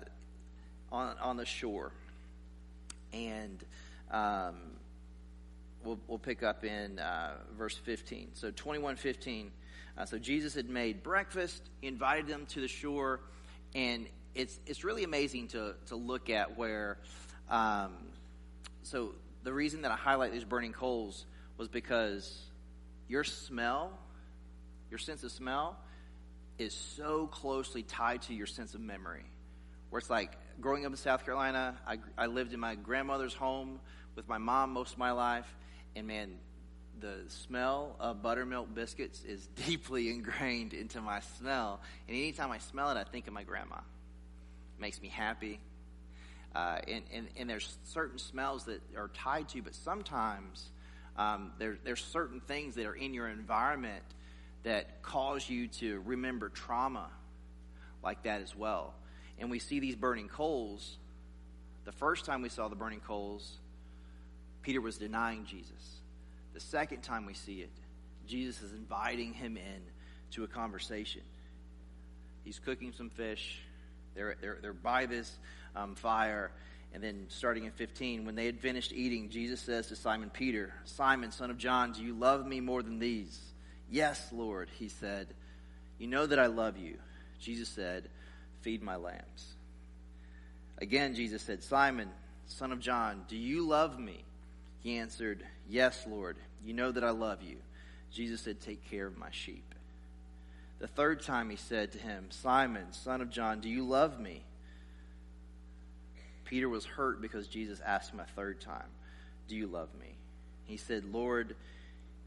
on 0.90 1.16
on 1.18 1.36
the 1.36 1.46
shore, 1.46 1.92
and 3.12 3.62
um, 4.10 4.56
we'll, 5.84 5.98
we'll 6.06 6.18
pick 6.18 6.42
up 6.42 6.64
in 6.64 6.98
uh, 6.98 7.34
verse 7.56 7.76
15. 7.76 8.30
So 8.34 8.50
21 8.50 8.96
15. 8.96 9.50
Uh, 9.96 10.04
so 10.06 10.18
Jesus 10.18 10.54
had 10.54 10.68
made 10.68 11.02
breakfast, 11.02 11.68
invited 11.82 12.26
them 12.26 12.46
to 12.46 12.60
the 12.60 12.68
shore, 12.68 13.20
and 13.74 14.06
it's, 14.34 14.58
it's 14.66 14.84
really 14.84 15.04
amazing 15.04 15.48
to, 15.48 15.74
to 15.86 15.96
look 15.96 16.30
at 16.30 16.56
where. 16.56 16.98
Um, 17.50 17.92
so 18.82 19.12
the 19.42 19.52
reason 19.52 19.82
that 19.82 19.90
I 19.90 19.96
highlight 19.96 20.32
these 20.32 20.44
burning 20.44 20.72
coals 20.72 21.26
was 21.58 21.68
because 21.68 22.42
your 23.08 23.24
smell, 23.24 23.98
your 24.90 24.98
sense 24.98 25.22
of 25.24 25.32
smell, 25.32 25.76
is 26.58 26.74
so 26.74 27.26
closely 27.26 27.82
tied 27.82 28.22
to 28.22 28.34
your 28.34 28.46
sense 28.46 28.74
of 28.74 28.80
memory. 28.80 29.24
where 29.90 29.98
it's 29.98 30.10
like 30.10 30.32
growing 30.60 30.86
up 30.86 30.92
in 30.92 30.96
South 30.96 31.24
Carolina, 31.24 31.76
I, 31.86 31.98
I 32.16 32.26
lived 32.26 32.54
in 32.54 32.60
my 32.60 32.74
grandmother's 32.74 33.34
home 33.34 33.80
with 34.14 34.28
my 34.28 34.38
mom 34.38 34.72
most 34.72 34.92
of 34.92 34.98
my 34.98 35.12
life, 35.12 35.54
and 35.94 36.06
man, 36.06 36.34
the 37.00 37.18
smell 37.28 37.96
of 38.00 38.22
buttermilk 38.22 38.74
biscuits 38.74 39.24
is 39.24 39.46
deeply 39.66 40.10
ingrained 40.10 40.72
into 40.72 41.00
my 41.00 41.20
smell. 41.38 41.80
And 42.08 42.16
anytime 42.16 42.50
I 42.50 42.58
smell 42.58 42.90
it, 42.90 42.96
I 42.96 43.04
think 43.04 43.26
of 43.26 43.32
my 43.32 43.42
grandma. 43.42 43.76
It 43.76 44.80
makes 44.80 45.00
me 45.00 45.08
happy. 45.08 45.60
Uh, 46.54 46.78
and, 46.86 47.04
and, 47.12 47.28
and 47.36 47.48
there's 47.48 47.78
certain 47.84 48.18
smells 48.18 48.64
that 48.64 48.80
are 48.96 49.08
tied 49.08 49.48
to, 49.48 49.62
but 49.62 49.74
sometimes 49.74 50.70
um, 51.16 51.52
there, 51.58 51.78
there's 51.82 52.04
certain 52.04 52.40
things 52.40 52.74
that 52.74 52.86
are 52.86 52.94
in 52.94 53.14
your 53.14 53.28
environment 53.28 54.04
that 54.62 55.02
cause 55.02 55.48
you 55.48 55.66
to 55.66 56.00
remember 56.04 56.48
trauma 56.48 57.08
like 58.02 58.22
that 58.24 58.42
as 58.42 58.54
well. 58.54 58.94
And 59.38 59.50
we 59.50 59.58
see 59.58 59.80
these 59.80 59.96
burning 59.96 60.28
coals. 60.28 60.98
The 61.84 61.92
first 61.92 62.24
time 62.24 62.42
we 62.42 62.48
saw 62.48 62.68
the 62.68 62.76
burning 62.76 63.00
coals, 63.00 63.58
Peter 64.62 64.80
was 64.80 64.98
denying 64.98 65.44
Jesus. 65.44 66.00
The 66.54 66.60
second 66.60 67.02
time 67.02 67.26
we 67.26 67.34
see 67.34 67.60
it, 67.60 67.70
Jesus 68.26 68.62
is 68.62 68.72
inviting 68.72 69.32
him 69.32 69.56
in 69.56 69.82
to 70.32 70.44
a 70.44 70.46
conversation. 70.46 71.22
He's 72.44 72.58
cooking 72.58 72.92
some 72.92 73.10
fish. 73.10 73.60
They're, 74.14 74.36
they're, 74.40 74.58
they're 74.60 74.72
by 74.72 75.06
this 75.06 75.36
um, 75.74 75.94
fire. 75.94 76.50
And 76.94 77.02
then 77.02 77.26
starting 77.28 77.64
in 77.64 77.72
15, 77.72 78.24
when 78.24 78.34
they 78.34 78.46
had 78.46 78.60
finished 78.60 78.92
eating, 78.92 79.30
Jesus 79.30 79.60
says 79.60 79.86
to 79.88 79.96
Simon 79.96 80.30
Peter, 80.30 80.74
Simon, 80.84 81.32
son 81.32 81.50
of 81.50 81.58
John, 81.58 81.92
do 81.92 82.02
you 82.02 82.14
love 82.14 82.46
me 82.46 82.60
more 82.60 82.82
than 82.82 82.98
these? 82.98 83.40
Yes, 83.90 84.28
Lord, 84.32 84.68
he 84.78 84.88
said. 84.88 85.28
You 85.98 86.06
know 86.06 86.26
that 86.26 86.38
I 86.38 86.46
love 86.46 86.76
you. 86.76 86.96
Jesus 87.38 87.68
said, 87.68 88.08
Feed 88.60 88.82
my 88.82 88.96
lambs. 88.96 89.54
Again, 90.78 91.14
Jesus 91.14 91.42
said, 91.42 91.62
Simon, 91.62 92.10
son 92.46 92.72
of 92.72 92.80
John, 92.80 93.22
do 93.28 93.36
you 93.36 93.66
love 93.66 93.98
me? 93.98 94.24
He 94.82 94.98
answered, 94.98 95.44
Yes, 95.68 96.06
Lord, 96.08 96.36
you 96.64 96.74
know 96.74 96.90
that 96.90 97.04
I 97.04 97.10
love 97.10 97.42
you. 97.42 97.56
Jesus 98.12 98.40
said, 98.40 98.60
Take 98.60 98.88
care 98.90 99.06
of 99.06 99.18
my 99.18 99.30
sheep. 99.30 99.74
The 100.78 100.88
third 100.88 101.22
time 101.22 101.50
he 101.50 101.56
said 101.56 101.92
to 101.92 101.98
him, 101.98 102.26
Simon, 102.30 102.92
son 102.92 103.20
of 103.20 103.30
John, 103.30 103.60
do 103.60 103.68
you 103.68 103.84
love 103.84 104.18
me? 104.18 104.42
Peter 106.44 106.68
was 106.68 106.84
hurt 106.84 107.22
because 107.22 107.46
Jesus 107.46 107.80
asked 107.84 108.12
him 108.12 108.20
a 108.20 108.24
third 108.24 108.60
time, 108.60 108.88
Do 109.48 109.56
you 109.56 109.66
love 109.66 109.88
me? 109.98 110.16
He 110.64 110.76
said, 110.76 111.04
Lord, 111.04 111.54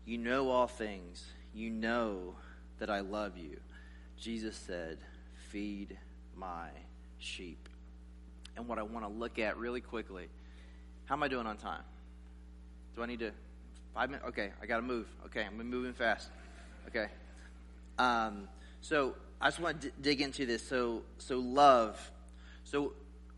you 0.06 0.18
know 0.18 0.50
all 0.50 0.68
things. 0.68 1.26
You 1.54 1.70
know 1.70 2.36
that 2.80 2.90
I 2.90 3.02
love 3.02 3.38
you. 3.38 3.60
Jesus 4.20 4.56
said, 4.56 4.98
Feed 5.50 5.98
my 6.36 6.70
sheep. 7.20 7.70
And 8.56 8.68
what 8.68 8.80
I 8.80 8.84
want 8.84 9.06
to 9.06 9.12
look 9.12 9.38
at 9.38 9.58
really 9.58 9.82
quickly 9.82 10.30
how 11.06 11.14
am 11.14 11.22
I 11.22 11.28
doing 11.28 11.46
on 11.46 11.58
time? 11.58 11.84
Do 12.96 13.04
I 13.04 13.06
need 13.08 13.20
to? 13.20 13.32
Five 13.94 14.10
minutes? 14.10 14.28
Okay, 14.30 14.52
I 14.62 14.66
got 14.66 14.78
to 14.78 14.82
move. 14.82 15.08
Okay, 15.26 15.46
I'm 15.46 15.58
moving 15.70 15.94
fast. 15.94 16.30
Okay. 16.88 17.08
Um, 17.98 18.48
so 18.82 19.16
I 19.42 19.48
just 19.48 19.60
want 19.60 19.82
to 19.82 19.88
d- 19.90 19.94
dig 20.02 20.22
into 20.22 20.46
this. 20.46 20.66
So, 20.68 21.04
so 21.18 21.40
love. 21.40 22.12
So 22.64 22.94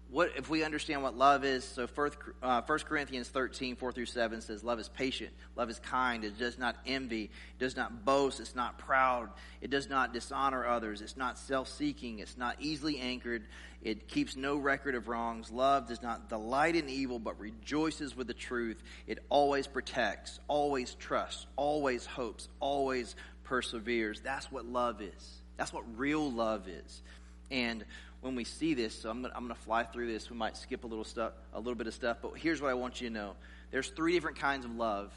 what 0.09 0.31
if 0.37 0.49
we 0.49 0.63
understand 0.63 1.03
what 1.03 1.17
love 1.17 1.43
is? 1.43 1.65
So 1.65 1.85
first, 1.85 2.17
uh, 2.41 2.61
1 2.61 2.79
Corinthians 2.79 3.27
13, 3.27 3.75
4 3.75 3.91
through 3.91 4.05
7 4.05 4.41
says, 4.41 4.63
Love 4.63 4.79
is 4.79 4.87
patient, 4.87 5.31
love 5.55 5.69
is 5.69 5.79
kind, 5.79 6.23
it 6.23 6.37
does 6.37 6.57
not 6.57 6.77
envy, 6.85 7.23
it 7.25 7.59
does 7.59 7.75
not 7.75 8.05
boast, 8.05 8.39
it's 8.39 8.55
not 8.55 8.77
proud, 8.77 9.29
it 9.61 9.69
does 9.69 9.89
not 9.89 10.13
dishonor 10.13 10.65
others, 10.65 11.01
it's 11.01 11.17
not 11.17 11.37
self 11.37 11.67
seeking, 11.67 12.19
it's 12.19 12.37
not 12.37 12.55
easily 12.59 12.99
angered, 12.99 13.43
it 13.81 14.07
keeps 14.07 14.35
no 14.35 14.55
record 14.57 14.95
of 14.95 15.07
wrongs. 15.07 15.51
Love 15.51 15.87
does 15.87 16.01
not 16.01 16.29
delight 16.29 16.75
in 16.75 16.89
evil, 16.89 17.19
but 17.19 17.39
rejoices 17.39 18.15
with 18.15 18.27
the 18.27 18.33
truth. 18.33 18.81
It 19.07 19.19
always 19.29 19.67
protects, 19.67 20.39
always 20.47 20.95
trusts, 20.95 21.47
always 21.55 22.05
hopes, 22.05 22.47
always 22.59 23.15
perseveres. 23.43 24.21
That's 24.21 24.51
what 24.51 24.65
love 24.65 25.01
is. 25.01 25.41
That's 25.57 25.73
what 25.73 25.83
real 25.97 26.31
love 26.31 26.67
is. 26.67 27.01
And 27.49 27.85
when 28.21 28.35
we 28.35 28.43
see 28.43 28.73
this, 28.73 29.01
so 29.01 29.09
I'm, 29.09 29.21
going 29.21 29.47
to 29.47 29.55
fly 29.55 29.83
through 29.83 30.11
this. 30.11 30.29
We 30.29 30.37
might 30.37 30.57
skip 30.57 30.83
a 30.83 30.87
little 30.87 31.03
stuff, 31.03 31.33
a 31.53 31.59
little 31.59 31.75
bit 31.75 31.87
of 31.87 31.93
stuff, 31.93 32.17
but 32.21 32.31
here's 32.37 32.61
what 32.61 32.71
I 32.71 32.73
want 32.73 32.99
you 32.99 33.09
to 33.09 33.13
know. 33.13 33.35
There's 33.71 33.89
three 33.89 34.13
different 34.13 34.39
kinds 34.39 34.65
of 34.65 34.75
love 34.75 35.11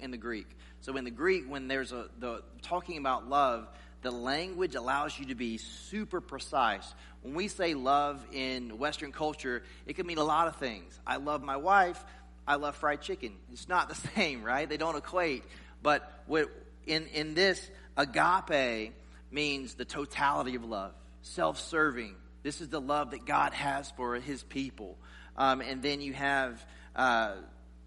in 0.00 0.10
the 0.10 0.16
Greek. 0.16 0.46
So 0.80 0.96
in 0.96 1.04
the 1.04 1.10
Greek, 1.10 1.44
when 1.48 1.68
there's 1.68 1.92
a 1.92 2.06
the 2.18 2.42
talking 2.62 2.98
about 2.98 3.28
love, 3.28 3.68
the 4.02 4.10
language 4.10 4.74
allows 4.74 5.18
you 5.18 5.26
to 5.26 5.34
be 5.34 5.56
super 5.56 6.20
precise. 6.20 6.94
When 7.22 7.34
we 7.34 7.48
say 7.48 7.74
love 7.74 8.24
in 8.32 8.78
Western 8.78 9.12
culture, 9.12 9.62
it 9.86 9.96
can 9.96 10.06
mean 10.06 10.18
a 10.18 10.24
lot 10.24 10.46
of 10.46 10.56
things. 10.56 10.98
I 11.06 11.16
love 11.16 11.42
my 11.42 11.56
wife. 11.56 12.02
I 12.46 12.56
love 12.56 12.76
fried 12.76 13.00
chicken. 13.00 13.32
It's 13.52 13.68
not 13.68 13.88
the 13.88 13.94
same, 14.14 14.44
right? 14.44 14.68
They 14.68 14.76
don't 14.76 14.96
equate. 14.96 15.44
But 15.82 16.08
what, 16.26 16.50
in 16.86 17.06
in 17.08 17.34
this, 17.34 17.70
agape 17.96 18.92
means 19.30 19.74
the 19.74 19.84
totality 19.84 20.54
of 20.54 20.64
love, 20.64 20.92
self-serving, 21.22 22.14
this 22.44 22.60
is 22.60 22.68
the 22.68 22.80
love 22.80 23.10
that 23.10 23.24
God 23.24 23.52
has 23.54 23.90
for 23.92 24.14
His 24.16 24.44
people. 24.44 24.96
Um, 25.36 25.60
and 25.60 25.82
then 25.82 26.00
you 26.00 26.12
have, 26.12 26.64
uh, 26.94 27.32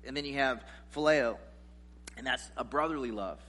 and 0.05 0.17
then 0.17 0.25
you 0.25 0.33
have 0.33 0.65
phileo, 0.93 1.37
and 2.17 2.27
that's 2.27 2.51
a 2.57 2.65
brotherly 2.65 3.11
love. 3.11 3.39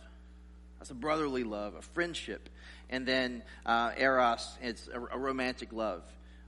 That's 0.78 0.90
a 0.90 0.94
brotherly 0.94 1.42
love, 1.42 1.74
a 1.74 1.82
friendship. 1.82 2.48
And 2.90 3.06
then 3.06 3.42
uh, 3.66 3.92
eros, 3.96 4.56
it's 4.62 4.88
a, 4.92 5.00
a 5.00 5.18
romantic 5.18 5.72
love. 5.72 6.02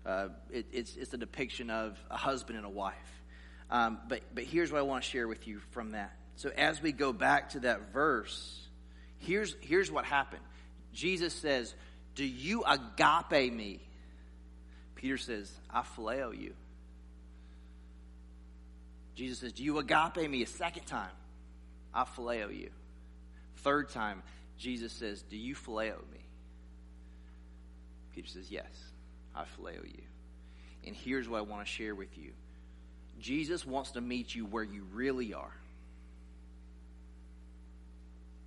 Uh, 0.04 0.28
it, 0.50 0.66
it's, 0.72 0.94
it's 0.94 1.12
a 1.14 1.18
depiction 1.18 1.70
of 1.70 1.98
a 2.10 2.16
husband 2.16 2.56
and 2.58 2.66
a 2.66 2.70
wife. 2.70 2.94
Um, 3.70 3.98
but, 4.08 4.20
but 4.34 4.44
here's 4.44 4.70
what 4.70 4.78
I 4.78 4.82
want 4.82 5.02
to 5.02 5.10
share 5.10 5.26
with 5.26 5.48
you 5.48 5.60
from 5.70 5.92
that. 5.92 6.14
So 6.36 6.50
as 6.50 6.82
we 6.82 6.92
go 6.92 7.12
back 7.12 7.50
to 7.50 7.60
that 7.60 7.92
verse, 7.92 8.60
here's, 9.18 9.56
here's 9.60 9.90
what 9.90 10.04
happened. 10.04 10.42
Jesus 10.92 11.32
says, 11.32 11.74
Do 12.14 12.24
you 12.24 12.62
agape 12.64 13.52
me? 13.52 13.80
Peter 15.00 15.16
says, 15.16 15.50
I 15.70 15.80
phileo 15.80 16.38
you. 16.38 16.52
Jesus 19.14 19.38
says, 19.38 19.52
Do 19.54 19.64
you 19.64 19.78
agape 19.78 20.28
me 20.28 20.42
a 20.42 20.46
second 20.46 20.84
time? 20.84 21.10
I 21.94 22.04
phileo 22.04 22.54
you. 22.54 22.68
Third 23.58 23.88
time, 23.88 24.22
Jesus 24.58 24.92
says, 24.92 25.22
Do 25.22 25.38
you 25.38 25.54
phileo 25.54 25.96
me? 26.12 26.20
Peter 28.14 28.28
says, 28.28 28.50
Yes, 28.50 28.68
I 29.34 29.44
phileo 29.58 29.82
you. 29.84 30.02
And 30.86 30.94
here's 30.94 31.26
what 31.26 31.38
I 31.38 31.42
want 31.42 31.64
to 31.64 31.70
share 31.72 31.94
with 31.94 32.18
you 32.18 32.32
Jesus 33.18 33.64
wants 33.64 33.92
to 33.92 34.02
meet 34.02 34.34
you 34.34 34.44
where 34.44 34.64
you 34.64 34.84
really 34.92 35.32
are. 35.32 35.56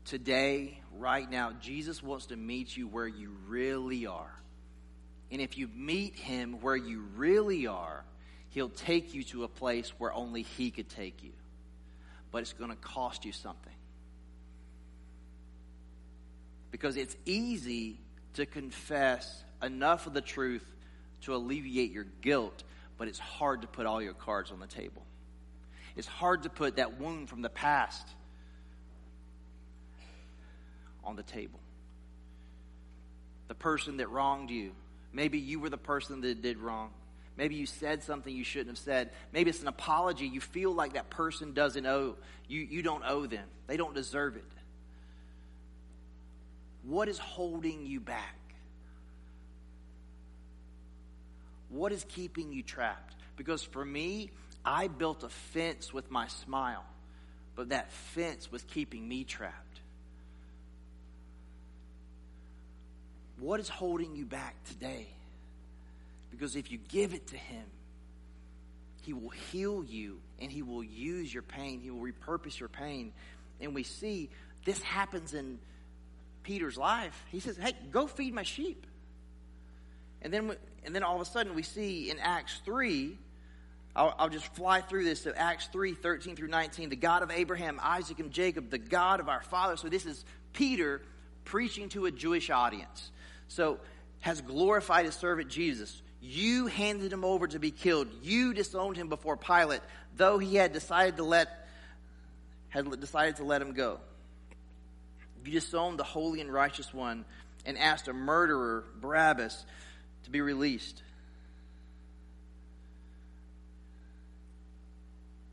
Today, 0.06 0.80
right 1.00 1.28
now, 1.28 1.54
Jesus 1.60 2.04
wants 2.04 2.28
to 2.28 2.36
meet 2.36 2.78
you 2.78 2.88
where 2.88 3.08
you 3.08 3.32
really 3.48 4.06
are. 4.06 4.36
And 5.34 5.42
if 5.42 5.58
you 5.58 5.68
meet 5.76 6.16
him 6.16 6.62
where 6.62 6.76
you 6.76 7.02
really 7.16 7.66
are, 7.66 8.06
he'll 8.50 8.70
take 8.70 9.16
you 9.16 9.24
to 9.24 9.44
a 9.44 9.48
place 9.48 9.92
where 9.98 10.14
only 10.14 10.44
he 10.44 10.70
could 10.70 10.90
take 10.90 11.24
you. 11.24 11.32
But 12.32 12.44
it's 12.44 12.54
going 12.54 12.70
to 12.70 12.76
cost 12.76 13.26
you 13.26 13.32
something. 13.32 13.74
Because 16.70 16.98
it's 16.98 17.16
easy 17.26 17.98
to 18.36 18.46
confess 18.46 19.44
enough 19.64 20.06
of 20.06 20.14
the 20.14 20.22
truth 20.22 20.64
to 21.22 21.34
alleviate 21.34 21.92
your 21.92 22.06
guilt, 22.22 22.64
but 23.00 23.08
it's 23.08 23.20
hard 23.20 23.62
to 23.64 23.68
put 23.68 23.88
all 23.88 24.04
your 24.04 24.14
cards 24.14 24.52
on 24.52 24.60
the 24.60 24.68
table. 24.68 25.04
It's 25.96 26.08
hard 26.08 26.44
to 26.44 26.50
put 26.50 26.76
that 26.76 27.00
wound 27.00 27.28
from 27.28 27.42
the 27.42 27.50
past 27.50 28.08
on 31.04 31.16
the 31.16 31.24
table. 31.24 31.60
The 33.48 33.56
person 33.56 33.98
that 33.98 34.12
wronged 34.12 34.52
you, 34.52 34.74
Maybe 35.14 35.38
you 35.38 35.60
were 35.60 35.70
the 35.70 35.78
person 35.78 36.22
that 36.22 36.42
did 36.42 36.58
wrong. 36.58 36.90
Maybe 37.38 37.56
you 37.56 37.66
said 37.66 38.04
something 38.04 38.36
you 38.36 38.44
shouldn't 38.44 38.70
have 38.70 38.84
said. 38.84 39.12
Maybe 39.32 39.50
it's 39.50 39.62
an 39.62 39.68
apology. 39.68 40.28
You 40.28 40.42
feel 40.42 40.74
like 40.74 40.94
that 40.94 41.10
person 41.10 41.54
doesn't 41.54 41.86
owe 41.86 42.16
you. 42.48 42.60
You 42.60 42.82
don't 42.82 43.04
owe 43.06 43.26
them. 43.26 43.46
They 43.68 43.78
don't 43.78 43.96
deserve 43.96 44.36
it. 44.36 44.44
What 46.84 47.08
is 47.08 47.18
holding 47.18 47.86
you 47.86 48.00
back? 48.00 48.38
What 51.70 51.92
is 51.92 52.06
keeping 52.08 52.52
you 52.52 52.62
trapped? 52.62 53.16
Because 53.36 53.64
for 53.64 53.84
me, 53.84 54.30
I 54.64 54.88
built 54.88 55.24
a 55.24 55.30
fence 55.30 55.92
with 55.92 56.12
my 56.12 56.28
smile, 56.28 56.86
but 57.56 57.70
that 57.70 57.92
fence 57.92 58.52
was 58.52 58.64
keeping 58.64 59.08
me 59.08 59.24
trapped. 59.24 59.73
What 63.40 63.60
is 63.60 63.70
holding 63.70 64.16
you 64.16 64.26
back 64.26 64.56
today? 64.66 65.08
Because 66.32 66.56
if 66.56 66.72
you 66.72 66.80
give 66.90 67.14
it 67.14 67.28
to 67.28 67.38
Him, 67.38 67.66
He 69.04 69.14
will 69.14 69.30
heal 69.30 69.84
you 69.84 70.20
and 70.40 70.52
He 70.52 70.62
will 70.62 70.84
use 70.84 71.34
your 71.34 71.44
pain. 71.44 71.80
He 71.80 71.92
will 71.92 72.02
repurpose 72.02 72.60
your 72.60 72.70
pain. 72.70 73.14
And 73.62 73.76
we 73.76 73.84
see 73.84 74.30
this 74.66 74.82
happens 74.82 75.34
in 75.34 75.60
Peter's 76.44 76.78
life. 76.78 77.24
He 77.32 77.40
says, 77.40 77.58
Hey, 77.58 77.74
go 77.92 78.08
feed 78.08 78.34
my 78.34 78.44
sheep. 78.44 78.86
And 80.22 80.34
then, 80.34 80.56
and 80.86 80.96
then 80.96 81.04
all 81.04 81.16
of 81.16 81.22
a 81.22 81.26
sudden 81.26 81.54
we 81.56 81.64
see 81.64 82.10
in 82.10 82.20
Acts 82.20 82.62
3, 82.66 83.18
I'll, 83.96 84.16
I'll, 84.18 84.30
just 84.30 84.48
fly 84.56 84.82
through 84.82 85.04
this. 85.04 85.22
So 85.22 85.34
Acts 85.36 85.68
3, 85.68 85.94
13 85.94 86.36
through 86.36 86.48
19, 86.48 86.90
the 86.90 86.96
God 86.96 87.22
of 87.24 87.30
Abraham, 87.30 87.80
Isaac, 87.84 88.20
and 88.20 88.32
Jacob, 88.32 88.70
the 88.70 88.78
God 88.78 89.20
of 89.20 89.30
our 89.30 89.42
father. 89.42 89.78
So 89.78 89.90
this 89.90 90.06
is 90.06 90.24
Peter 90.54 91.02
preaching 91.46 91.90
to 91.90 92.06
a 92.06 92.12
Jewish 92.12 92.50
audience. 92.50 93.12
So 93.54 93.78
has 94.22 94.42
glorified 94.42 95.06
his 95.06 95.14
servant 95.14 95.50
Jesus. 95.50 96.02
You 96.22 96.66
handed 96.66 97.14
him 97.14 97.24
over 97.24 97.46
to 97.46 97.60
be 97.60 97.70
killed. 97.70 98.08
You 98.24 98.54
disowned 98.54 98.98
him 98.98 99.10
before 99.10 99.38
Pilate, 99.38 99.82
though 100.18 100.40
he 100.40 100.56
had 100.56 100.74
decided 100.74 101.18
to 101.18 101.24
let 101.24 101.50
had 102.70 103.00
decided 103.00 103.36
to 103.36 103.44
let 103.44 103.62
him 103.62 103.74
go. 103.74 104.00
You 105.46 105.52
disowned 105.52 106.00
the 106.00 106.04
holy 106.04 106.42
and 106.42 106.52
righteous 106.52 106.92
one 106.92 107.26
and 107.64 107.78
asked 107.78 108.08
a 108.08 108.14
murderer, 108.14 108.86
Barabbas, 109.00 109.64
to 110.24 110.32
be 110.32 110.42
released. 110.42 111.04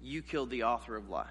You 0.02 0.22
killed 0.22 0.48
the 0.48 0.62
author 0.62 0.96
of 0.96 1.10
life, 1.10 1.26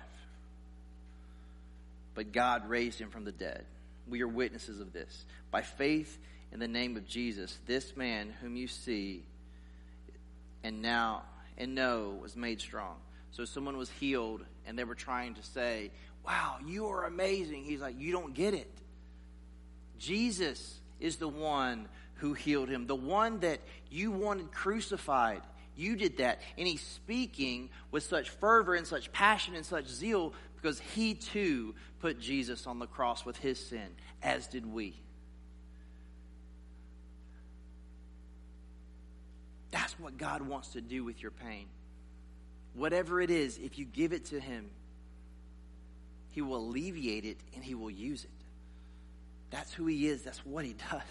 but 2.14 2.32
God 2.32 2.70
raised 2.70 3.00
him 3.00 3.10
from 3.10 3.26
the 3.26 3.32
dead. 3.32 3.66
We 4.08 4.22
are 4.22 4.28
witnesses 4.28 4.80
of 4.80 4.94
this. 4.94 5.26
By 5.50 5.64
faith 5.64 6.20
in 6.52 6.60
the 6.60 6.68
name 6.68 6.98
of 6.98 7.08
Jesus, 7.08 7.58
this 7.66 7.96
man 7.96 8.34
whom 8.42 8.56
you 8.56 8.68
see 8.68 9.24
and 10.64 10.82
now 10.82 11.24
and 11.58 11.76
know 11.76 12.18
was 12.22 12.36
made 12.36 12.60
strong. 12.60 12.96
So 13.32 13.46
someone 13.46 13.78
was 13.78 13.90
healed 13.90 14.44
and 14.66 14.78
they 14.78 14.84
were 14.84 14.96
trying 14.96 15.36
to 15.36 15.44
say, 15.44 15.92
Wow, 16.26 16.58
you 16.66 16.88
are 16.88 17.06
amazing. 17.06 17.64
He's 17.64 17.82
like, 17.82 18.00
You 18.00 18.12
don't 18.12 18.34
get 18.34 18.54
it. 18.54 18.72
Jesus 19.98 20.80
is 21.00 21.18
the 21.18 21.28
one 21.28 21.88
who 22.16 22.34
healed 22.34 22.70
him, 22.70 22.88
the 22.88 22.96
one 22.96 23.40
that 23.40 23.60
you 23.90 24.12
wanted 24.12 24.52
crucified. 24.52 25.42
You 25.76 25.96
did 25.96 26.18
that. 26.18 26.42
And 26.58 26.68
he's 26.68 26.82
speaking 26.82 27.70
with 27.92 28.04
such 28.04 28.30
fervor 28.30 28.76
and 28.76 28.86
such 28.86 29.12
passion 29.14 29.56
and 29.56 29.66
such 29.66 29.88
zeal 29.88 30.34
because 30.56 30.80
he 30.80 31.14
too 31.14 31.74
put 32.00 32.20
Jesus 32.20 32.68
on 32.68 32.80
the 32.80 32.88
cross 32.88 33.26
with 33.26 33.38
his 33.38 33.66
sin, 33.66 33.88
as 34.22 34.48
did 34.48 34.66
we. 34.66 35.02
That's 39.72 39.94
what 40.00 40.18
God 40.18 40.42
wants 40.42 40.70
to 40.70 40.82
do 40.82 41.04
with 41.04 41.22
your 41.22 41.32
pain. 41.32 41.66
Whatever 42.74 43.22
it 43.22 43.30
is, 43.30 43.58
if 43.58 43.78
you 43.78 43.86
give 43.86 44.14
it 44.14 44.26
to 44.26 44.40
Him, 44.40 44.70
He 46.32 46.42
will 46.42 46.58
alleviate 46.58 47.26
it 47.26 47.38
and 47.56 47.64
He 47.64 47.76
will 47.76 47.92
use 47.92 48.24
it. 48.24 48.30
That's 49.52 49.74
who 49.74 49.86
He 49.86 50.08
is, 50.08 50.24
that's 50.24 50.46
what 50.46 50.66
He 50.66 50.74
does. 50.92 51.02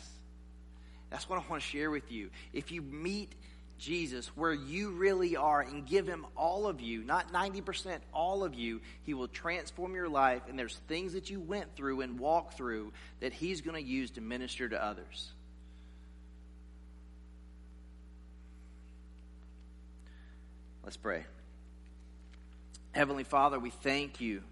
That's 1.11 1.29
what 1.29 1.39
I 1.39 1.49
want 1.49 1.63
to 1.63 1.69
share 1.69 1.91
with 1.91 2.13
you. 2.13 2.31
If 2.53 2.71
you 2.71 2.83
meet 2.83 3.33
Jesus 3.79 4.27
where 4.37 4.53
you 4.53 4.91
really 4.91 5.37
are 5.37 5.61
and 5.61 5.87
give 5.87 6.07
Him 6.07 6.27
all 6.37 6.67
of 6.67 6.81
you, 6.81 7.03
not 7.03 7.33
90%, 7.33 7.99
all 8.13 8.45
of 8.45 8.55
you, 8.55 8.81
He 9.05 9.15
will 9.15 9.29
transform 9.29 9.95
your 9.95 10.09
life. 10.09 10.43
And 10.49 10.59
there's 10.59 10.77
things 10.89 11.15
that 11.15 11.31
you 11.31 11.41
went 11.41 11.75
through 11.77 12.03
and 12.03 12.19
walked 12.19 12.55
through 12.55 12.93
that 13.21 13.33
He's 13.33 13.61
going 13.61 13.83
to 13.83 13.89
use 13.89 14.11
to 14.13 14.21
minister 14.21 14.69
to 14.69 14.85
others. 14.85 15.31
Let's 20.89 20.97
pray. 20.97 21.27
Heavenly 22.93 23.23
Father, 23.23 23.59
we 23.59 23.69
thank 23.69 24.23
you 24.23 24.43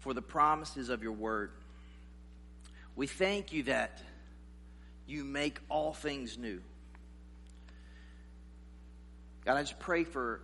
for 0.00 0.12
the 0.12 0.20
promises 0.20 0.90
of 0.90 1.02
your 1.02 1.12
word. 1.12 1.50
We 2.94 3.06
thank 3.06 3.54
you 3.54 3.62
that 3.62 4.02
you 5.06 5.24
make 5.24 5.60
all 5.70 5.94
things 5.94 6.36
new. 6.36 6.60
God, 9.46 9.56
I 9.56 9.62
just 9.62 9.78
pray 9.78 10.04
for 10.04 10.42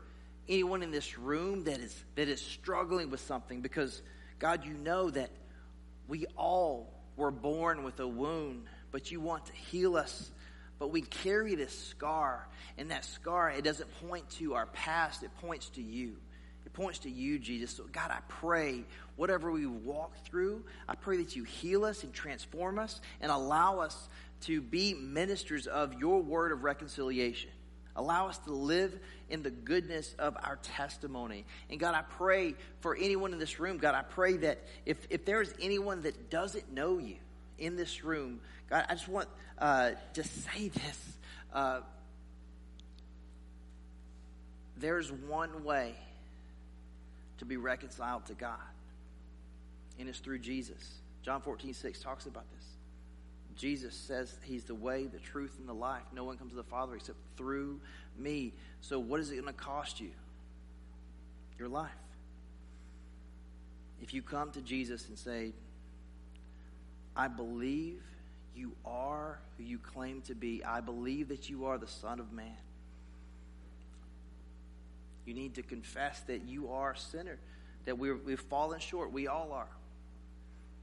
anyone 0.48 0.82
in 0.82 0.92
this 0.92 1.18
room 1.18 1.64
that 1.64 1.80
is 1.80 2.02
that 2.14 2.30
is 2.30 2.40
struggling 2.40 3.10
with 3.10 3.20
something 3.20 3.60
because 3.60 4.00
God, 4.38 4.64
you 4.64 4.72
know 4.72 5.10
that 5.10 5.28
we 6.08 6.24
all 6.38 6.90
were 7.18 7.30
born 7.30 7.84
with 7.84 8.00
a 8.00 8.08
wound, 8.08 8.64
but 8.92 9.10
you 9.10 9.20
want 9.20 9.44
to 9.44 9.52
heal 9.52 9.94
us 9.94 10.30
but 10.78 10.90
we 10.90 11.02
carry 11.02 11.54
this 11.54 11.76
scar, 11.76 12.46
and 12.76 12.90
that 12.90 13.04
scar, 13.04 13.50
it 13.50 13.64
doesn't 13.64 13.90
point 14.06 14.28
to 14.30 14.54
our 14.54 14.66
past, 14.66 15.22
it 15.22 15.30
points 15.40 15.68
to 15.70 15.82
you. 15.82 16.16
It 16.64 16.72
points 16.72 17.00
to 17.00 17.10
you, 17.10 17.38
Jesus. 17.38 17.72
So, 17.72 17.84
God, 17.90 18.10
I 18.10 18.18
pray 18.28 18.84
whatever 19.16 19.50
we 19.50 19.66
walk 19.66 20.12
through, 20.24 20.64
I 20.88 20.94
pray 20.94 21.16
that 21.18 21.34
you 21.34 21.44
heal 21.44 21.84
us 21.84 22.04
and 22.04 22.12
transform 22.12 22.78
us 22.78 23.00
and 23.20 23.32
allow 23.32 23.80
us 23.80 24.08
to 24.42 24.60
be 24.60 24.94
ministers 24.94 25.66
of 25.66 25.94
your 25.94 26.22
word 26.22 26.52
of 26.52 26.62
reconciliation. 26.62 27.50
Allow 27.96 28.28
us 28.28 28.38
to 28.40 28.52
live 28.52 28.96
in 29.28 29.42
the 29.42 29.50
goodness 29.50 30.14
of 30.20 30.36
our 30.40 30.56
testimony. 30.62 31.44
And 31.68 31.80
God, 31.80 31.94
I 31.94 32.02
pray 32.02 32.54
for 32.80 32.94
anyone 32.94 33.32
in 33.32 33.40
this 33.40 33.58
room, 33.58 33.78
God, 33.78 33.96
I 33.96 34.02
pray 34.02 34.36
that 34.36 34.62
if, 34.86 34.98
if 35.10 35.24
there 35.24 35.42
is 35.42 35.52
anyone 35.60 36.02
that 36.02 36.30
doesn't 36.30 36.72
know 36.72 36.98
you 36.98 37.16
in 37.58 37.76
this 37.76 38.04
room, 38.04 38.40
God, 38.70 38.86
I 38.88 38.94
just 38.94 39.08
want 39.08 39.28
uh, 39.58 39.92
to 40.14 40.24
say 40.24 40.68
this. 40.68 41.18
Uh, 41.52 41.80
there's 44.76 45.10
one 45.10 45.64
way 45.64 45.94
to 47.38 47.44
be 47.44 47.56
reconciled 47.56 48.26
to 48.26 48.34
God, 48.34 48.58
and 49.98 50.08
it's 50.08 50.18
through 50.18 50.38
Jesus. 50.38 51.00
John 51.22 51.40
14, 51.40 51.74
6 51.74 52.00
talks 52.00 52.26
about 52.26 52.44
this. 52.54 52.64
Jesus 53.56 53.94
says 53.94 54.34
he's 54.44 54.64
the 54.64 54.74
way, 54.74 55.06
the 55.06 55.18
truth, 55.18 55.56
and 55.58 55.68
the 55.68 55.74
life. 55.74 56.04
No 56.14 56.22
one 56.22 56.38
comes 56.38 56.52
to 56.52 56.56
the 56.56 56.62
Father 56.62 56.94
except 56.94 57.18
through 57.36 57.80
me. 58.16 58.52
So, 58.80 59.00
what 59.00 59.18
is 59.18 59.30
it 59.30 59.34
going 59.34 59.46
to 59.46 59.52
cost 59.52 60.00
you? 60.00 60.10
Your 61.58 61.68
life. 61.68 61.90
If 64.00 64.14
you 64.14 64.22
come 64.22 64.52
to 64.52 64.60
Jesus 64.60 65.08
and 65.08 65.18
say, 65.18 65.52
I 67.18 67.26
believe 67.26 68.00
you 68.54 68.72
are 68.86 69.40
who 69.56 69.64
you 69.64 69.78
claim 69.78 70.22
to 70.22 70.36
be. 70.36 70.62
I 70.64 70.80
believe 70.80 71.28
that 71.28 71.50
you 71.50 71.66
are 71.66 71.76
the 71.76 71.88
Son 71.88 72.20
of 72.20 72.32
Man. 72.32 72.56
You 75.26 75.34
need 75.34 75.56
to 75.56 75.62
confess 75.62 76.20
that 76.20 76.44
you 76.44 76.70
are 76.70 76.92
a 76.92 76.96
sinner, 76.96 77.38
that 77.86 77.98
we 77.98 78.08
have 78.08 78.40
fallen 78.40 78.78
short. 78.78 79.12
We 79.12 79.26
all 79.26 79.52
are. 79.52 79.68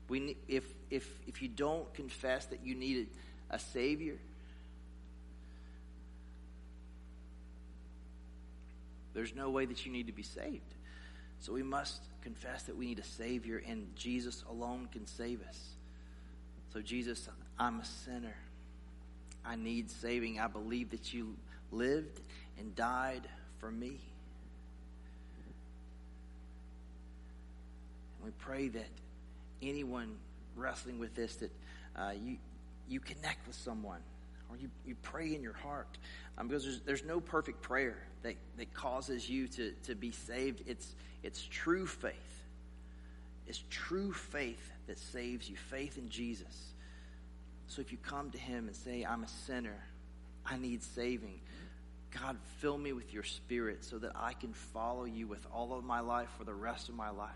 We, 0.10 0.38
if, 0.48 0.66
if, 0.92 1.10
if 1.26 1.42
you 1.42 1.48
don't 1.48 1.92
confess 1.94 2.46
that 2.48 2.60
you 2.64 2.76
needed 2.76 3.08
a 3.50 3.58
Savior, 3.58 4.18
there's 9.14 9.34
no 9.34 9.50
way 9.50 9.66
that 9.66 9.86
you 9.86 9.92
need 9.92 10.08
to 10.08 10.14
be 10.14 10.22
saved. 10.22 10.76
So 11.40 11.54
we 11.54 11.64
must 11.64 12.04
confess 12.22 12.64
that 12.64 12.76
we 12.76 12.88
need 12.88 13.00
a 13.00 13.04
Savior, 13.04 13.64
and 13.66 13.88
Jesus 13.96 14.44
alone 14.50 14.90
can 14.92 15.08
save 15.08 15.42
us. 15.48 15.75
So, 16.76 16.82
Jesus, 16.82 17.30
I'm 17.58 17.80
a 17.80 17.86
sinner. 17.86 18.36
I 19.46 19.56
need 19.56 19.90
saving. 19.90 20.42
I 20.42 20.48
believe 20.48 20.90
that 20.90 21.14
you 21.14 21.38
lived 21.72 22.20
and 22.60 22.76
died 22.76 23.30
for 23.60 23.72
me. 23.72 23.98
And 28.18 28.26
we 28.26 28.32
pray 28.40 28.68
that 28.68 28.90
anyone 29.62 30.18
wrestling 30.58 31.00
with 31.00 31.16
this, 31.16 31.38
that 31.38 31.52
uh, 31.96 32.12
you, 32.22 32.36
you 32.90 33.00
connect 33.00 33.48
with 33.48 33.56
someone 33.56 34.02
or 34.50 34.58
you, 34.58 34.70
you 34.86 34.96
pray 35.02 35.34
in 35.34 35.42
your 35.42 35.54
heart. 35.54 35.98
Um, 36.38 36.50
because 36.50 36.66
there's, 36.66 36.82
there's 36.82 37.06
no 37.06 37.22
perfect 37.22 37.62
prayer 37.62 38.04
that, 38.24 38.36
that 38.58 38.74
causes 38.74 39.30
you 39.30 39.48
to, 39.48 39.72
to 39.84 39.96
be 39.96 40.12
saved. 40.12 40.62
It's, 40.68 40.94
it's 41.24 41.42
true 41.50 41.86
faith. 41.88 42.44
It's 43.48 43.64
true 43.70 44.12
faith 44.12 44.72
that 44.88 44.98
saves 44.98 45.50
you, 45.50 45.56
faith 45.56 45.98
in 45.98 46.10
Jesus. 46.10 46.74
So 47.68 47.82
if 47.82 47.92
you 47.92 47.98
come 47.98 48.32
to 48.32 48.38
Him 48.38 48.68
and 48.68 48.76
say, 48.76 49.04
I'm 49.04 49.24
a 49.24 49.28
sinner, 49.28 49.84
I 50.46 50.58
need 50.58 50.84
saving, 50.84 51.40
God, 52.22 52.38
fill 52.60 52.78
me 52.78 52.94
with 52.94 53.14
your 53.14 53.24
spirit 53.24 53.84
so 53.84 53.98
that 54.00 54.12
I 54.16 54.34
can 54.34 54.54
follow 54.54 55.06
you 55.06 55.28
with 55.28 55.46
all 55.54 55.74
of 55.78 55.84
my 55.84 56.00
life 56.00 56.30
for 56.38 56.44
the 56.44 56.54
rest 56.54 56.90
of 56.90 56.96
my 56.96 57.10
life. 57.10 57.30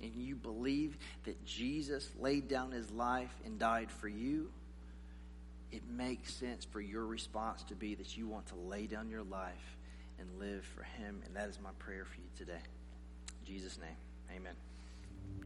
And 0.00 0.14
you 0.14 0.36
believe 0.36 0.96
that 1.24 1.44
Jesus 1.44 2.10
laid 2.18 2.48
down 2.48 2.70
his 2.70 2.90
life 2.90 3.34
and 3.44 3.58
died 3.58 3.90
for 3.90 4.08
you, 4.08 4.50
it 5.72 5.82
makes 5.90 6.32
sense 6.32 6.64
for 6.64 6.80
your 6.80 7.04
response 7.04 7.62
to 7.64 7.74
be 7.74 7.94
that 7.96 8.16
you 8.16 8.26
want 8.26 8.46
to 8.46 8.54
lay 8.54 8.86
down 8.86 9.10
your 9.10 9.24
life 9.24 9.76
and 10.18 10.28
live 10.38 10.64
for 10.74 10.82
him. 10.82 11.22
And 11.26 11.34
that 11.36 11.48
is 11.48 11.58
my 11.62 11.70
prayer 11.78 12.04
for 12.04 12.20
you 12.20 12.28
today. 12.36 12.62
In 13.40 13.54
Jesus' 13.54 13.78
name, 13.78 13.96
amen. 14.34 14.75